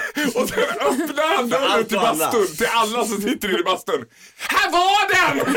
Och 0.43 0.49
sen 0.49 0.65
öppnar 0.81 1.37
han 1.37 1.49
dörren 1.49 1.85
till 1.85 1.99
bastun, 1.99 2.47
till 2.57 2.69
alla 2.71 3.05
som 3.05 3.23
sitter 3.23 3.61
i 3.61 3.63
bastun. 3.63 4.05
Här 4.39 4.71
var 4.71 5.15
den! 5.15 5.55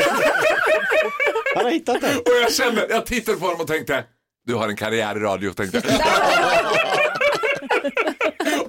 Han 1.54 1.64
har 1.64 1.70
hittat 1.70 2.00
den. 2.00 2.16
Och 2.16 2.32
jag 2.42 2.54
kände, 2.54 2.86
jag 2.90 3.06
tittade 3.06 3.38
på 3.38 3.44
honom 3.44 3.60
och 3.60 3.66
tänkte, 3.66 4.04
du 4.46 4.54
har 4.54 4.68
en 4.68 4.76
karriär 4.76 5.16
i 5.16 5.20
radio, 5.20 5.52
tänkte 5.52 5.82
jag. 5.84 6.00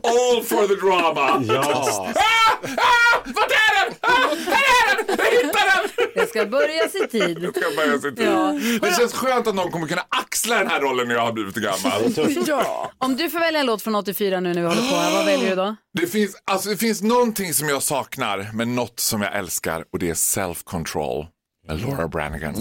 All 0.03 0.43
for 0.43 0.67
the 0.67 0.75
drama. 0.75 1.43
Ja. 1.53 2.13
Ah, 2.15 2.67
ah, 2.77 3.21
vart 3.25 3.51
är 3.51 3.85
den? 3.85 3.95
Ah, 4.01 4.11
här 4.45 4.63
är 4.77 5.05
den! 5.07 5.15
Jag 5.17 5.31
hittade 5.31 5.71
den! 5.95 6.07
Det 6.15 6.29
ska 6.29 6.45
börjas 6.45 6.95
i 6.95 7.07
tid. 7.07 7.41
Det 7.41 7.61
ska 7.61 7.75
börja 7.75 7.99
se 7.99 8.11
till. 8.11 8.25
Ja. 8.25 8.53
Det 8.81 8.95
känns 8.97 9.13
skönt 9.13 9.47
att 9.47 9.55
någon 9.55 9.71
kommer 9.71 9.87
kunna 9.87 10.03
axla 10.09 10.57
den 10.57 10.67
här 10.67 10.79
rollen 10.79 11.07
när 11.07 11.15
jag 11.15 11.21
har 11.21 11.31
blivit 11.33 11.55
gammal. 11.55 12.01
Ja. 12.47 12.91
Om 12.97 13.15
du 13.15 13.29
får 13.29 13.39
välja 13.39 13.59
en 13.59 13.65
låt 13.65 13.81
från 13.81 13.95
84 13.95 14.39
nu 14.39 14.53
när 14.53 14.61
vi 14.61 14.67
håller 14.67 14.89
på 14.89 14.95
här, 14.95 15.11
vad 15.13 15.25
väljer 15.25 15.49
du 15.49 15.55
då? 15.55 15.75
Det 15.93 16.07
finns, 16.07 16.35
alltså, 16.51 16.69
det 16.69 16.77
finns 16.77 17.01
någonting 17.01 17.53
som 17.53 17.69
jag 17.69 17.83
saknar, 17.83 18.49
men 18.53 18.75
något 18.75 18.99
som 18.99 19.21
jag 19.21 19.35
älskar 19.35 19.83
och 19.93 19.99
det 19.99 20.09
är 20.09 20.13
self-control 20.13 21.25
med 21.67 21.81
Laura 21.81 22.07
Branigan. 22.07 22.55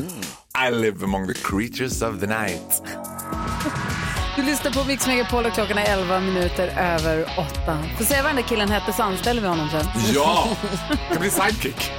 I 0.69 0.75
live 0.75 1.05
among 1.05 1.27
the 1.29 1.35
creatures 1.35 2.03
of 2.03 2.21
the 2.21 2.27
night. 2.27 2.83
Du 4.41 4.47
lyssnar 4.47 4.71
på 4.73 4.85
Mix 4.85 5.07
Megapol 5.07 5.47
och 5.47 5.53
klockan 5.53 5.79
är 5.79 5.85
11 5.99 6.21
minuter 6.21 6.69
över 6.79 7.23
8. 7.23 7.79
Får 7.99 8.05
se 8.05 8.15
vad 8.17 8.25
den 8.25 8.37
där 8.37 8.43
killen 8.43 8.71
hette 8.71 8.93
så 8.93 9.03
anställer 9.03 9.43
vi 9.43 9.49
honom 9.49 9.69
sen. 9.71 9.85
Ja, 10.15 10.49
det 11.13 11.19
blir 11.21 11.31
sidekick. 11.31 11.91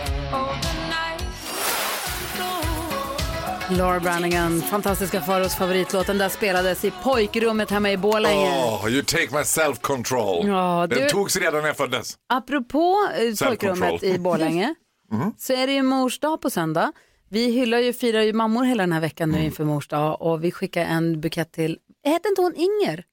Laura 3.69 3.99
Branigan, 3.99 4.61
fantastiska 4.61 5.21
Faros 5.21 5.55
favoritlåt. 5.55 6.07
Den 6.07 6.17
där 6.17 6.29
spelades 6.29 6.85
i 6.85 6.91
pojkrummet 7.03 7.69
hemma 7.69 7.91
i 7.91 7.97
Borlänge. 7.97 8.49
Oh, 8.49 8.89
you 8.91 9.03
take 9.03 9.27
my 9.31 9.41
self-control. 9.43 10.47
Ja, 10.47 10.87
du- 10.89 10.95
Den 10.95 11.09
togs 11.09 11.35
redan 11.35 11.61
när 11.61 11.67
jag 11.67 11.77
föddes. 11.77 12.15
Apropå 12.29 12.97
eh, 13.19 13.47
pojkrummet 13.47 14.03
i 14.03 14.19
Borlänge 14.19 14.75
Mhm. 15.11 15.33
så 15.37 15.53
är 15.53 15.67
det 15.67 15.73
ju 15.73 15.81
mors 15.83 16.19
dag 16.19 16.41
på 16.41 16.49
söndag. 16.49 16.91
Vi 17.29 17.51
hyllar 17.51 17.77
ju, 17.77 17.93
firar 17.93 18.21
ju 18.21 18.33
mammor 18.33 18.63
hela 18.63 18.83
den 18.83 18.91
här 18.93 19.01
veckan 19.01 19.29
Mm. 19.29 19.39
nu 19.39 19.45
inför 19.45 19.63
mors 19.63 19.87
dag 19.87 20.21
och 20.21 20.43
vi 20.43 20.51
skickar 20.51 20.81
en 20.85 21.21
bukett 21.21 21.51
till, 21.51 21.77
hette 22.09 22.29
inte 22.29 22.41
hon 22.41 22.55
Inger? 22.55 23.03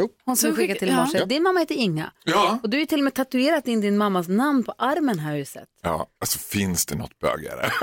Jo. 0.00 0.08
Hon 0.24 0.36
som 0.36 0.54
skickade 0.56 0.78
till 0.78 0.88
i 0.88 0.94
morse. 0.94 1.18
ja. 1.18 1.24
Din 1.24 1.42
mamma 1.42 1.60
heter 1.60 1.74
Inga. 1.74 2.12
Ja. 2.24 2.58
Och 2.62 2.70
du 2.70 2.76
har 2.76 2.80
ju 2.80 2.86
till 2.86 2.98
och 3.00 3.04
med 3.04 3.14
tatuerat 3.14 3.68
in 3.68 3.80
din 3.80 3.98
mammas 3.98 4.28
namn 4.28 4.64
på 4.64 4.74
armen 4.78 5.18
här 5.18 5.36
huset. 5.36 5.64
Ja, 5.82 6.06
alltså 6.20 6.38
finns 6.38 6.86
det 6.86 6.94
något 6.94 7.18
bögigare? 7.18 7.66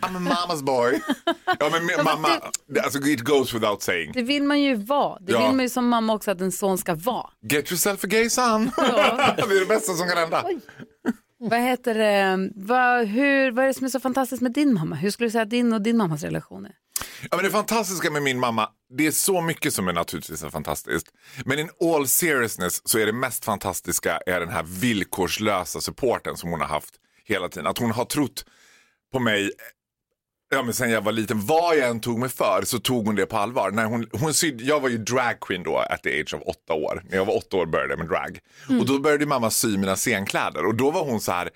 I'm 0.00 0.16
a 0.16 0.20
mama's 0.20 0.62
boy. 0.64 1.00
Ja, 1.60 1.70
men 1.72 2.04
mamma, 2.04 2.28
alltså 2.84 2.98
it 2.98 3.20
goes 3.20 3.54
without 3.54 3.82
saying. 3.82 4.12
Det 4.12 4.22
vill 4.22 4.42
man 4.42 4.60
ju 4.62 4.74
vara. 4.74 5.18
Det 5.20 5.32
Ja. 5.32 5.46
vill 5.46 5.56
man 5.56 5.64
ju 5.64 5.68
som 5.68 5.88
mamma 5.88 6.14
också 6.14 6.30
att 6.30 6.40
en 6.40 6.52
son 6.52 6.78
ska 6.78 6.94
vara. 6.94 7.30
Get 7.50 7.70
yourself 7.72 8.04
a 8.04 8.06
gay 8.06 8.30
son. 8.30 8.64
det 8.76 8.82
är 9.42 9.60
det 9.60 9.66
bästa 9.66 9.92
som 9.94 10.08
kan 10.08 10.18
hända. 10.18 10.44
Vad 11.40 11.60
heter 11.60 11.94
det, 11.94 12.50
vad, 12.56 13.06
hur, 13.06 13.50
vad 13.50 13.64
är 13.64 13.68
det 13.68 13.74
som 13.74 13.84
är 13.86 13.90
så 13.90 14.00
fantastiskt 14.00 14.42
med 14.42 14.52
din 14.52 14.74
mamma? 14.74 14.96
Hur 14.96 15.10
skulle 15.10 15.26
du 15.26 15.30
säga 15.30 15.42
att 15.42 15.50
din 15.50 15.72
och 15.72 15.82
din 15.82 15.96
mammas 15.96 16.22
relation 16.22 16.66
är? 16.66 16.72
Ja, 17.30 17.36
men 17.36 17.44
det 17.44 17.50
fantastiska 17.50 18.10
med 18.10 18.22
min 18.22 18.38
mamma, 18.38 18.68
det 18.98 19.06
är 19.06 19.10
så 19.10 19.40
mycket 19.40 19.74
som 19.74 19.88
är 19.88 19.92
naturligtvis 19.92 20.42
är 20.42 20.50
fantastiskt. 20.50 21.06
Men 21.44 21.58
in 21.58 21.70
all 21.80 22.08
seriousness 22.08 22.88
så 22.88 22.98
är 22.98 23.06
det 23.06 23.12
mest 23.12 23.44
fantastiska 23.44 24.20
är 24.26 24.40
den 24.40 24.48
här 24.48 24.62
villkorslösa 24.62 25.80
supporten 25.80 26.36
som 26.36 26.50
hon 26.50 26.60
har 26.60 26.68
haft 26.68 26.94
hela 27.24 27.48
tiden. 27.48 27.66
Att 27.66 27.78
hon 27.78 27.90
har 27.90 28.04
trott 28.04 28.44
på 29.12 29.18
mig 29.18 29.50
Ja, 30.50 30.62
men 30.62 30.74
sen 30.74 30.90
jag 30.90 31.00
var 31.00 31.12
liten, 31.12 31.46
vad 31.46 31.76
jag 31.76 31.88
än 31.88 32.00
tog 32.00 32.18
mig 32.18 32.28
för 32.28 32.62
så 32.64 32.78
tog 32.78 33.06
hon 33.06 33.14
det 33.14 33.26
på 33.26 33.36
allvar. 33.36 33.70
När 33.70 33.84
hon, 33.84 34.06
hon 34.12 34.34
sydde, 34.34 34.64
jag 34.64 34.80
var 34.80 34.88
ju 34.88 34.98
dragqueen 34.98 35.62
då 35.62 35.76
at 35.76 36.02
the 36.02 36.20
age 36.20 36.34
of 36.34 36.42
åtta 36.46 36.74
år. 36.74 37.02
När 37.10 37.16
jag 37.16 37.24
var 37.24 37.36
åtta 37.36 37.56
år 37.56 37.66
började 37.66 37.92
jag 37.92 37.98
med 37.98 38.08
drag. 38.08 38.38
Mm. 38.68 38.80
Och 38.80 38.86
då 38.86 38.98
började 38.98 39.26
mamma 39.26 39.50
sy 39.50 39.76
mina 39.76 39.96
scenkläder 39.96 40.66
och 40.66 40.74
då 40.74 40.90
var 40.90 41.04
hon 41.04 41.20
så 41.20 41.32
här 41.32 41.50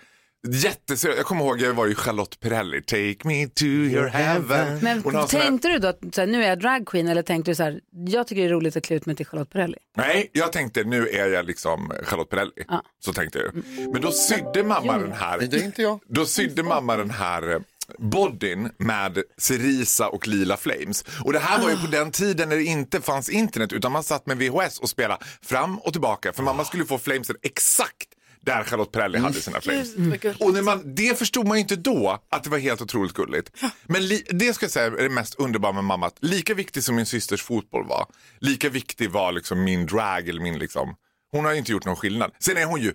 Jätteseriös. 0.49 1.17
Jag 1.17 1.27
kommer 1.27 1.45
ihåg 1.45 1.61
jag 1.61 1.75
var 1.75 1.87
ju 1.87 1.95
Charlotte 1.95 2.41
Perrelli, 2.41 2.83
take 2.83 3.17
me 3.29 3.47
to 3.49 3.65
your 3.65 4.07
heaven. 4.09 4.79
Men 4.83 5.03
Hon 5.03 5.15
har 5.15 5.27
sån 5.27 5.41
här- 5.41 5.47
tänkte 5.49 5.69
du 5.69 5.79
då 5.79 5.89
att 5.89 5.99
så 6.13 6.21
här, 6.21 6.29
nu 6.29 6.45
är 6.45 6.49
jag 6.49 6.61
dragqueen 6.61 7.09
eller 7.09 7.23
tänkte 7.23 7.51
du 7.51 7.55
så 7.55 7.63
här, 7.63 7.81
jag 8.07 8.27
tycker 8.27 8.43
det 8.43 8.49
är 8.49 8.53
roligt 8.53 8.77
att 8.77 8.85
klä 8.85 8.97
ut 8.97 9.07
mig 9.07 9.17
till 9.17 9.27
Charlotte 9.27 9.51
Perrelli? 9.51 9.77
Nej, 9.97 10.31
jag 10.33 10.53
tänkte 10.53 10.85
nu 10.85 11.09
är 11.09 11.29
jag 11.29 11.47
liksom 11.47 11.93
Charlotte 12.05 12.31
Perrelli. 12.31 12.65
Ja. 12.69 12.83
Så 13.05 13.13
tänkte 13.13 13.39
jag. 13.39 13.55
Men 13.93 14.03
då 14.03 14.13
sydde 14.13 14.63
mamma 14.65 14.99
den 14.99 15.13
här. 15.13 15.39
Det 15.39 15.57
är 15.57 15.65
inte 15.65 15.83
jag. 15.83 16.01
Då 16.09 16.27
sydde 16.27 16.63
mamma 16.63 16.97
den 16.97 17.11
här 17.11 17.53
eh, 17.53 17.59
bodyn 17.99 18.71
med 18.79 19.23
cerisa 19.39 20.09
och 20.09 20.29
lila 20.29 20.57
flames. 20.57 21.05
Och 21.25 21.33
det 21.33 21.39
här 21.39 21.63
var 21.63 21.71
ju 21.71 21.77
på 21.77 21.87
den 21.87 22.11
tiden 22.11 22.49
när 22.49 22.57
det 22.57 22.65
inte 22.65 23.01
fanns 23.01 23.29
internet 23.29 23.73
utan 23.73 23.93
man 23.93 24.03
satt 24.03 24.27
med 24.27 24.39
VHS 24.39 24.79
och 24.79 24.89
spelade 24.89 25.25
fram 25.43 25.79
och 25.79 25.93
tillbaka. 25.93 26.33
För 26.33 26.43
mamma 26.43 26.65
skulle 26.65 26.85
få 26.85 26.99
flamesen 26.99 27.37
exakt 27.43 28.09
där 28.47 28.65
Charlotte 28.65 28.93
Perrelli 28.93 29.19
hade 29.19 29.35
sina 29.35 29.61
flames. 29.61 29.95
Och 30.41 30.53
när 30.55 30.63
man, 30.63 30.95
det 30.95 31.19
förstod 31.19 31.47
man 31.49 31.57
ju 31.57 31.61
inte 31.63 31.77
då 31.77 32.23
att 32.31 32.45
det 32.45 32.51
var 32.51 32.59
helt 32.59 32.81
otroligt 32.83 33.13
gulligt. 33.13 33.51
Men 33.87 34.07
li, 34.07 34.25
det 34.31 34.55
ska 34.55 34.65
jag 34.65 34.71
säga 34.71 34.87
är 34.87 34.91
det 34.91 35.09
mest 35.09 35.35
underbara 35.35 35.73
med 35.73 35.85
mamma. 35.85 36.07
Att 36.07 36.17
lika 36.21 36.55
viktig 36.55 36.83
som 36.83 36.97
min 36.97 37.07
systers 37.07 37.43
fotboll 37.43 37.87
var, 37.87 38.07
lika 38.39 38.69
viktig 38.69 39.11
var 39.11 39.33
liksom 39.33 39.65
min 39.65 39.87
drag 39.87 40.29
eller 40.29 40.41
min 40.41 40.59
liksom. 40.59 40.95
Hon 41.33 41.45
har 41.45 41.53
ju 41.53 41.59
inte 41.59 41.73
gjort 41.73 41.85
någon 41.85 41.97
skillnad. 41.97 42.31
Sen 42.41 42.57
är 42.57 42.65
hon 42.65 42.81
ju 42.81 42.93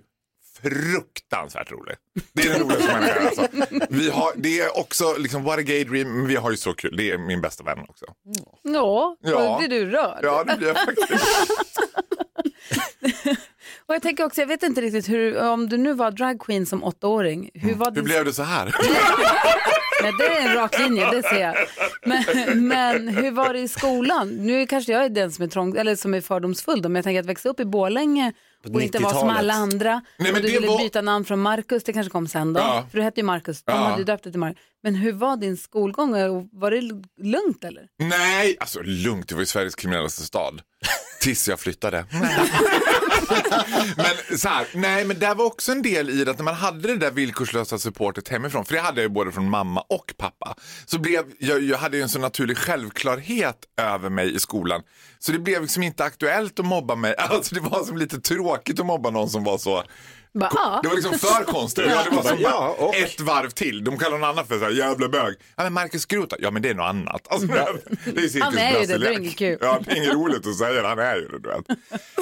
fruktansvärt 0.62 1.72
rolig. 1.72 1.96
Det 2.34 2.42
är 2.44 2.50
den 2.54 2.60
roligaste 2.62 2.94
människan 2.94 3.26
alltså. 3.28 3.48
Vi 3.90 4.10
har, 4.10 4.32
det 4.36 4.60
är 4.60 4.78
också 4.80 5.16
liksom 5.18 5.44
what 5.44 5.60
a 5.60 5.62
gay 5.62 5.84
dream, 5.84 6.18
men 6.18 6.28
vi 6.28 6.36
har 6.36 6.52
ju 6.52 6.58
så 6.58 6.74
kul. 6.74 6.98
Det 6.98 7.12
är 7.12 7.18
min 7.18 7.42
bästa 7.42 7.64
vän 7.64 7.80
också. 7.80 8.06
Ja, 8.64 9.18
Ja. 9.22 9.58
blir 9.60 9.68
du 9.70 9.86
rörd? 9.86 10.20
Ja, 10.24 10.44
det 10.44 10.58
blir 10.58 10.68
jag 10.68 10.78
faktiskt. 10.78 11.24
Och 13.88 13.96
jag 13.96 14.02
tänker 14.02 14.26
också, 14.26 14.42
jag 14.42 14.48
vet 14.48 14.64
inte 14.64 14.82
riktigt 14.82 15.10
hur, 15.10 15.42
om 15.42 15.70
du 15.70 15.78
nu 15.78 15.94
var 15.94 16.12
dragqueen 16.12 16.66
som 16.66 16.84
åttaåring, 16.84 17.50
hur 17.54 17.74
var 17.76 17.86
Hur 17.86 17.92
din... 17.92 18.04
blev 18.04 18.26
det 18.26 18.34
så 18.34 18.44
här? 18.44 18.66
Nej, 20.04 20.12
det 20.20 20.28
är 20.28 20.48
en 20.50 20.56
rak 20.56 20.80
linje, 20.80 21.12
det 21.12 21.24
ser 21.24 21.40
jag. 21.42 21.56
Men, 22.06 22.68
men 22.68 23.08
hur 23.08 23.32
var 23.32 23.54
det 23.54 23.60
i 23.60 23.68
skolan? 23.68 24.30
Nu 24.30 24.68
kanske 24.68 24.92
jag 24.92 25.06
är 25.06 25.10
den 25.10 25.32
som 25.32 25.44
är, 25.44 25.48
trång, 25.50 25.78
eller 25.78 25.96
som 25.96 26.14
är 26.14 26.22
fördomsfull, 26.22 26.82
då, 26.82 26.90
men 26.90 26.96
jag 26.96 27.04
tänker 27.04 27.20
att 27.20 27.26
växa 27.26 27.50
upp 27.50 27.60
i 27.60 27.66
Borlänge 27.66 28.34
och 28.74 28.82
inte 28.82 29.00
vara 29.00 29.14
som 29.14 29.20
90-talet. 29.22 29.40
alla 29.40 29.54
andra. 29.54 30.02
Nej, 30.18 30.32
men 30.34 30.42
du 30.42 30.48
det 30.48 30.54
ville 30.54 30.68
var- 30.68 30.78
byta 30.80 31.02
namn 31.02 31.26
från 31.26 31.40
Marcus, 31.42 31.84
det 31.84 31.94
kanske 31.94 32.10
kom 32.12 32.28
sen 32.28 32.54
då. 32.54 32.60
Ja. 32.60 32.86
För 32.92 32.98
du 32.98 33.04
hette 33.04 33.20
ju 33.20 33.26
Marcus, 33.26 33.64
de 33.64 33.72
Ja. 33.72 33.78
hade 33.78 33.98
ju 33.98 34.04
döpt 34.04 34.24
dig 34.24 34.34
till 34.34 34.40
Marcus. 34.40 34.60
Men 34.84 34.96
hur 34.96 35.12
var 35.14 35.38
din 35.38 35.58
skolgång? 35.58 36.12
Var 36.52 36.72
det 36.72 36.82
lugnt 37.24 37.64
eller? 37.64 37.84
Nej, 38.00 38.58
alltså 38.60 38.80
lugnt, 38.84 39.28
det 39.30 39.36
var 39.36 39.42
ju 39.42 39.46
Sveriges 39.46 39.76
kriminellaste 39.76 40.22
stad. 40.24 40.62
Tills 41.22 41.48
jag 41.50 41.60
flyttade. 41.60 42.06
men 43.98 44.38
så 44.38 44.50
här, 44.50 44.68
nej 44.74 45.06
men 45.06 45.20
det 45.20 45.34
var 45.34 45.46
också 45.46 45.72
en 45.72 45.82
del 45.82 46.10
i 46.10 46.24
det 46.24 46.32
att 46.32 46.38
när 46.38 46.44
man 46.44 46.54
hade 46.54 46.88
det 46.88 46.96
där 46.96 47.12
villkorslösa 47.12 47.78
supportet 47.78 48.30
hemifrån, 48.30 48.66
för 48.66 48.74
det 48.74 48.82
hade 48.82 49.02
jag 49.02 49.10
ju 49.10 49.14
både 49.14 49.32
från 49.32 49.50
mamma 49.50 49.82
och 49.82 50.14
pappa, 50.18 50.56
så 50.86 51.00
blev, 51.00 51.24
jag, 51.40 51.64
jag 51.64 51.78
hade 51.78 51.98
ju 51.98 52.04
en 52.04 52.10
så 52.10 52.20
naturlig 52.20 52.58
självklarhet 52.58 53.58
över 53.82 54.10
mig 54.10 54.36
i 54.36 54.40
skolan. 54.40 54.82
Så 55.20 55.32
det 55.32 55.40
blev 55.40 55.62
liksom 55.62 55.84
inte 55.84 56.04
aktuellt 56.04 56.60
att 56.60 56.66
mobba 56.66 56.96
mig, 56.96 57.16
alltså 57.18 57.56
det 57.56 57.62
var 57.62 57.84
som 57.84 57.98
lite 57.98 58.22
tråkigt 58.22 58.80
att 58.80 58.86
mobba 58.86 59.10
någon 59.10 59.30
som 59.30 59.44
var 59.44 59.58
så 59.58 59.84
bara, 60.40 60.50
ja. 60.56 60.80
det 60.84 60.88
var 60.90 60.96
liksom 60.96 61.20
för 61.20 61.44
konstigt. 61.44 61.86
Ja, 61.90 62.04
det 62.10 62.16
var 62.16 62.24
som 62.24 62.38
Ja, 62.40 62.76
och- 62.80 62.96
ett 62.96 63.20
varv 63.20 63.50
till. 63.50 63.84
De 63.84 63.98
kallar 63.98 64.18
någon 64.18 64.30
annan 64.30 64.48
för 64.48 64.60
så 64.60 64.64
här, 64.66 64.72
jävla 64.72 65.10
bög. 65.10 65.36
Ja, 65.56 65.64
men 65.64 65.74
Marcus 65.74 66.06
Groth, 66.06 66.36
ja 66.40 66.52
men 66.52 66.62
det 66.62 66.70
är 66.70 66.74
något 66.74 66.84
annat. 66.90 67.28
Alltså, 67.30 67.48
det 67.48 67.54
är 67.58 68.42
Han 68.42 68.58
är 68.58 68.80
ju 68.80 68.86
det, 68.86 68.98
det 68.98 69.08
är 69.08 69.20
inget 69.20 69.38
kul. 69.38 69.58
Ja, 69.62 69.80
det 69.86 69.92
är 69.92 69.96
inget 69.96 70.14
roligt 70.14 70.48
att 70.48 70.56
säga, 70.58 70.88
han 70.88 71.00
är 71.00 71.16
ju 71.16 71.28
det. 71.28 71.40
Du 71.40 71.50
vet. 71.50 71.66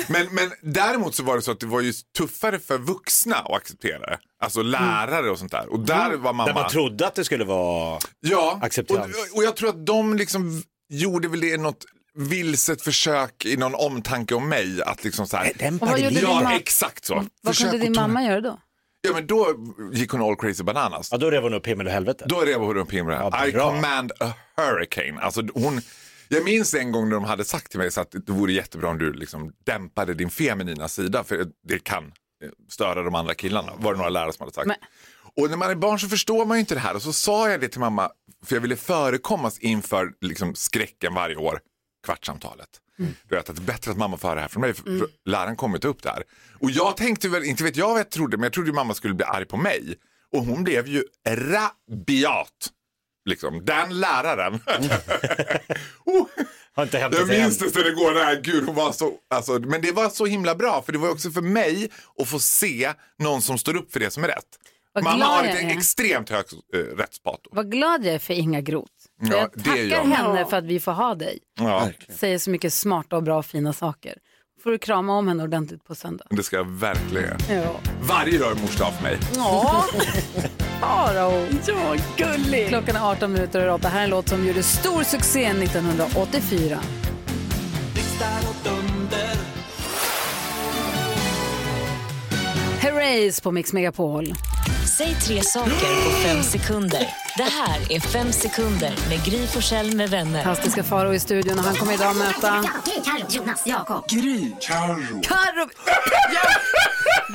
Men, 0.09 0.28
men 0.36 0.51
däremot 0.74 1.16
så 1.16 1.24
var 1.24 1.36
det 1.36 1.41
så 1.41 1.51
att 1.51 1.59
det 1.59 1.66
var 1.66 1.82
ju 1.82 1.93
tuffare 2.18 2.59
för 2.59 2.78
vuxna 2.78 3.36
att 3.36 3.53
acceptera 3.53 3.99
det. 3.99 4.18
Alltså 4.43 4.61
lärare 4.61 5.30
och 5.30 5.39
sånt 5.39 5.51
där. 5.51 5.72
Och 5.74 5.80
där 5.80 6.09
var 6.16 6.34
mamma... 6.34 6.45
Där 6.45 6.53
man 6.53 6.70
trodde 6.70 7.07
att 7.07 7.16
det 7.16 7.24
skulle 7.24 7.45
vara 7.45 7.99
Ja, 8.20 8.59
acceptans. 8.61 9.16
och, 9.32 9.38
och 9.38 9.43
jag 9.43 9.55
tror 9.55 9.70
att 9.70 9.86
de 9.86 10.18
liksom 10.18 10.63
gjorde 10.89 11.28
väl 11.28 11.39
det 11.39 11.47
i 11.47 11.57
något 11.57 11.86
vilset 12.16 12.82
försök 12.82 13.45
i 13.45 13.57
någon 13.57 13.76
omtanke 13.76 14.36
om 14.36 14.49
mig. 14.49 14.82
Att 14.84 15.03
liksom 15.03 15.28
så 15.28 15.38
här, 15.38 15.51
Dämpa 15.59 15.86
vad 15.86 15.95
din 15.95 16.03
gjorde 16.03 16.16
din 16.16 16.24
Ja, 16.30 16.36
mamma? 16.36 16.55
exakt 16.55 17.05
så. 17.05 17.16
Vad 17.16 17.55
Försök 17.55 17.72
kunde 17.72 17.86
din 17.86 17.91
att 17.91 17.97
tona- 17.97 18.07
mamma 18.07 18.24
göra 18.24 18.41
då? 18.41 18.59
Ja, 19.01 19.13
men 19.13 19.28
då 19.28 19.47
gick 19.93 20.11
hon 20.11 20.22
all 20.22 20.36
crazy 20.36 20.63
bananas. 20.63 21.07
Ja, 21.11 21.18
då 21.18 21.32
rev 21.32 21.43
hon 21.43 21.53
upp 21.53 21.68
himmel 21.68 21.88
och 21.88 21.93
helvete. 21.93 22.26
Då 22.28 22.39
rev 22.41 22.59
hon 22.59 22.78
upp 22.78 22.91
himlen. 22.91 23.20
Ja, 23.32 23.47
I 23.47 23.51
bra. 23.51 23.70
command 23.72 24.11
a 24.20 24.34
hurricane. 24.57 25.22
Alltså 25.22 25.41
hon, 25.53 25.82
jag 26.28 26.43
minns 26.43 26.74
en 26.74 26.91
gång 26.91 27.09
när 27.09 27.16
de 27.16 27.24
hade 27.24 27.43
sagt 27.45 27.70
till 27.72 27.80
mig 27.80 27.91
så 27.91 28.01
att 28.01 28.11
det 28.11 28.30
vore 28.32 28.53
jättebra 28.53 28.89
om 28.89 28.97
du 28.97 29.13
liksom 29.13 29.51
dämpade 29.66 30.13
din 30.13 30.30
feminina 30.30 30.88
sida 30.88 31.24
för 31.24 31.47
det 31.68 31.84
kan 31.84 32.03
eh, 32.05 32.11
störa 32.70 33.03
de 33.03 33.16
andra 33.16 33.34
killarna. 33.34 33.72
Var 33.78 33.91
det 33.91 33.97
några 33.97 34.09
lärare 34.09 34.34
som 34.34 34.43
hade 34.43 34.53
sagt. 34.53 34.68
Men- 34.68 34.78
Och 35.38 35.49
när 35.49 35.57
man 35.57 35.70
är 35.72 35.76
barn 35.76 35.99
så 35.99 36.07
förstår 36.09 36.45
man 36.45 36.57
ju 36.57 36.59
inte 36.59 36.74
det 36.74 36.80
här 36.80 36.95
och 36.95 37.01
så 37.01 37.13
sa 37.13 37.49
jag 37.49 37.61
det 37.61 37.68
till 37.68 37.80
mamma 37.80 38.09
för 38.45 38.55
jag 38.55 38.61
ville 38.61 38.76
förekommas 38.76 39.59
inför 39.59 40.09
liksom 40.22 40.55
skräcken 40.55 41.13
varje 41.13 41.36
år, 41.36 41.59
kvartssamtalet. 42.06 42.70
Du 42.97 43.36
vet, 43.36 43.49
att 43.49 43.56
det 43.56 43.62
är 43.62 43.66
bättre 43.66 43.91
att 43.91 43.97
mamma 43.97 44.18
får 44.18 44.28
höra 44.28 44.36
det 44.36 44.41
här 44.41 44.47
från 44.49 44.62
mig. 44.62 44.74
För 44.74 45.08
Läraren 45.26 45.56
kommer 45.56 45.78
ta 45.78 45.88
upp 45.88 46.03
det 46.03 46.10
här. 46.10 46.24
Och 46.60 46.72
jag 46.72 46.97
tänkte 46.97 47.30
väl, 47.30 47.43
inte 47.43 47.64
vet 47.64 47.76
jag 47.76 47.89
vad 47.89 47.99
jag 47.99 48.10
trodde, 48.10 48.38
men 48.38 48.43
jag 48.43 48.53
trodde 48.53 48.74
mamma 48.74 48.93
skulle 48.93 49.14
bli 49.14 49.26
arg 49.26 49.45
på 49.45 49.58
mig. 49.58 49.95
Och 50.32 50.45
hon 50.45 50.64
blev 50.64 50.88
ju 50.88 51.03
rabiat. 51.28 52.72
Liksom, 53.26 53.66
den 53.66 53.99
läraren. 53.99 54.60
Har 56.76 56.84
inte 56.84 56.97
hämtat 56.97 57.20
Jag 57.20 57.30
minns 57.30 57.58
det 57.58 57.70
sen 57.70 57.88
igår, 57.88 58.14
nej, 58.14 58.39
gud, 58.43 58.66
hon 58.66 58.76
var 58.76 58.91
så, 58.91 59.14
alltså, 59.30 59.60
men 59.60 59.82
det 59.82 59.91
var 59.91 60.10
så 60.10 60.26
himla 60.26 60.56
bra 60.56 60.82
för 60.82 60.91
det 60.91 60.97
var 60.97 61.10
också 61.10 61.32
för 61.32 61.41
mig 61.41 61.89
att 62.22 62.28
få 62.28 62.39
se 62.39 62.93
någon 63.20 63.41
som 63.41 63.58
står 63.58 63.76
upp 63.76 63.93
för 63.93 63.99
det 63.99 64.12
som 64.12 64.24
är 64.24 64.28
rätt. 64.28 64.60
Vad 64.93 65.03
Mamma 65.03 65.26
har 65.26 65.43
ett 65.43 65.78
extremt 65.78 66.30
högt 66.30 66.53
äh, 66.53 66.78
rättspato. 66.80 67.49
Vad 67.51 67.72
glad 67.72 68.06
jag 68.06 68.16
är 68.16 68.20
för 68.20 68.34
Inga 68.34 68.62
Groth. 68.62 68.91
Ja, 69.22 69.28
jag 69.38 69.49
det 69.53 69.63
tackar 69.63 69.82
jag. 69.84 70.03
henne 70.03 70.45
för 70.45 70.57
att 70.57 70.63
vi 70.66 70.80
får 70.80 70.91
ha 70.91 71.16
dig. 71.16 71.39
Ja, 71.59 71.89
Säger 72.09 72.39
så 72.39 72.49
mycket 72.49 72.74
smarta 72.74 73.16
och 73.16 73.24
bra 73.24 73.38
och 73.38 73.45
fina 73.45 73.74
saker. 73.74 74.13
Får 74.63 74.72
du 74.72 74.78
krama 74.78 75.18
om 75.18 75.28
henne 75.28 75.43
ordentligt 75.43 75.84
på 75.84 75.95
söndag. 75.95 76.26
det 76.30 76.43
ska 76.43 76.55
jag 76.55 76.70
verkligen. 76.70 77.38
Ja. 77.49 77.76
Varje 78.01 78.38
dag 78.38 78.51
är 78.57 78.61
mors 78.61 78.78
dag 78.78 78.93
för 78.93 79.03
mig. 79.03 79.18
Ja. 79.36 79.86
Ja, 80.82 81.95
gullig. 82.18 82.68
Klockan 82.68 82.95
är 82.95 83.11
18 83.11 83.34
minuter 83.34 83.59
över 83.59 83.72
8. 83.74 83.88
Här 83.89 83.99
är 83.99 84.03
en 84.03 84.09
låt 84.09 84.30
som 84.30 84.45
gjorde 84.47 84.63
stor 84.63 85.03
succé 85.03 85.45
1984. 85.45 86.80
Herreys 92.80 93.41
på 93.41 93.51
Mix 93.51 93.74
Megapol. 93.74 94.34
Säg 94.88 95.15
tre 95.21 95.41
saker 95.43 96.03
på 96.05 96.11
fem 96.11 96.43
sekunder. 96.43 97.07
Det 97.38 97.43
här 97.43 97.91
är 97.91 97.99
Fem 97.99 98.31
sekunder 98.31 98.93
med 99.09 99.25
Gry 99.25 99.47
Forssell 99.47 99.95
med 99.95 100.09
vänner. 100.09 100.43
Fantastiska 100.43 100.83
Farao 100.83 101.13
i 101.13 101.19
studion 101.19 101.59
och 101.59 101.65
han 101.65 101.75
kommer 101.75 101.93
idag 101.93 102.15
möta... 102.15 102.63
Carro, 103.05 103.25
Jonas, 103.29 103.61
Jakob. 103.65 104.09
Gry. 104.09 104.51
Carro. 104.61 105.21
Carro. 105.23 105.69
Ja. 106.33 106.49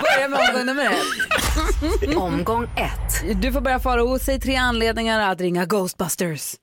Börja 0.03 0.29
med 0.29 0.49
omgång 0.49 0.67
nummer 0.67 0.85
ett. 0.85 2.17
Omgång 2.17 2.65
ett. 2.65 3.41
Du 3.43 3.53
får 3.53 3.61
börja 3.61 3.81
Farao. 3.81 4.19
Säg 4.19 4.41
tre 4.41 4.57
anledningar 4.57 5.33
att 5.33 5.41
ringa 5.41 5.65
Ghostbusters. 5.67 6.55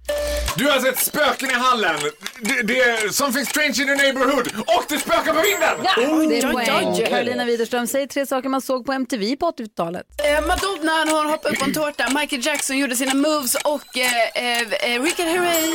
Du 0.55 0.69
har 0.69 0.79
sett 0.79 0.99
spöken 0.99 1.49
i 1.49 1.53
hallen. 1.53 1.95
Det, 2.41 2.61
det 2.61 2.79
är 2.81 3.09
something 3.09 3.45
strange 3.45 3.67
in 3.67 3.87
the 3.87 3.95
neighborhood. 3.95 4.47
Och 4.57 4.83
det 4.89 4.97
spökar 4.99 5.33
på 5.33 5.41
vinden. 5.41 5.69
Ja, 5.83 6.29
det 6.29 6.39
är 6.39 6.51
poäng. 6.51 7.07
Carolina 7.09 7.45
Widerström, 7.45 7.87
säg 7.87 8.07
tre 8.07 8.25
saker 8.25 8.49
man 8.49 8.61
såg 8.61 8.85
på 8.85 8.93
MTV 8.93 9.35
på 9.35 9.51
80-talet. 9.51 10.05
Eh, 10.23 10.47
Madonna 10.47 10.76
när 10.83 11.15
hon 11.15 11.31
hoppade 11.31 11.53
upp 11.53 11.59
på 11.59 11.65
en 11.65 11.73
tårta, 11.73 12.19
Michael 12.19 12.45
Jackson 12.45 12.77
gjorde 12.77 12.95
sina 12.95 13.13
moves 13.13 13.55
och 13.55 13.97
eh, 13.97 14.11
eh, 14.35 14.93
eh, 14.93 15.01
Richard 15.03 15.25
Herrey. 15.27 15.71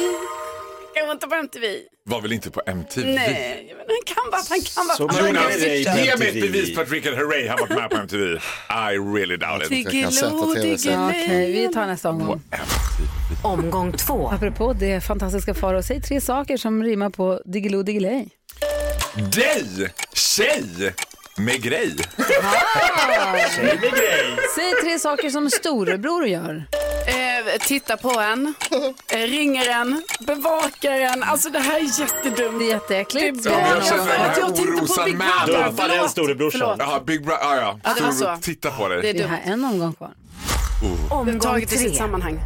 Jag 0.94 1.06
var 1.06 1.12
inte 1.12 1.26
på 1.26 1.34
MTV. 1.34 1.66
Var 2.04 2.20
väl 2.20 2.32
inte 2.32 2.50
på 2.50 2.62
MTV? 2.66 3.14
Nej, 3.14 3.74
men 3.76 3.86
han 3.88 4.14
kan 4.14 4.30
bara, 4.30 4.42
han 4.48 4.60
kan 4.60 4.86
bara. 4.86 4.96
Så 4.96 5.08
kan 5.08 5.18
på 5.18 5.98
Ge 5.98 6.16
mig 6.16 6.28
ett 6.28 6.52
bevis 6.52 6.74
på 6.74 6.80
att 6.80 6.90
Rickard 6.90 7.14
Herrey 7.14 7.48
har 7.48 7.58
varit 7.58 7.70
med 7.70 7.90
på 7.90 7.96
MTV. 7.96 8.24
I 8.70 8.98
really 9.16 9.36
doubt 9.36 9.62
it. 9.62 9.68
Diggiloo, 9.68 10.54
diggiloo. 10.54 11.08
Okej, 11.08 11.52
vi 11.52 11.68
tar 11.74 11.86
nästa 11.86 12.10
omgång. 12.10 12.42
Omgång 13.42 13.92
två. 13.92 14.28
Apropå 14.28 14.72
det 14.72 15.00
fantastiska 15.00 15.54
Farao, 15.54 15.82
säg 15.82 16.00
tre 16.00 16.20
saker 16.20 16.56
som 16.56 16.82
rimmar 16.82 17.10
på 17.10 17.40
Diggiloo 17.44 17.82
Diggiley. 17.82 18.26
Dig, 19.32 19.92
tjej, 20.12 20.94
med 21.36 21.62
grej. 21.62 21.96
Säg 24.54 24.72
tre 24.82 24.98
saker 24.98 25.30
som 25.30 25.50
storebror 25.50 26.26
gör. 26.26 26.64
Eh, 27.06 27.58
titta 27.60 27.96
på 27.96 28.20
en, 28.20 28.54
eh, 29.12 29.18
ringer 29.18 29.68
en, 29.68 30.02
bevakar 30.26 30.92
en. 31.00 31.22
Alltså 31.22 31.50
det 31.50 31.58
här 31.58 31.76
är 31.80 32.00
jättedumt. 32.00 32.58
Det 32.58 32.64
är 32.64 32.68
jätteäckligt. 32.68 33.44
Det 33.44 33.50
är 33.50 33.52
Ja, 33.60 33.74
jag 33.74 33.84
känner 33.86 34.06
den 34.06 34.20
här 34.20 34.34
Jag 34.40 34.56
tittar 34.56 34.72
på 34.72 34.78
orosan 34.78 35.04
Big 35.04 35.16
med. 35.18 35.28
Brother. 35.46 35.88
Den 35.88 36.08
storebrorsan. 36.08 36.76
Jaha, 36.78 37.00
Big 37.06 37.24
Brother, 37.24 37.44
ah, 37.46 37.56
ja. 37.56 37.80
Ja, 37.84 37.94
det 37.96 38.02
var 38.02 38.12
Storebror, 38.12 38.36
så. 38.36 38.42
Titta 38.42 38.70
på 38.70 38.88
dig. 38.88 39.02
Det 39.02 39.08
är 39.10 39.14
Vi 39.14 39.18
dumt. 39.22 39.36
en 39.44 39.64
omgång 39.64 39.92
kvar. 39.92 40.10
Omgång 41.10 41.40
Taget 41.40 41.72
i 41.72 41.76
sitt 41.76 41.88
tre. 41.88 41.98
sammanhang. 41.98 42.40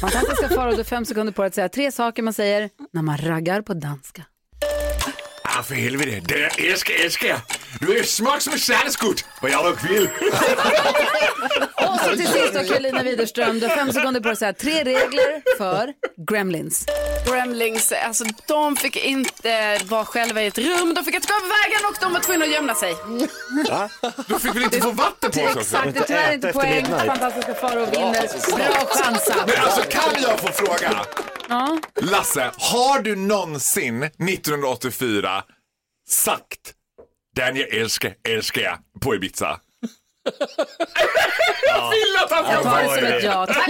Fantastiska 0.00 0.48
Farao, 0.48 0.70
du 0.70 0.76
har 0.76 0.84
fem 0.84 1.04
sekunder 1.04 1.32
på 1.32 1.42
dig 1.42 1.46
att 1.48 1.54
säga 1.54 1.68
tre 1.68 1.92
saker 1.92 2.22
man 2.22 2.32
säger 2.32 2.70
när 2.92 3.02
man 3.02 3.18
raggar 3.18 3.62
på 3.62 3.74
danska. 3.74 4.22
För 5.62 5.74
helvete. 5.74 6.20
Det 6.24 6.44
är 6.44 6.72
älskar, 6.72 6.94
älskar. 7.04 7.36
Du 7.80 7.98
är 7.98 8.02
smak 8.02 8.42
som 8.42 8.52
en 8.52 8.58
särskott. 8.58 9.24
Vad 9.42 9.50
jag 9.50 9.64
dock 9.64 9.90
vill. 9.90 10.08
Och 11.74 12.00
så 12.00 12.16
till 12.16 12.26
sist 12.26 12.54
då 12.54 12.64
Carolina 12.64 13.02
Widerström, 13.02 13.60
du 13.60 13.66
har 13.66 13.76
fem 13.76 13.92
sekunder 13.92 14.20
på 14.20 14.24
dig 14.24 14.32
att 14.32 14.38
säga 14.38 14.52
tre 14.52 14.84
regler 14.84 15.56
för 15.58 15.92
Gremlins. 16.30 16.86
Gremlings, 17.26 17.92
alltså 17.92 18.24
de 18.46 18.76
fick 18.76 18.96
inte 18.96 19.80
vara 19.84 20.04
själva 20.04 20.42
i 20.42 20.46
ett 20.46 20.58
rum, 20.58 20.94
de 20.94 21.04
fick 21.04 21.14
inte 21.14 21.28
gå 21.28 21.34
över 21.34 21.48
vägen 21.48 21.88
och 21.90 21.96
de 22.00 22.12
var 22.12 22.20
tvungna 22.20 22.44
att 22.44 22.50
gömma 22.50 22.74
sig. 22.74 22.96
Du 24.26 24.38
fick 24.38 24.54
väl 24.56 24.62
inte 24.62 24.80
få 24.80 24.90
vatten 24.90 25.30
på 25.30 25.40
oss 25.40 25.56
också? 25.56 25.60
Exakt, 25.60 25.94
det 25.94 26.00
är 26.00 26.04
tyvärr 26.04 26.32
inte 26.32 26.52
poäng. 26.52 26.86
Fantastiska 27.06 27.54
Farao 27.54 27.86
vinner. 27.86 28.56
Bra 28.56 28.86
chansat. 28.86 29.46
Men 29.46 29.64
alltså 29.64 29.82
kan 29.82 30.22
jag 30.22 30.40
få 30.40 30.48
fråga? 30.48 31.04
Ja. 31.48 31.78
Lasse, 32.00 32.50
har 32.58 33.02
du 33.02 33.16
någonsin 33.16 34.02
1984 34.02 35.42
sagt 36.10 36.74
den 37.36 37.56
jag 37.56 37.74
älskar, 37.74 38.14
älskar 38.28 38.62
jag 38.62 38.78
på 39.00 39.14
Ibiza? 39.14 39.60
jag 41.66 41.90
vill 41.90 42.16
att 42.24 42.30
han 42.30 42.44
Jag 42.52 42.60
ska 42.60 42.70
tar 42.70 42.82
det 42.82 42.88
som 42.88 43.04
ett 43.04 43.24
ja. 43.24 43.46
Tack. 43.46 43.66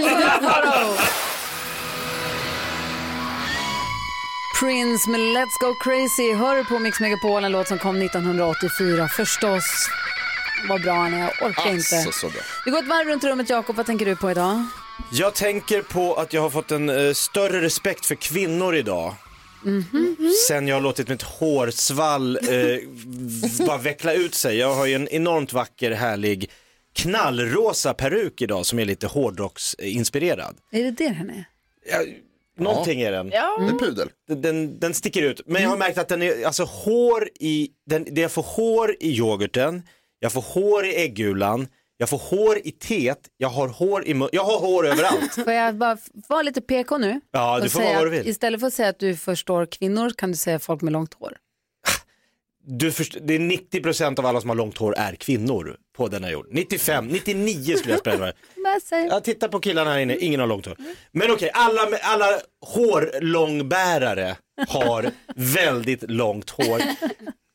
Prince 4.59 5.09
med 5.09 5.19
Let's 5.19 5.57
Go 5.61 5.73
Crazy 5.83 6.33
hör 6.33 6.63
på 6.63 6.79
Mix 6.79 6.99
Megapol, 6.99 7.43
en 7.43 7.51
låt 7.51 7.67
som 7.67 7.79
kom 7.79 8.01
1984 8.01 9.07
förstås. 9.07 9.89
Vad 10.69 10.81
bra 10.81 10.93
han 10.93 11.13
är, 11.13 11.19
jag 11.19 11.29
orkar 11.29 11.69
inte. 11.69 11.95
Alltså, 11.95 12.11
så 12.11 12.29
bra. 12.29 12.41
Vi 12.65 12.71
går 12.71 12.79
ett 12.79 12.87
varv 12.87 13.07
runt 13.07 13.23
rummet, 13.23 13.49
Jakob. 13.49 13.75
Vad 13.75 13.85
tänker 13.85 14.05
du 14.05 14.15
på 14.15 14.31
idag? 14.31 14.65
Jag 15.09 15.33
tänker 15.35 15.81
på 15.81 16.13
att 16.13 16.33
jag 16.33 16.41
har 16.41 16.49
fått 16.49 16.71
en 16.71 16.89
eh, 16.89 17.13
större 17.13 17.61
respekt 17.61 18.05
för 18.05 18.15
kvinnor 18.15 18.75
idag. 18.75 19.15
Sen 20.47 20.67
jag 20.67 20.75
har 20.75 20.81
låtit 20.81 21.07
mitt 21.09 21.21
hårsvall 21.21 22.37
eh, 22.37 22.77
bara 23.67 23.77
veckla 23.77 24.13
ut 24.13 24.35
sig. 24.35 24.57
Jag 24.57 24.75
har 24.75 24.85
ju 24.85 24.95
en 24.95 25.07
enormt 25.07 25.53
vacker, 25.53 25.91
härlig 25.91 26.49
knallrosa 26.93 27.93
peruk 27.93 28.41
idag 28.41 28.65
som 28.65 28.79
är 28.79 28.85
lite 28.85 29.07
hårdrocksinspirerad. 29.07 30.57
Är 30.71 30.83
det 30.83 30.91
det 30.91 31.07
den 31.07 31.29
är? 31.29 31.45
Ja, 31.91 31.97
någonting 32.57 33.01
är 33.01 33.11
den. 33.11 33.29
Ja. 33.33 33.57
En 33.69 33.79
pudel. 33.79 34.09
Den, 34.27 34.41
den, 34.41 34.79
den 34.79 34.93
sticker 34.93 35.21
ut. 35.21 35.41
Men 35.45 35.63
jag 35.63 35.69
har 35.69 35.77
märkt 35.77 35.97
att 35.97 36.07
den 36.07 36.21
är, 36.21 36.45
alltså 36.45 36.63
hår 36.63 37.29
i, 37.39 37.69
den, 37.85 38.07
det 38.11 38.21
jag 38.21 38.31
får 38.31 38.43
hår 38.43 38.95
i 38.99 39.09
yoghurten, 39.17 39.83
jag 40.19 40.31
får 40.31 40.41
hår 40.41 40.85
i 40.85 40.95
äggulan, 40.95 41.67
jag 42.01 42.09
får 42.09 42.17
hår 42.17 42.57
i 42.63 42.71
teet, 42.71 43.19
jag 43.37 43.49
har 43.49 43.67
hår 43.67 44.05
i 44.07 44.13
mun, 44.13 44.29
jag 44.31 44.43
har 44.43 44.59
hår 44.59 44.87
överallt. 44.87 45.33
Får 45.43 45.53
jag 45.53 45.75
bara 45.75 45.97
vara 46.29 46.41
lite 46.41 46.61
PK 46.61 46.97
nu? 46.97 47.21
Ja, 47.31 47.59
du 47.63 47.69
får 47.69 47.79
säga 47.79 47.89
vara 47.89 47.97
vad 48.03 48.05
du 48.13 48.17
vill. 48.17 48.27
Istället 48.27 48.59
för 48.59 48.67
att 48.67 48.73
säga 48.73 48.89
att 48.89 48.99
du 48.99 49.15
förstår 49.15 49.65
kvinnor 49.65 50.09
kan 50.17 50.31
du 50.31 50.37
säga 50.37 50.59
folk 50.59 50.81
med 50.81 50.93
långt 50.93 51.13
hår. 51.13 51.37
Du 52.65 52.91
först, 52.91 53.17
det 53.21 53.33
är 53.35 53.39
90% 53.39 54.19
av 54.19 54.25
alla 54.25 54.41
som 54.41 54.49
har 54.49 54.55
långt 54.57 54.77
hår 54.77 54.95
är 54.97 55.15
kvinnor 55.15 55.77
på 55.97 56.07
denna 56.07 56.31
jord. 56.31 56.47
95, 56.51 57.07
99 57.07 57.75
skulle 57.75 57.93
jag 57.93 57.99
spela 57.99 58.33
Jag 59.09 59.23
tittar 59.23 59.47
på 59.47 59.59
killarna 59.59 59.91
här 59.91 59.99
inne, 59.99 60.17
ingen 60.17 60.39
har 60.39 60.47
långt 60.47 60.65
hår. 60.65 60.77
Men 61.11 61.31
okej, 61.31 61.51
alla, 61.53 61.89
med- 61.89 61.99
alla 62.03 62.39
hårlångbärare 62.65 64.37
har 64.67 65.11
väldigt 65.35 66.11
långt 66.11 66.49
hår. 66.49 66.81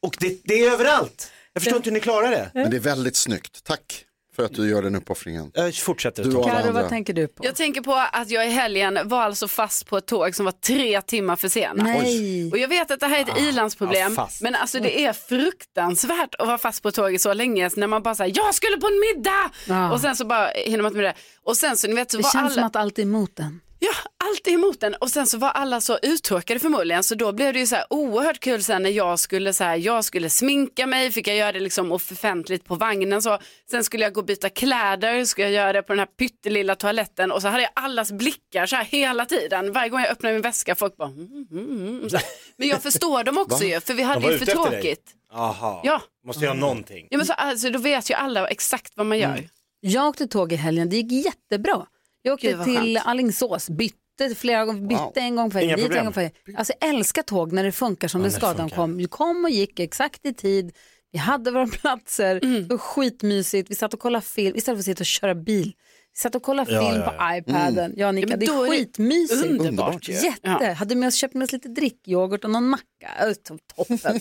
Och 0.02 0.16
det, 0.20 0.40
det 0.44 0.54
är 0.54 0.72
överallt. 0.72 1.30
Jag 1.52 1.62
förstår 1.62 1.76
inte 1.76 1.90
hur 1.90 1.94
ni 1.94 2.00
klarar 2.00 2.30
det. 2.30 2.50
Men 2.54 2.70
det 2.70 2.76
är 2.76 2.80
väldigt 2.80 3.16
snyggt. 3.16 3.64
Tack 3.64 4.02
för 4.36 4.44
att 4.44 4.54
du 4.54 4.70
gör 4.70 4.82
den 4.82 4.94
uppoffringen. 4.96 5.50
Jag 5.54 5.74
fortsätter 5.74 6.24
Du 6.24 6.32
Karo, 6.32 6.72
vad 6.72 6.88
tänker 6.88 7.12
du 7.12 7.26
på? 7.28 7.44
Jag 7.46 7.54
tänker 7.54 7.80
på 7.80 7.94
att 8.12 8.30
jag 8.30 8.46
i 8.46 8.50
helgen 8.50 8.98
var 9.04 9.22
alltså 9.22 9.48
fast 9.48 9.86
på 9.86 9.96
ett 9.96 10.06
tåg 10.06 10.34
som 10.34 10.44
var 10.44 10.52
tre 10.52 11.02
timmar 11.02 11.36
försenat. 11.36 11.76
Nej. 11.86 12.50
Och 12.52 12.58
jag 12.58 12.68
vet 12.68 12.90
att 12.90 13.00
det 13.00 13.06
här 13.06 13.18
är 13.18 13.22
ett 13.22 13.38
ilandsproblem, 13.40 14.12
ja, 14.16 14.24
fast. 14.24 14.42
men 14.42 14.54
alltså 14.54 14.80
det 14.80 15.04
är 15.04 15.12
fruktansvärt 15.12 16.34
att 16.38 16.46
vara 16.46 16.58
fast 16.58 16.82
på 16.82 16.90
tåget 16.90 17.20
så 17.20 17.32
länge 17.32 17.70
när 17.76 17.86
man 17.86 18.02
bara 18.02 18.14
säger 18.14 18.32
jag 18.36 18.54
skulle 18.54 18.76
på 18.76 18.86
en 18.86 19.00
middag 19.16 19.50
Ja. 19.66 19.92
och 19.92 20.00
sen 20.00 20.16
så 20.16 20.24
bara 20.24 20.48
hinner 20.48 20.82
man 20.82 20.86
inte 20.86 20.96
med 20.96 21.04
det. 21.04 21.14
Och 21.42 21.56
sen 21.56 21.76
så 21.76 21.88
ni 21.88 21.94
vet 21.94 22.10
så 22.10 22.16
Det 22.16 22.22
var 22.22 22.30
känns 22.30 22.42
alla, 22.44 22.50
som 22.54 22.64
att 22.64 22.76
allt 22.76 22.98
är 22.98 23.02
emot 23.02 23.36
den. 23.36 23.60
Ja 23.78 23.92
allt 24.24 24.46
är 24.46 24.50
emot 24.50 24.80
den 24.80 24.94
och 24.94 25.10
sen 25.10 25.26
så 25.26 25.38
var 25.38 25.48
alla 25.50 25.80
så 25.80 25.98
uttråkade 26.02 26.60
förmodligen 26.60 27.04
så 27.04 27.14
då 27.14 27.32
blev 27.32 27.52
det 27.52 27.58
ju 27.58 27.66
så 27.66 27.74
här 27.76 27.86
oerhört 27.90 28.40
kul 28.40 28.62
sen 28.62 28.82
när 28.82 28.90
jag 28.90 29.18
skulle 29.18 29.52
så 29.52 29.64
här, 29.64 29.76
jag 29.76 30.04
skulle 30.04 30.30
sminka 30.30 30.86
mig, 30.86 31.10
fick 31.12 31.28
jag 31.28 31.36
göra 31.36 31.52
det 31.52 31.60
liksom 31.60 31.92
offentligt 31.92 32.64
på 32.64 32.74
vagnen 32.74 33.22
så. 33.22 33.38
Sen 33.70 33.84
skulle 33.84 34.04
jag 34.04 34.12
gå 34.12 34.20
och 34.20 34.26
byta 34.26 34.48
kläder, 34.48 35.24
skulle 35.24 35.46
jag 35.46 35.54
göra 35.54 35.72
det 35.72 35.82
på 35.82 35.92
den 35.92 35.98
här 35.98 36.06
pyttelilla 36.06 36.74
toaletten 36.74 37.32
och 37.32 37.42
så 37.42 37.48
hade 37.48 37.62
jag 37.62 37.72
allas 37.74 38.12
blickar 38.12 38.66
så 38.66 38.76
här 38.76 38.84
hela 38.84 39.24
tiden. 39.26 39.72
Varje 39.72 39.88
gång 39.88 40.00
jag 40.00 40.10
öppnade 40.10 40.32
min 40.32 40.42
väska 40.42 40.74
folk 40.74 40.96
bara 40.96 41.08
mm, 41.08 41.46
mm, 41.50 41.88
mm, 41.88 42.10
så 42.10 42.16
här. 42.16 42.26
Men 42.56 42.68
jag 42.68 42.82
förstår 42.82 43.24
dem 43.24 43.38
också 43.38 43.64
ju 43.64 43.80
för 43.80 43.94
vi 43.94 44.02
De 44.02 44.08
hade 44.08 44.32
ju 44.32 44.38
för 44.38 44.46
tråkigt. 44.46 45.12
Aha. 45.32 45.80
Ja. 45.84 46.02
Måste 46.26 46.44
göra 46.44 46.54
någonting. 46.54 47.08
Ja 47.10 47.16
men 47.16 47.26
så 47.26 47.32
alltså, 47.32 47.70
då 47.70 47.78
vet 47.78 48.10
ju 48.10 48.14
alla 48.14 48.48
exakt 48.48 48.92
vad 48.96 49.06
man 49.06 49.18
gör. 49.18 49.48
Jag 49.80 50.08
åkte 50.08 50.26
tåg 50.26 50.52
i 50.52 50.56
helgen, 50.56 50.90
det 50.90 50.96
gick 50.96 51.26
jättebra. 51.26 51.86
Jag 52.26 52.34
åkte 52.34 52.46
Gud, 52.52 52.64
till 52.64 52.94
skönt. 52.96 53.06
Alingsås, 53.06 53.70
bytte 53.70 54.34
flera 54.36 54.64
gånger, 54.64 54.80
bytte 54.88 55.02
Wow. 55.02 55.12
en 55.16 55.36
gång 55.36 55.50
för 55.50 55.60
Inga 55.60 55.76
dit, 55.76 55.90
en 55.90 56.04
gång 56.04 56.12
för 56.12 56.30
Alltså 56.56 56.72
jag 56.80 56.90
älskar 56.90 57.22
tåg 57.22 57.52
när 57.52 57.64
det 57.64 57.72
funkar 57.72 58.08
som 58.08 58.20
Ja, 58.20 58.24
det 58.24 58.30
ska. 58.30 58.52
det 58.52 58.54
De 58.62 58.70
kom, 58.70 59.08
kom 59.08 59.44
och 59.44 59.50
gick 59.50 59.80
exakt 59.80 60.26
i 60.26 60.34
tid. 60.34 60.72
Vi 61.12 61.18
hade 61.18 61.50
våra 61.50 61.66
platser, 61.80 62.40
Mm. 62.44 62.62
det 62.62 62.74
var 62.74 62.78
skitmysigt. 62.78 63.70
Vi 63.70 63.74
satt 63.74 63.94
och 63.94 64.00
kollade 64.00 64.24
film 64.24 64.56
istället 64.56 64.76
för 64.76 64.80
att 64.80 64.84
sitta 64.84 65.02
och 65.02 65.06
köra 65.06 65.34
bil. 65.34 65.72
Vi 66.14 66.18
satt 66.20 66.34
och 66.34 66.42
kollade 66.42 66.72
Ja, 66.72 66.80
film 66.90 67.02
ja, 67.02 67.08
på 67.10 67.14
ja. 67.18 67.36
iPaden. 67.36 67.78
Mm. 67.78 67.92
Jag 67.98 68.08
och 68.08 68.14
Nika, 68.14 68.36
det 68.36 68.46
är 68.46 68.70
skitmysigt. 68.70 69.44
underbart. 69.60 70.08
Jätte. 70.08 70.66
Hade 70.78 70.94
med 70.94 71.06
oss, 71.06 71.14
köpt 71.14 71.34
med 71.34 71.44
oss 71.44 71.52
lite 71.52 71.68
drickyoghurt 71.68 72.44
och 72.44 72.50
någon 72.50 72.68
macka. 72.68 73.34
Toppen. 73.76 73.98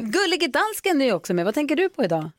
Gullige 0.00 0.46
dansken 0.48 1.02
är 1.02 1.12
också 1.14 1.34
med. 1.34 1.44
Vad 1.44 1.54
tänker 1.54 1.76
du 1.76 1.88
på 1.88 2.04
idag? 2.04 2.30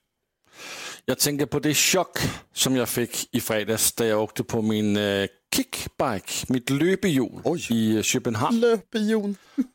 Jag 1.06 1.20
tänker 1.20 1.45
på 1.45 1.60
det 1.60 1.74
chock 1.74 2.18
som 2.54 2.76
jag 2.76 2.89
fick 2.89 3.36
i 3.36 3.41
fredags 3.41 3.91
da 3.91 4.06
jag 4.06 4.22
åkte 4.24 4.43
på 4.43 4.62
min 4.62 4.97
eh, 4.97 5.28
kickbike, 5.56 6.45
mitt 6.47 6.70
löpehjul 6.70 7.41
i 7.70 7.95
eh, 7.97 8.01
Köpenhamn. 8.01 8.60
Löpehjul? 8.60 9.36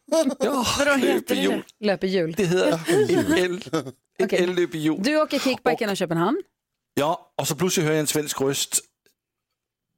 ja, 0.40 0.64
Vadå 0.78 0.92
heter 0.92 1.04
löpehjul. 1.14 1.64
det? 1.78 1.86
Löpehjul. 1.86 2.32
Det 2.36 2.44
heter 2.44 4.36
el, 4.36 4.48
ellöpehjul. 4.50 5.02
Du 5.02 5.20
åker 5.22 5.38
kickbike 5.38 5.76
genom 5.80 5.96
Köpenhamn. 5.96 6.42
Ja, 6.94 7.32
och 7.36 7.48
så 7.48 7.54
plötsligt 7.56 7.86
hör 7.86 7.92
jag 7.92 8.00
en 8.00 8.06
svensk 8.06 8.40
röst 8.40 8.80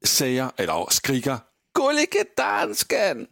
säga, 0.05 0.53
eller 0.57 0.87
skrika, 0.91 1.41
Gullige 1.75 2.25
dansken! 2.37 3.27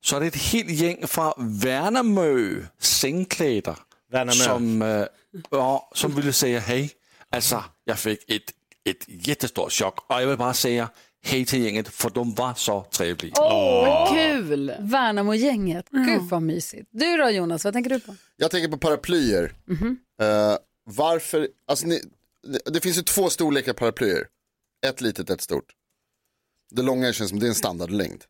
Så 0.00 0.16
är 0.16 0.20
det 0.20 0.26
ett 0.26 0.36
helt 0.36 0.70
gäng 0.70 1.06
från 1.06 1.32
Värnamo 1.36 2.56
sängkläder 2.78 3.76
Värnamo. 4.12 4.32
som, 4.44 4.82
eh, 4.82 5.06
ja, 5.50 5.90
som 5.94 6.14
ville 6.14 6.32
säga 6.32 6.60
hej. 6.60 6.90
Alltså, 7.34 7.64
jag 7.84 7.98
fick 7.98 8.30
ett, 8.30 8.54
ett 8.84 9.04
jättestort 9.26 9.72
chock 9.72 10.10
och 10.10 10.22
jag 10.22 10.26
vill 10.26 10.38
bara 10.38 10.54
säga 10.54 10.90
hej 11.22 11.44
till 11.44 11.64
gänget 11.64 11.88
för 11.88 12.10
de 12.10 12.34
var 12.34 12.54
så 12.54 12.86
trevliga. 12.90 13.32
Åh, 13.36 14.14
kul! 14.14 14.74
Värnamo-gänget. 14.80 15.86
Gud 15.90 16.22
vad 16.22 16.42
mysigt. 16.42 16.88
Du 16.90 17.16
då 17.16 17.30
Jonas, 17.30 17.64
vad 17.64 17.72
tänker 17.72 17.90
du 17.90 18.00
på? 18.00 18.16
Jag 18.36 18.50
tänker 18.50 18.68
på 18.68 18.78
paraplyer. 18.78 19.52
Mhm. 19.64 19.98
Eh, 20.20 20.56
varför, 20.84 21.48
alltså 21.66 21.86
ni, 21.86 22.02
det, 22.42 22.72
det 22.72 22.80
finns 22.80 22.98
ju 22.98 23.02
två 23.02 23.30
storlekar 23.30 23.72
paraplyer. 23.72 24.26
Ett 24.86 25.00
litet, 25.00 25.30
ett 25.30 25.40
stort. 25.40 25.72
Det 26.70 26.82
långa 26.82 27.12
känns 27.12 27.30
som 27.30 27.38
det 27.38 27.46
är 27.46 27.48
en 27.48 27.54
standardlängd. 27.54 28.24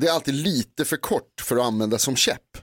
Det 0.00 0.06
är 0.06 0.12
alltid 0.12 0.34
lite 0.34 0.84
för 0.84 0.96
kort 0.96 1.40
för 1.40 1.56
att 1.56 1.62
använda 1.62 1.98
som 1.98 2.16
käpp. 2.16 2.58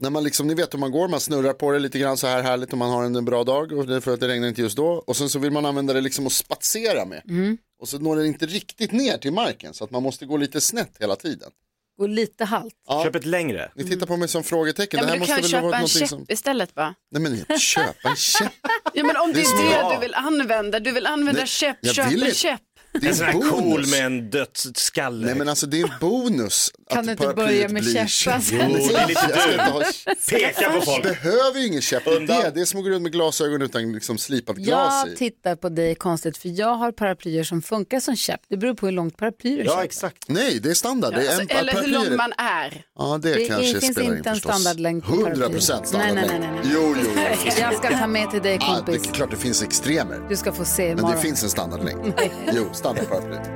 När 0.00 0.10
man 0.10 0.24
liksom, 0.24 0.46
ni 0.46 0.54
vet 0.54 0.74
hur 0.74 0.78
man 0.78 0.90
går, 0.92 1.08
man 1.08 1.20
snurrar 1.20 1.52
på 1.52 1.70
det 1.72 1.78
lite 1.78 1.98
grann 1.98 2.16
så 2.16 2.26
här 2.26 2.42
härligt 2.42 2.72
om 2.72 2.78
man 2.78 2.90
har 2.90 3.04
en, 3.04 3.16
en 3.16 3.24
bra 3.24 3.44
dag 3.44 3.72
och 3.72 3.86
det 3.86 3.96
är 3.96 4.00
för 4.00 4.14
att 4.14 4.20
det 4.20 4.28
regnar 4.28 4.48
inte 4.48 4.62
just 4.62 4.76
då. 4.76 4.86
Och 5.06 5.16
sen 5.16 5.28
så 5.28 5.38
vill 5.38 5.50
man 5.50 5.66
använda 5.66 5.92
det 5.92 6.00
liksom 6.00 6.26
att 6.26 6.32
spatsera 6.32 7.04
med. 7.04 7.22
Mm. 7.28 7.58
Och 7.80 7.88
så 7.88 7.98
når 7.98 8.16
den 8.16 8.26
inte 8.26 8.46
riktigt 8.46 8.92
ner 8.92 9.18
till 9.18 9.32
marken 9.32 9.74
så 9.74 9.84
att 9.84 9.90
man 9.90 10.02
måste 10.02 10.26
gå 10.26 10.36
lite 10.36 10.60
snett 10.60 10.96
hela 11.00 11.16
tiden. 11.16 11.50
Och 11.98 12.08
lite 12.08 12.44
halt. 12.44 12.74
Ja. 12.88 13.04
Köp 13.04 13.14
ett 13.14 13.26
längre. 13.26 13.70
Ni 13.74 13.84
tittar 13.84 14.06
på 14.06 14.16
mig 14.16 14.28
som 14.28 14.44
frågetecken. 14.44 14.98
Ja, 14.98 15.04
det 15.04 15.10
här 15.10 15.14
du 15.16 15.20
måste 15.20 15.34
kan 15.34 15.42
väl 15.42 15.50
köpa 15.50 15.66
vara 15.66 15.78
en 15.78 15.88
käpp 15.88 16.08
som... 16.08 16.26
istället 16.28 16.76
va? 16.76 16.94
Nej 17.10 17.22
men 17.22 17.58
köpa 17.58 18.08
en 18.08 18.16
käpp. 18.16 18.52
Ja, 18.94 19.04
men 19.04 19.16
om 19.16 19.32
Det 19.32 19.40
det 19.40 19.74
är 19.74 19.88
det 19.88 19.94
du 19.94 20.00
vill 20.00 20.14
använda, 20.14 20.80
du 20.80 20.92
vill 20.92 21.06
använda 21.06 21.40
Nej, 21.40 21.48
käpp, 21.48 21.86
köp 21.86 22.10
vill 22.12 22.22
en 22.22 22.34
käpp. 22.34 22.60
Det 22.92 23.06
är 23.06 23.10
En 23.10 23.14
sån 23.16 23.26
här 23.26 23.32
bonus. 23.32 23.50
cool 23.50 23.86
med 23.86 24.06
en 24.06 24.30
dödsskalle. 24.30 25.26
Nej 25.26 25.34
men 25.34 25.48
alltså 25.48 25.66
det 25.66 25.80
är 25.80 25.84
en 25.84 25.90
bonus. 26.00 26.70
Kan 26.90 26.98
att 26.98 27.04
du 27.06 27.12
inte 27.12 27.34
börja 27.34 27.68
med 27.68 27.82
blir 27.82 27.92
käppar? 28.06 28.06
käpp. 28.40 28.42
Jo, 28.50 28.58
det 28.58 28.94
är 28.94 29.08
lite 29.08 29.20
Jag 29.56 29.82
du. 30.06 30.14
Peka 30.38 30.70
på 30.70 30.80
folk. 30.80 31.02
Behöver 31.02 31.60
ju 31.60 31.66
ingen 31.66 31.80
käpp. 31.82 32.04
Det 32.04 32.10
är 32.10 32.20
det. 32.20 32.50
Det 32.54 32.60
är 32.60 32.64
som 32.64 32.78
att 32.80 32.84
gå 32.84 32.90
runt 32.90 33.02
med 33.02 33.12
glasögon 33.12 33.62
utan 33.62 33.92
liksom 33.92 34.18
slipat 34.18 34.56
glas 34.56 35.04
Jag 35.06 35.12
i. 35.12 35.16
tittar 35.16 35.56
på 35.56 35.68
dig 35.68 35.94
konstigt 35.94 36.38
för 36.38 36.48
jag 36.48 36.74
har 36.74 36.92
paraplyer 36.92 37.44
som 37.44 37.62
funkar 37.62 38.00
som 38.00 38.16
käpp. 38.16 38.40
Det 38.48 38.56
beror 38.56 38.74
på 38.74 38.86
hur 38.86 38.92
långt 38.92 39.16
paraply 39.16 39.56
du 39.56 39.64
köper. 39.64 39.82
exakt. 39.82 40.24
Nej, 40.28 40.60
det 40.60 40.70
är 40.70 40.74
standard. 40.74 41.14
Det 41.14 41.20
är 41.26 41.28
Alltså, 41.28 41.42
en 41.42 41.50
eller 41.56 41.72
hur 41.82 41.88
lång 41.88 42.16
man 42.16 42.32
är. 42.38 42.82
Ja, 42.98 43.18
det, 43.22 43.34
Det 43.34 43.44
är- 43.44 43.48
kanske 43.48 43.80
finns 43.80 43.94
spelar 43.94 44.10
in 44.12 44.16
inte 44.16 44.30
en 44.30 44.36
standardlängd 44.36 45.04
på 45.04 45.12
100 45.12 45.30
paraply. 45.34 45.54
procent 45.54 45.92
Nej, 45.92 46.14
nej, 46.14 46.24
standardlängd. 46.24 46.54
nej, 46.54 46.62
nej. 46.64 46.72
Jo, 46.74 46.96
jo, 47.04 47.10
jo. 47.16 47.50
Jag 47.60 47.74
ska 47.74 47.98
ta 47.98 48.06
med 48.06 48.30
till 48.30 48.42
dig 48.42 48.58
Ja, 48.60 48.82
det 48.86 48.92
kompis. 48.92 49.08
är 49.10 49.14
klart 49.14 49.30
det 49.30 49.36
finns 49.36 49.62
extremer. 49.62 50.20
Du 50.28 50.36
ska 50.36 50.52
få 50.52 50.64
se 50.64 50.82
Men 50.88 50.96
det 50.96 51.00
imorgon. 51.02 51.22
finns 51.22 51.42
en 51.42 51.50
standardlängd. 51.50 52.12
Jo, 52.52 52.68
stannar 52.80 53.04
plötsligt. 53.04 53.50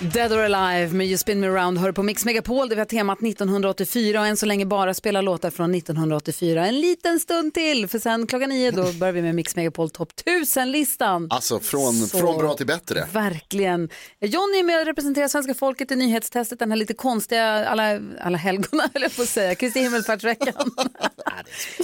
Dead 0.00 0.32
or 0.32 0.38
Alive 0.54 0.94
med 0.94 1.06
You 1.06 1.18
Spin 1.18 1.40
Me 1.40 1.46
Around 1.46 1.78
hör 1.78 1.92
på 1.92 2.02
Mix 2.02 2.24
Megapol 2.24 2.68
där 2.68 2.76
vi 2.76 2.80
har 2.80 2.86
temat 2.86 3.18
1984 3.22 4.20
och 4.20 4.26
än 4.26 4.36
så 4.36 4.46
länge 4.46 4.66
bara 4.66 4.94
spelar 4.94 5.22
låtar 5.22 5.50
från 5.50 5.74
1984. 5.74 6.66
En 6.66 6.80
liten 6.80 7.20
stund 7.20 7.54
till 7.54 7.88
för 7.88 7.98
sen 7.98 8.26
klockan 8.26 8.48
nio 8.48 8.70
då 8.70 8.92
börjar 8.92 9.12
vi 9.12 9.22
med 9.22 9.34
Mix 9.34 9.56
Megapol 9.56 9.90
topp 9.90 10.08
1000-listan. 10.26 11.26
Alltså 11.30 11.60
från, 11.60 11.94
Så- 11.94 12.18
från 12.18 12.38
bra 12.38 12.54
till 12.54 12.66
bättre. 12.66 13.08
Verkligen. 13.12 13.88
Johnny 14.20 14.58
är 14.58 14.62
med 14.64 14.80
och 14.80 14.86
representerar 14.86 15.28
svenska 15.28 15.54
folket 15.54 15.90
i 15.90 15.96
nyhetstestet, 15.96 16.58
den 16.58 16.70
här 16.70 16.76
lite 16.78 16.94
konstiga 16.94 17.68
alla, 17.68 18.00
alla 18.20 18.38
helgona 18.38 18.88
höll 18.94 19.02
jag 19.02 19.16
på 19.16 19.22
att 19.22 19.28
säga, 19.28 19.54
Kristi 19.54 19.80
himmelfärdsveckan. 19.80 20.54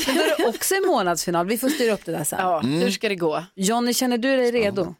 Men 0.06 0.14
då 0.16 0.22
är 0.22 0.38
det 0.38 0.46
också 0.48 0.74
en 0.74 0.86
månadsfinal, 0.86 1.46
vi 1.46 1.58
får 1.58 1.68
styra 1.68 1.92
upp 1.94 2.04
det 2.04 2.12
där 2.12 2.24
sen. 2.24 2.38
Ja, 2.42 2.60
hur 2.60 2.90
ska 2.90 3.08
det 3.08 3.16
gå? 3.16 3.44
Johnny, 3.54 3.94
känner 3.94 4.18
du 4.18 4.36
dig 4.36 4.50
redo? 4.50 4.94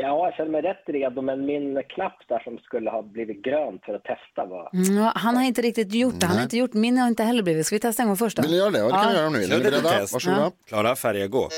Ja, 0.00 0.24
jag 0.26 0.34
känner 0.34 0.50
mig 0.50 0.62
rätt 0.62 0.84
redo, 0.86 1.22
men 1.22 1.46
min 1.46 1.82
knapp 1.94 2.18
där 2.28 2.38
som 2.44 2.58
skulle 2.58 2.90
ha 2.90 3.02
blivit 3.02 3.42
grön 3.42 3.78
för 3.86 3.94
att 3.94 4.04
testa 4.04 4.44
var... 4.46 4.70
Mm, 4.74 4.96
ja, 4.96 5.12
han 5.14 5.36
har 5.36 5.44
inte 5.44 5.62
riktigt 5.62 5.94
gjort 5.94 6.20
det, 6.20 6.26
han 6.26 6.36
har 6.36 6.42
inte 6.42 6.56
gjort, 6.56 6.72
min 6.74 6.98
har 6.98 7.08
inte 7.08 7.22
heller 7.22 7.42
blivit. 7.42 7.66
Ska 7.66 7.76
vi 7.76 7.80
testa 7.80 8.02
en 8.02 8.08
gång 8.08 8.16
först 8.16 8.36
då? 8.36 8.42
Vill 8.42 8.50
ni 8.50 8.56
göra 8.56 8.70
det? 8.70 8.78
Ja, 8.78 8.84
det 8.84 8.90
kan 8.92 9.08
vi 9.10 9.16
göra 9.16 9.26
om 9.26 9.32
ni 9.32 9.38
vill. 9.38 9.52
Är 9.52 9.56
ni 9.56 9.64
Kör 9.64 9.70
lite 9.70 9.82
beredda? 9.82 10.00
test. 10.00 10.12
Varsågoda. 10.12 10.42
Ja. 10.42 10.50
Klara, 10.68 10.96
färdiga, 10.96 11.26
gå. 11.26 11.44
Upp. 11.44 11.52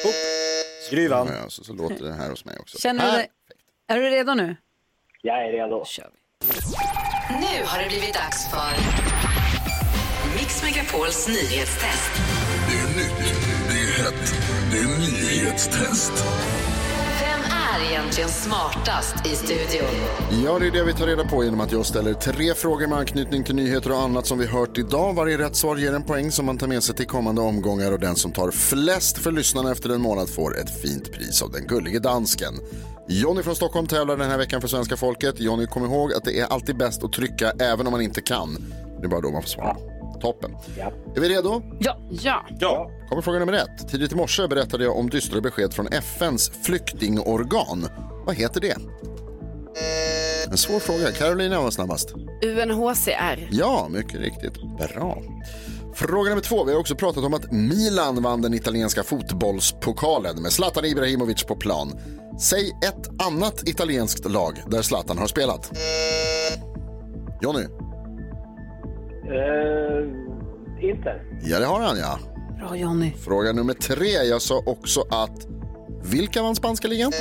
Skruvan. 0.87 1.27
Ja, 1.43 1.49
så, 1.49 1.65
så 1.65 1.73
låter 1.73 2.05
det 2.05 2.13
här 2.13 2.31
hos 2.31 2.45
mig 2.45 2.57
också. 2.61 2.79
Känner 2.79 3.05
du 3.07 3.11
dig... 3.11 3.27
Är 3.89 3.97
du 3.97 4.03
redo 4.03 4.35
nu? 4.35 4.57
Jag 5.23 5.45
är 5.47 5.53
redo. 5.53 5.85
Nu 7.43 7.65
har 7.71 7.83
det 7.83 7.89
blivit 7.89 8.15
dags 8.15 8.51
för 8.51 8.73
Mix 10.37 10.63
Megapols 10.65 11.29
nyhetstest. 11.29 12.13
Det 12.69 12.77
är 12.85 12.89
nytt, 12.99 13.19
det 13.69 13.79
är 13.87 14.05
hett, 14.05 14.35
det 14.73 14.79
är 14.79 14.89
nyhetstest. 14.99 16.13
Vem 17.81 17.89
är 17.89 17.93
egentligen 17.93 18.29
smartast 18.29 19.27
i 19.27 19.29
studion? 19.29 19.89
Ja, 20.45 20.59
det 20.59 20.67
är 20.67 20.71
det 20.71 20.85
vi 20.85 20.93
tar 20.93 21.07
reda 21.07 21.25
på 21.25 21.45
genom 21.45 21.61
att 21.61 21.73
jag 21.73 21.87
ställer 21.87 22.15
tre 22.15 22.55
frågor 22.55 22.87
med 22.87 22.99
anknytning 22.99 23.45
till 23.45 23.55
nyheter 23.55 23.93
och 23.93 23.99
annat 23.99 24.27
som 24.27 24.39
vi 24.39 24.47
hört 24.47 24.79
idag. 24.79 25.15
Varje 25.15 25.39
rätt 25.39 25.57
svar 25.57 25.77
ger 25.77 25.95
en 25.95 26.03
poäng 26.03 26.33
som 26.33 26.47
man 26.47 26.59
tar 26.59 26.67
med 26.67 26.83
sig 26.83 26.95
till 26.95 27.07
kommande 27.07 27.41
omgångar 27.41 27.93
och 27.93 28.01
den 28.01 28.17
som 28.17 28.33
tar 28.33 28.51
flest 28.51 29.19
för 29.19 29.33
lyssnarna 29.33 29.73
efter 29.73 29.91
en 29.91 30.01
månad 30.01 30.29
får 30.29 30.59
ett 30.59 30.83
fint 30.83 31.13
pris 31.13 31.43
av 31.43 31.51
den 31.51 31.67
gullige 31.67 31.99
dansken. 31.99 32.55
Jonny 33.09 33.43
från 33.43 33.57
Stockholm 33.57 33.87
tävlar 33.87 34.17
den 34.17 34.31
här 34.31 34.39
veckan 34.39 34.61
för 34.61 34.69
svenska 34.69 34.97
folket. 34.97 35.41
Jonny, 35.41 35.67
kom 35.67 35.85
ihåg 35.85 36.13
att 36.13 36.25
det 36.25 36.41
är 36.41 36.47
alltid 36.47 36.77
bäst 36.77 37.05
att 37.05 37.13
trycka 37.13 37.51
även 37.51 37.87
om 37.87 37.91
man 37.91 38.01
inte 38.01 38.21
kan. 38.21 38.73
Det 39.01 39.07
är 39.07 39.09
bara 39.09 39.21
då 39.21 39.31
man 39.31 39.43
får 39.43 39.49
svara. 39.49 39.77
Toppen. 40.21 40.57
Är 41.17 41.21
vi 41.21 41.29
redo? 41.29 41.63
Ja. 41.81 41.97
Ja. 42.11 42.47
Ja. 42.61 42.91
Kommer 43.09 43.23
fråga 43.23 43.39
nummer 43.39 43.53
ett. 43.53 43.89
Tidigt 43.89 44.13
i 44.13 44.15
morse 44.15 44.49
berättade 44.49 44.85
jag 44.85 44.97
om 44.97 45.11
dystra 45.11 45.41
besked 45.41 45.75
från 45.75 45.87
FNs 45.87 46.51
flyktingorgan. 46.63 47.87
Vad 48.27 48.35
heter 48.35 48.61
det? 48.61 48.77
En 50.51 50.57
svår 50.57 50.79
fråga. 50.79 51.13
Carolina 51.13 51.61
var 51.61 51.71
snabbast. 51.71 52.15
UNHCR. 52.45 53.49
Ja, 53.51 53.89
mycket 53.91 54.21
riktigt. 54.21 54.55
Bra. 54.63 55.23
Fråga 55.95 56.29
nummer 56.31 56.43
två. 56.43 56.65
Vi 56.65 56.73
har 56.73 56.81
också 56.81 56.95
pratat 56.95 57.25
om 57.25 57.35
att 57.35 57.53
Milan 57.53 58.23
vann 58.23 58.43
den 58.43 58.55
italienska 58.55 59.03
fotbollspokalen 59.03 60.43
med 60.43 60.53
Zlatan 60.53 60.85
Ibrahimovic 60.85 61.45
på 61.45 61.57
plan. 61.57 61.99
Säg 62.41 62.69
ett 62.71 63.23
annat 63.27 63.69
italienskt 63.69 64.31
lag 64.31 64.63
där 64.67 64.83
Zlatan 64.83 65.19
har 65.19 65.27
spelat. 65.27 65.73
Jonny? 67.43 67.63
Uh, 67.63 67.69
Inter. 70.81 71.23
Ja, 71.43 71.59
det 71.59 71.67
har 71.67 71.81
han 71.81 71.99
ja. 71.99 72.19
Bra 72.59 72.77
Johnny. 72.77 73.13
Fråga 73.25 73.53
nummer 73.53 73.75
tre. 73.75 74.07
Jag 74.09 74.43
sa 74.43 74.63
också 74.67 75.01
att 75.11 75.47
vilka 76.05 76.43
vann 76.43 76.55
spanska 76.57 76.89
ligan? 76.89 77.13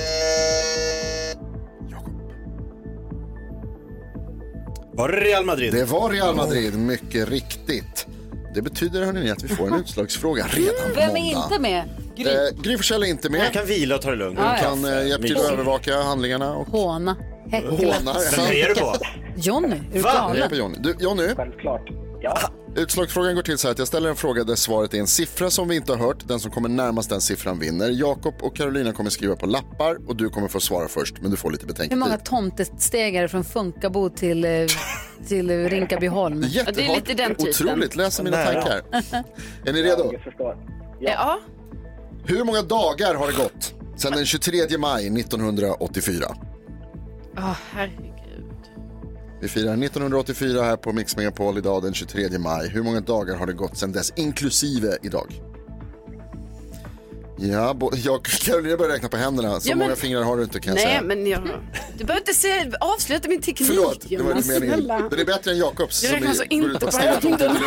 Var 4.93 5.09
det 5.09 5.17
Real 5.19 5.45
Madrid? 5.45 5.73
Det 5.73 5.85
var 5.85 6.09
Real 6.09 6.35
Madrid, 6.35 6.79
mycket 6.79 7.29
riktigt. 7.29 8.07
Det 8.55 8.61
betyder 8.61 9.05
hörni, 9.05 9.31
att 9.31 9.43
vi 9.43 9.47
får 9.47 9.67
en 9.67 9.73
utslagsfråga 9.79 10.45
redan 10.49 10.73
på 10.93 10.99
Vem 10.99 11.09
är 11.15 11.33
måndag. 11.33 11.43
inte 11.51 11.59
med? 11.59 11.83
Gry. 12.15 12.25
Eh, 12.25 12.61
Gry 12.63 12.77
Forssell 12.77 13.03
är 13.03 13.07
inte 13.07 13.29
med. 13.29 13.41
Jag 13.45 13.53
kan 13.53 13.65
vila 13.65 13.95
och 13.95 14.01
ta 14.01 14.09
det 14.09 14.15
lugnt. 14.15 14.39
Ja. 14.41 14.55
kan 14.61 14.85
eh, 14.85 15.07
hjälpa 15.07 15.27
till 15.27 15.37
att 15.37 15.51
övervaka 15.51 15.97
handlingarna. 16.01 16.55
Och... 16.55 16.67
Håna. 16.67 17.15
Häckla. 17.51 17.69
Håna. 17.69 18.15
Vem 18.35 18.45
är 18.45 18.67
du 18.67 18.75
på? 18.75 18.95
Johnny, 19.35 19.67
är 19.67 19.79
du 19.93 19.99
Jag 19.99 20.09
är 20.09 20.17
galen? 20.17 20.49
på 20.49 20.55
Johnny. 20.55 20.77
Du, 20.79 20.95
Johnny, 20.99 21.27
Självklart. 21.35 21.89
Ja. 22.21 22.37
utslagsfrågan 22.75 23.35
går 23.35 23.41
till 23.41 23.57
så 23.57 23.67
här 23.67 23.71
att 23.71 23.79
jag 23.79 23.87
ställer 23.87 24.09
en 24.09 24.15
fråga 24.15 24.43
där 24.43 24.55
svaret 24.55 24.93
är 24.93 24.97
en 24.99 25.07
siffra 25.07 25.49
som 25.49 25.67
vi 25.67 25.75
inte 25.75 25.91
har 25.91 25.99
hört. 25.99 26.27
Den 26.27 26.39
som 26.39 26.51
kommer 26.51 26.69
närmast 26.69 27.09
den 27.09 27.21
siffran 27.21 27.59
vinner. 27.59 27.89
Jakob 27.89 28.33
och 28.41 28.55
Carolina 28.55 28.91
kommer 28.93 29.09
skriva 29.09 29.35
på 29.35 29.45
lappar 29.45 29.97
och 30.07 30.15
du 30.15 30.29
kommer 30.29 30.47
få 30.47 30.59
svara 30.59 30.87
först, 30.87 31.15
men 31.21 31.31
du 31.31 31.37
får 31.37 31.51
lite 31.51 31.63
Hur 31.63 31.67
betänketid. 31.67 31.97
många 31.97 32.17
tomtesteg 32.17 33.15
är 33.15 33.21
det 33.21 33.27
från 33.27 33.43
Funkabo 33.43 34.09
till, 34.09 34.45
eh, 34.45 34.51
till 35.27 35.69
Rinkabyholm? 35.69 36.43
Jättehårt. 36.47 36.77
Ja, 36.77 36.83
det 36.85 36.91
är 36.91 36.95
lite 36.95 37.13
den 37.13 37.35
typen. 37.35 37.49
Otroligt, 37.69 37.95
läser 37.95 38.23
mina 38.23 38.45
tankar. 38.45 38.81
är 39.65 39.73
ni 39.73 39.83
redo? 39.83 40.09
Jag 40.13 40.21
förstår. 40.23 40.57
Ja. 40.99 41.39
Hur 42.25 42.43
många 42.43 42.61
dagar 42.61 43.15
har 43.15 43.27
det 43.27 43.37
gått 43.37 43.73
sedan 43.95 44.11
den 44.11 44.25
23 44.25 44.77
maj 44.77 45.19
1984? 45.19 46.25
Åh, 47.37 47.55
herregud. 47.71 48.08
Vi 49.41 49.47
firar 49.47 49.83
1984 49.83 50.63
här 50.63 50.75
på 50.77 50.93
Mix 50.93 51.17
Megapol 51.17 51.57
idag 51.57 51.83
den 51.83 51.93
23 51.93 52.37
maj. 52.39 52.69
Hur 52.69 52.83
många 52.83 53.01
dagar 53.01 53.35
har 53.35 53.45
det 53.47 53.53
gått 53.53 53.77
sedan 53.77 53.91
dess, 53.91 54.13
inklusive 54.15 54.97
idag? 55.03 55.41
Ja, 57.37 57.75
jag 57.93 58.23
Carolina 58.25 58.77
börjar 58.77 58.91
räkna 58.91 59.09
på 59.09 59.17
händerna. 59.17 59.59
Så 59.59 59.69
Ja, 59.69 59.75
men- 59.75 59.85
många 59.87 59.95
fingrar 59.95 60.23
har 60.23 60.37
du 60.37 60.43
inte 60.43 60.59
kan 60.59 60.75
jag 60.75 60.83
Nej, 60.85 60.85
säga. 60.85 61.01
men 61.01 61.27
jag... 61.27 61.41
Du 61.97 62.03
behöver 62.05 62.21
inte 62.21 62.33
se, 62.33 62.71
avsluta 62.79 63.29
min 63.29 63.41
teknik. 63.41 63.67
Förlåt, 63.69 64.05
det 64.09 64.17
var 64.17 64.35
inte 64.35 64.47
meningen. 64.59 64.87
Den 64.87 65.19
är 65.19 65.25
bättre 65.25 65.51
än 65.51 65.57
Jakobs. 65.57 66.03
Jag 66.03 66.13
räknar 66.13 66.29
är- 66.29 66.33
så 66.33 66.43
går 66.49 66.71
inte 66.73 66.85
på 66.85 66.97
händerna. 66.97 67.59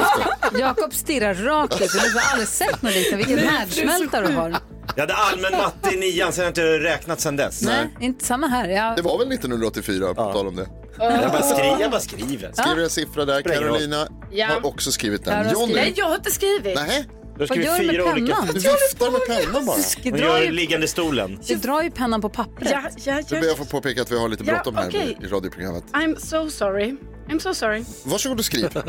Jakob 0.59 0.95
stirrar 0.95 1.35
rakt 1.35 1.81
ut. 1.81 1.91
Jag 1.95 2.21
har 2.21 2.31
aldrig 2.33 2.49
sett 2.49 2.83
något 2.83 2.95
liknande. 2.95 3.17
Vilken 3.27 3.37
Nej, 3.37 3.47
härdsmälta 3.47 4.21
du 4.21 4.33
har. 4.33 4.57
Jag 4.97 5.03
hade 5.03 5.15
allmän 5.15 5.53
matte 5.53 5.95
i 5.95 5.99
nian, 5.99 6.33
sen 6.33 6.41
har 6.43 6.45
jag 6.47 6.51
inte 6.51 6.63
räknat 6.91 7.21
sen 7.21 7.37
dess. 7.37 7.63
Nej, 7.63 7.89
inte 8.01 8.25
samma 8.25 8.47
här. 8.47 8.69
Jag... 8.69 8.97
Det 8.97 9.03
var 9.03 9.19
väl 9.19 9.33
1984 9.33 10.15
på 10.15 10.33
tal 10.33 10.47
om 10.47 10.57
det. 10.57 10.67
Jag 10.99 11.31
bara, 11.33 11.43
skri 11.43 11.77
jag 11.81 11.91
bara 11.91 12.01
skriver. 12.01 12.53
Skriver 12.53 12.83
en 12.83 12.91
siffra 12.91 13.25
där. 13.25 13.41
Spelar 13.41 13.57
ingen 13.57 13.69
roll. 13.69 13.79
Carolina 13.79 14.09
Ja. 14.33 14.47
har 14.47 14.67
också 14.67 14.93
skrivit 14.93 15.25
den. 15.25 15.47
Har 15.47 15.53
Johnny. 15.53 15.75
Nej, 15.75 15.93
jag 15.97 16.07
har 16.07 16.15
inte 16.15 16.31
skrivit. 16.31 16.75
Nej. 16.75 17.09
Du 17.09 17.33
har 17.33 17.39
Vad 17.39 17.49
skrivit 17.49 17.67
gör 17.67 17.79
du 17.79 17.87
med 17.87 17.95
fyra 17.95 18.13
olika. 18.13 18.35
pennan? 18.37 18.47
Du 18.55 18.61
viftar 18.61 19.11
med 19.11 19.21
pennan 19.27 19.67
bara. 19.67 19.77
Du 20.03 20.11
Hon 20.11 20.19
drar 20.21 20.27
gör 20.29 20.43
ju, 20.43 20.53
liggande 20.53 20.89
stolen. 20.89 21.39
du 21.47 21.55
drar 21.55 21.83
ju 21.83 21.91
pennan 21.91 22.21
på 22.21 22.29
pappret. 22.29 22.71
Ja, 22.71 22.83
ja, 23.05 23.15
Nu 23.17 23.23
ja. 23.29 23.41
ber 23.41 23.47
jag 23.47 23.57
få 23.57 23.65
påpeka 23.65 24.03
att 24.03 24.11
vi 24.13 24.19
har 24.19 24.29
lite 24.29 24.45
Ja, 24.47 24.53
bråttom 24.55 24.75
här 24.77 24.89
okej. 24.89 25.19
i 25.23 25.27
radioprogrammet. 25.27 25.85
I'm 25.93 26.17
so 26.19 26.51
sorry. 26.51 26.95
I'm 27.29 27.39
so 27.39 27.55
sorry. 27.55 27.85
Varsågod 28.05 28.39
och 28.39 28.45
skriv. 28.45 28.69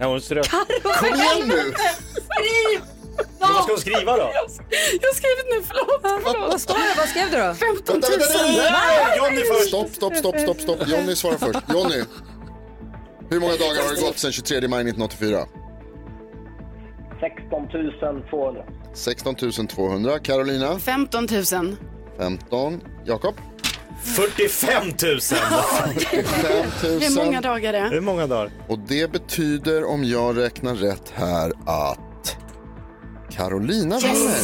Ja, 0.00 0.06
hon 0.08 0.20
strök. 0.20 0.50
Kom 0.82 1.06
igen 1.14 1.48
nu! 1.48 1.72
Skriv! 2.12 2.80
Men 3.42 3.54
vad 3.54 3.62
ska 3.64 3.72
hon 3.72 3.80
skriva 3.80 4.16
då? 4.16 4.30
Jag 5.02 5.08
har 5.10 5.14
skrivit 5.14 5.46
nu, 5.52 5.58
förlåt. 5.68 6.24
Vad, 6.24 6.50
vad 6.50 6.60
står 6.60 6.74
det? 6.74 6.94
Vad 6.96 7.08
skrev 7.08 7.30
du 7.30 7.36
då? 7.36 7.54
15 7.54 7.94
000. 7.94 8.00
Vänta, 8.00 8.08
vänta, 8.08 8.42
vänta. 8.46 8.72
Nej, 8.72 9.18
Johnny 9.18 9.42
först. 9.44 9.68
Stopp, 9.68 9.88
stopp, 9.94 10.16
stopp, 10.16 10.38
stopp, 10.40 10.60
stopp. 10.60 10.88
Jonny 10.88 11.16
svarar 11.16 11.38
först. 11.38 11.58
Jonny. 11.68 12.02
Hur 13.30 13.40
många 13.40 13.52
dagar 13.52 13.82
har 13.88 13.94
det 13.94 14.00
gått 14.00 14.18
sedan 14.18 14.32
23 14.32 14.68
maj 14.68 14.80
1984? 14.80 15.44
16 17.20 17.68
200. 18.30 18.64
16 18.94 19.34
200. 19.66 20.18
Carolina. 20.18 20.78
15 20.78 21.26
000. 21.52 21.76
15. 22.18 22.80
Jakob. 23.04 23.34
45 24.04 24.86
000. 24.86 25.20
5 25.20 25.40
Hur 26.82 27.16
många 27.16 27.30
000. 27.40 27.42
dagar 27.42 27.74
är 27.74 27.82
det? 27.82 27.88
Hur 27.88 28.00
många 28.00 28.26
dagar? 28.26 28.50
Och 28.68 28.78
det 28.78 29.12
betyder, 29.12 29.84
om 29.84 30.04
jag 30.04 30.38
räknar 30.38 30.74
rätt 30.74 31.12
här, 31.14 31.52
att 31.66 31.98
Carolina 33.36 33.98
vinner. 33.98 34.38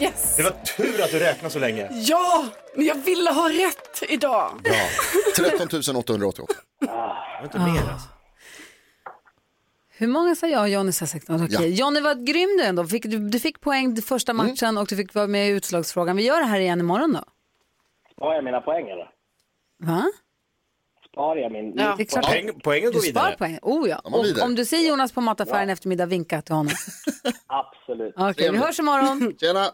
Yes! 0.00 0.36
Det 0.36 0.42
var 0.42 0.50
tur 0.50 1.02
att 1.04 1.10
du 1.10 1.18
räknade 1.18 1.52
så 1.52 1.58
länge. 1.58 1.88
Ja, 1.92 2.44
men 2.74 2.86
jag 2.86 2.94
ville 2.94 3.30
ha 3.30 3.48
rätt 3.48 4.02
idag. 4.08 4.60
Bra. 4.64 5.48
13 5.58 5.96
888. 5.96 6.52
Det 6.80 6.86
var 6.86 7.44
inte 7.44 7.58
mer 7.58 7.92
alltså. 7.92 8.08
Hur 9.90 10.06
många 10.06 10.34
sa 10.34 10.46
jag? 10.46 10.68
Johnny 10.68 10.92
sa 10.92 11.06
16. 11.06 11.44
Okej. 11.44 11.48
Ja. 11.50 11.60
Johnny 11.66 12.00
var 12.00 12.14
grym 12.14 12.56
du 12.58 12.64
ändå. 12.64 12.84
Fick, 12.86 13.02
du, 13.02 13.18
du 13.28 13.38
fick 13.38 13.60
poäng 13.60 13.98
i 13.98 14.02
första 14.02 14.32
matchen 14.32 14.78
och 14.78 14.86
du 14.86 14.96
fick 14.96 15.14
vara 15.14 15.26
med 15.26 15.48
i 15.48 15.50
utslagsfrågan. 15.50 16.16
Vi 16.16 16.24
gör 16.26 16.40
det 16.40 16.46
här 16.46 16.60
igen 16.60 16.80
imorgon 16.80 17.12
då. 17.12 17.24
Sparar 18.12 18.34
jag 18.34 18.44
mina 18.44 18.60
poäng 18.60 18.88
eller? 18.88 19.10
Va? 19.78 20.04
Sparar 21.14 21.36
jag 21.36 21.52
min... 21.52 21.72
Ja. 21.76 21.94
Det 21.96 22.02
är 22.02 22.04
klart. 22.04 22.24
Poäng, 22.26 22.50
poängen 22.64 22.92
går 22.92 23.00
Du 23.00 23.06
vidare. 23.06 23.36
poäng. 23.38 23.58
Oh 23.62 23.88
ja. 23.88 24.00
Ja, 24.04 24.18
Och 24.18 24.24
vidare. 24.24 24.44
om 24.44 24.54
du 24.54 24.64
ser 24.64 24.88
Jonas 24.88 25.12
på 25.12 25.20
mataffären 25.20 25.70
eftermiddag, 25.70 26.06
vinka 26.06 26.42
till 26.42 26.54
honom. 26.54 26.72
Absolut. 27.46 28.14
Okej, 28.16 28.50
vi 28.52 28.58
hörs 28.58 28.78
imorgon. 28.78 29.34
Tjena! 29.40 29.64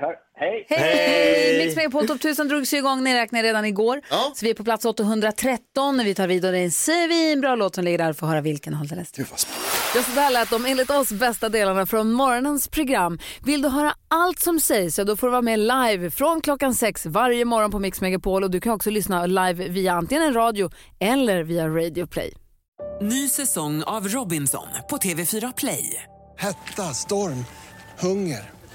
Hör. 0.00 0.16
Hej! 0.42 0.66
Hej! 0.68 1.74
Mix 1.76 1.92
på 1.92 2.06
topp 2.06 2.16
1000 2.16 2.48
drogs 2.48 2.74
ju 2.74 2.76
igång 2.76 3.04
nedräknade 3.04 3.48
redan 3.48 3.64
igår. 3.64 4.00
Ja. 4.10 4.32
Så 4.34 4.44
vi 4.44 4.50
är 4.50 4.54
på 4.54 4.64
plats 4.64 4.84
813 4.84 5.96
när 5.96 6.04
vi 6.04 6.14
tar 6.14 6.26
vidare. 6.26 6.52
Det 6.52 6.58
är 6.58 6.64
en 6.64 6.70
svinbra 6.70 7.54
låt 7.56 7.74
som 7.74 7.84
ligger 7.84 7.98
där. 7.98 8.12
Får 8.12 8.26
höra 8.26 8.40
vilken 8.40 8.74
alldeles. 8.74 9.12
Gud 9.12 9.26
vad. 9.30 9.40
Ja, 9.94 10.02
så 10.02 10.10
där 10.10 10.30
lät 10.30 10.50
de 10.50 10.66
enligt 10.66 10.90
oss 10.90 11.12
bästa 11.12 11.48
delarna 11.48 11.86
från 11.86 12.12
morgonens 12.12 12.68
program. 12.68 13.18
Vill 13.44 13.62
du 13.62 13.68
höra 13.68 13.94
allt 14.08 14.38
som 14.38 14.60
sägs 14.60 14.94
så 14.94 15.04
då 15.04 15.16
får 15.16 15.26
du 15.26 15.30
vara 15.30 15.42
med 15.42 15.58
live 15.58 16.10
från 16.10 16.40
klockan 16.40 16.74
sex 16.74 17.06
varje 17.06 17.44
morgon 17.44 17.70
på 17.70 17.78
Mix 17.78 18.00
Megapol 18.00 18.44
och 18.44 18.50
du 18.50 18.60
kan 18.60 18.72
också 18.72 18.90
lyssna 18.90 19.26
live 19.26 19.68
via 19.68 19.92
antingen 19.92 20.22
en 20.22 20.34
radio 20.34 20.70
eller 21.00 21.42
via 21.42 21.68
Radio 21.68 22.06
Play. 22.06 22.34
Ny 23.02 23.28
säsong 23.28 23.82
av 23.82 24.08
Robinson 24.08 24.66
på 24.90 24.96
TV4 24.96 25.52
Play. 25.56 26.02
Hetta, 26.38 26.82
storm, 26.82 27.44
hunger. 27.98 28.61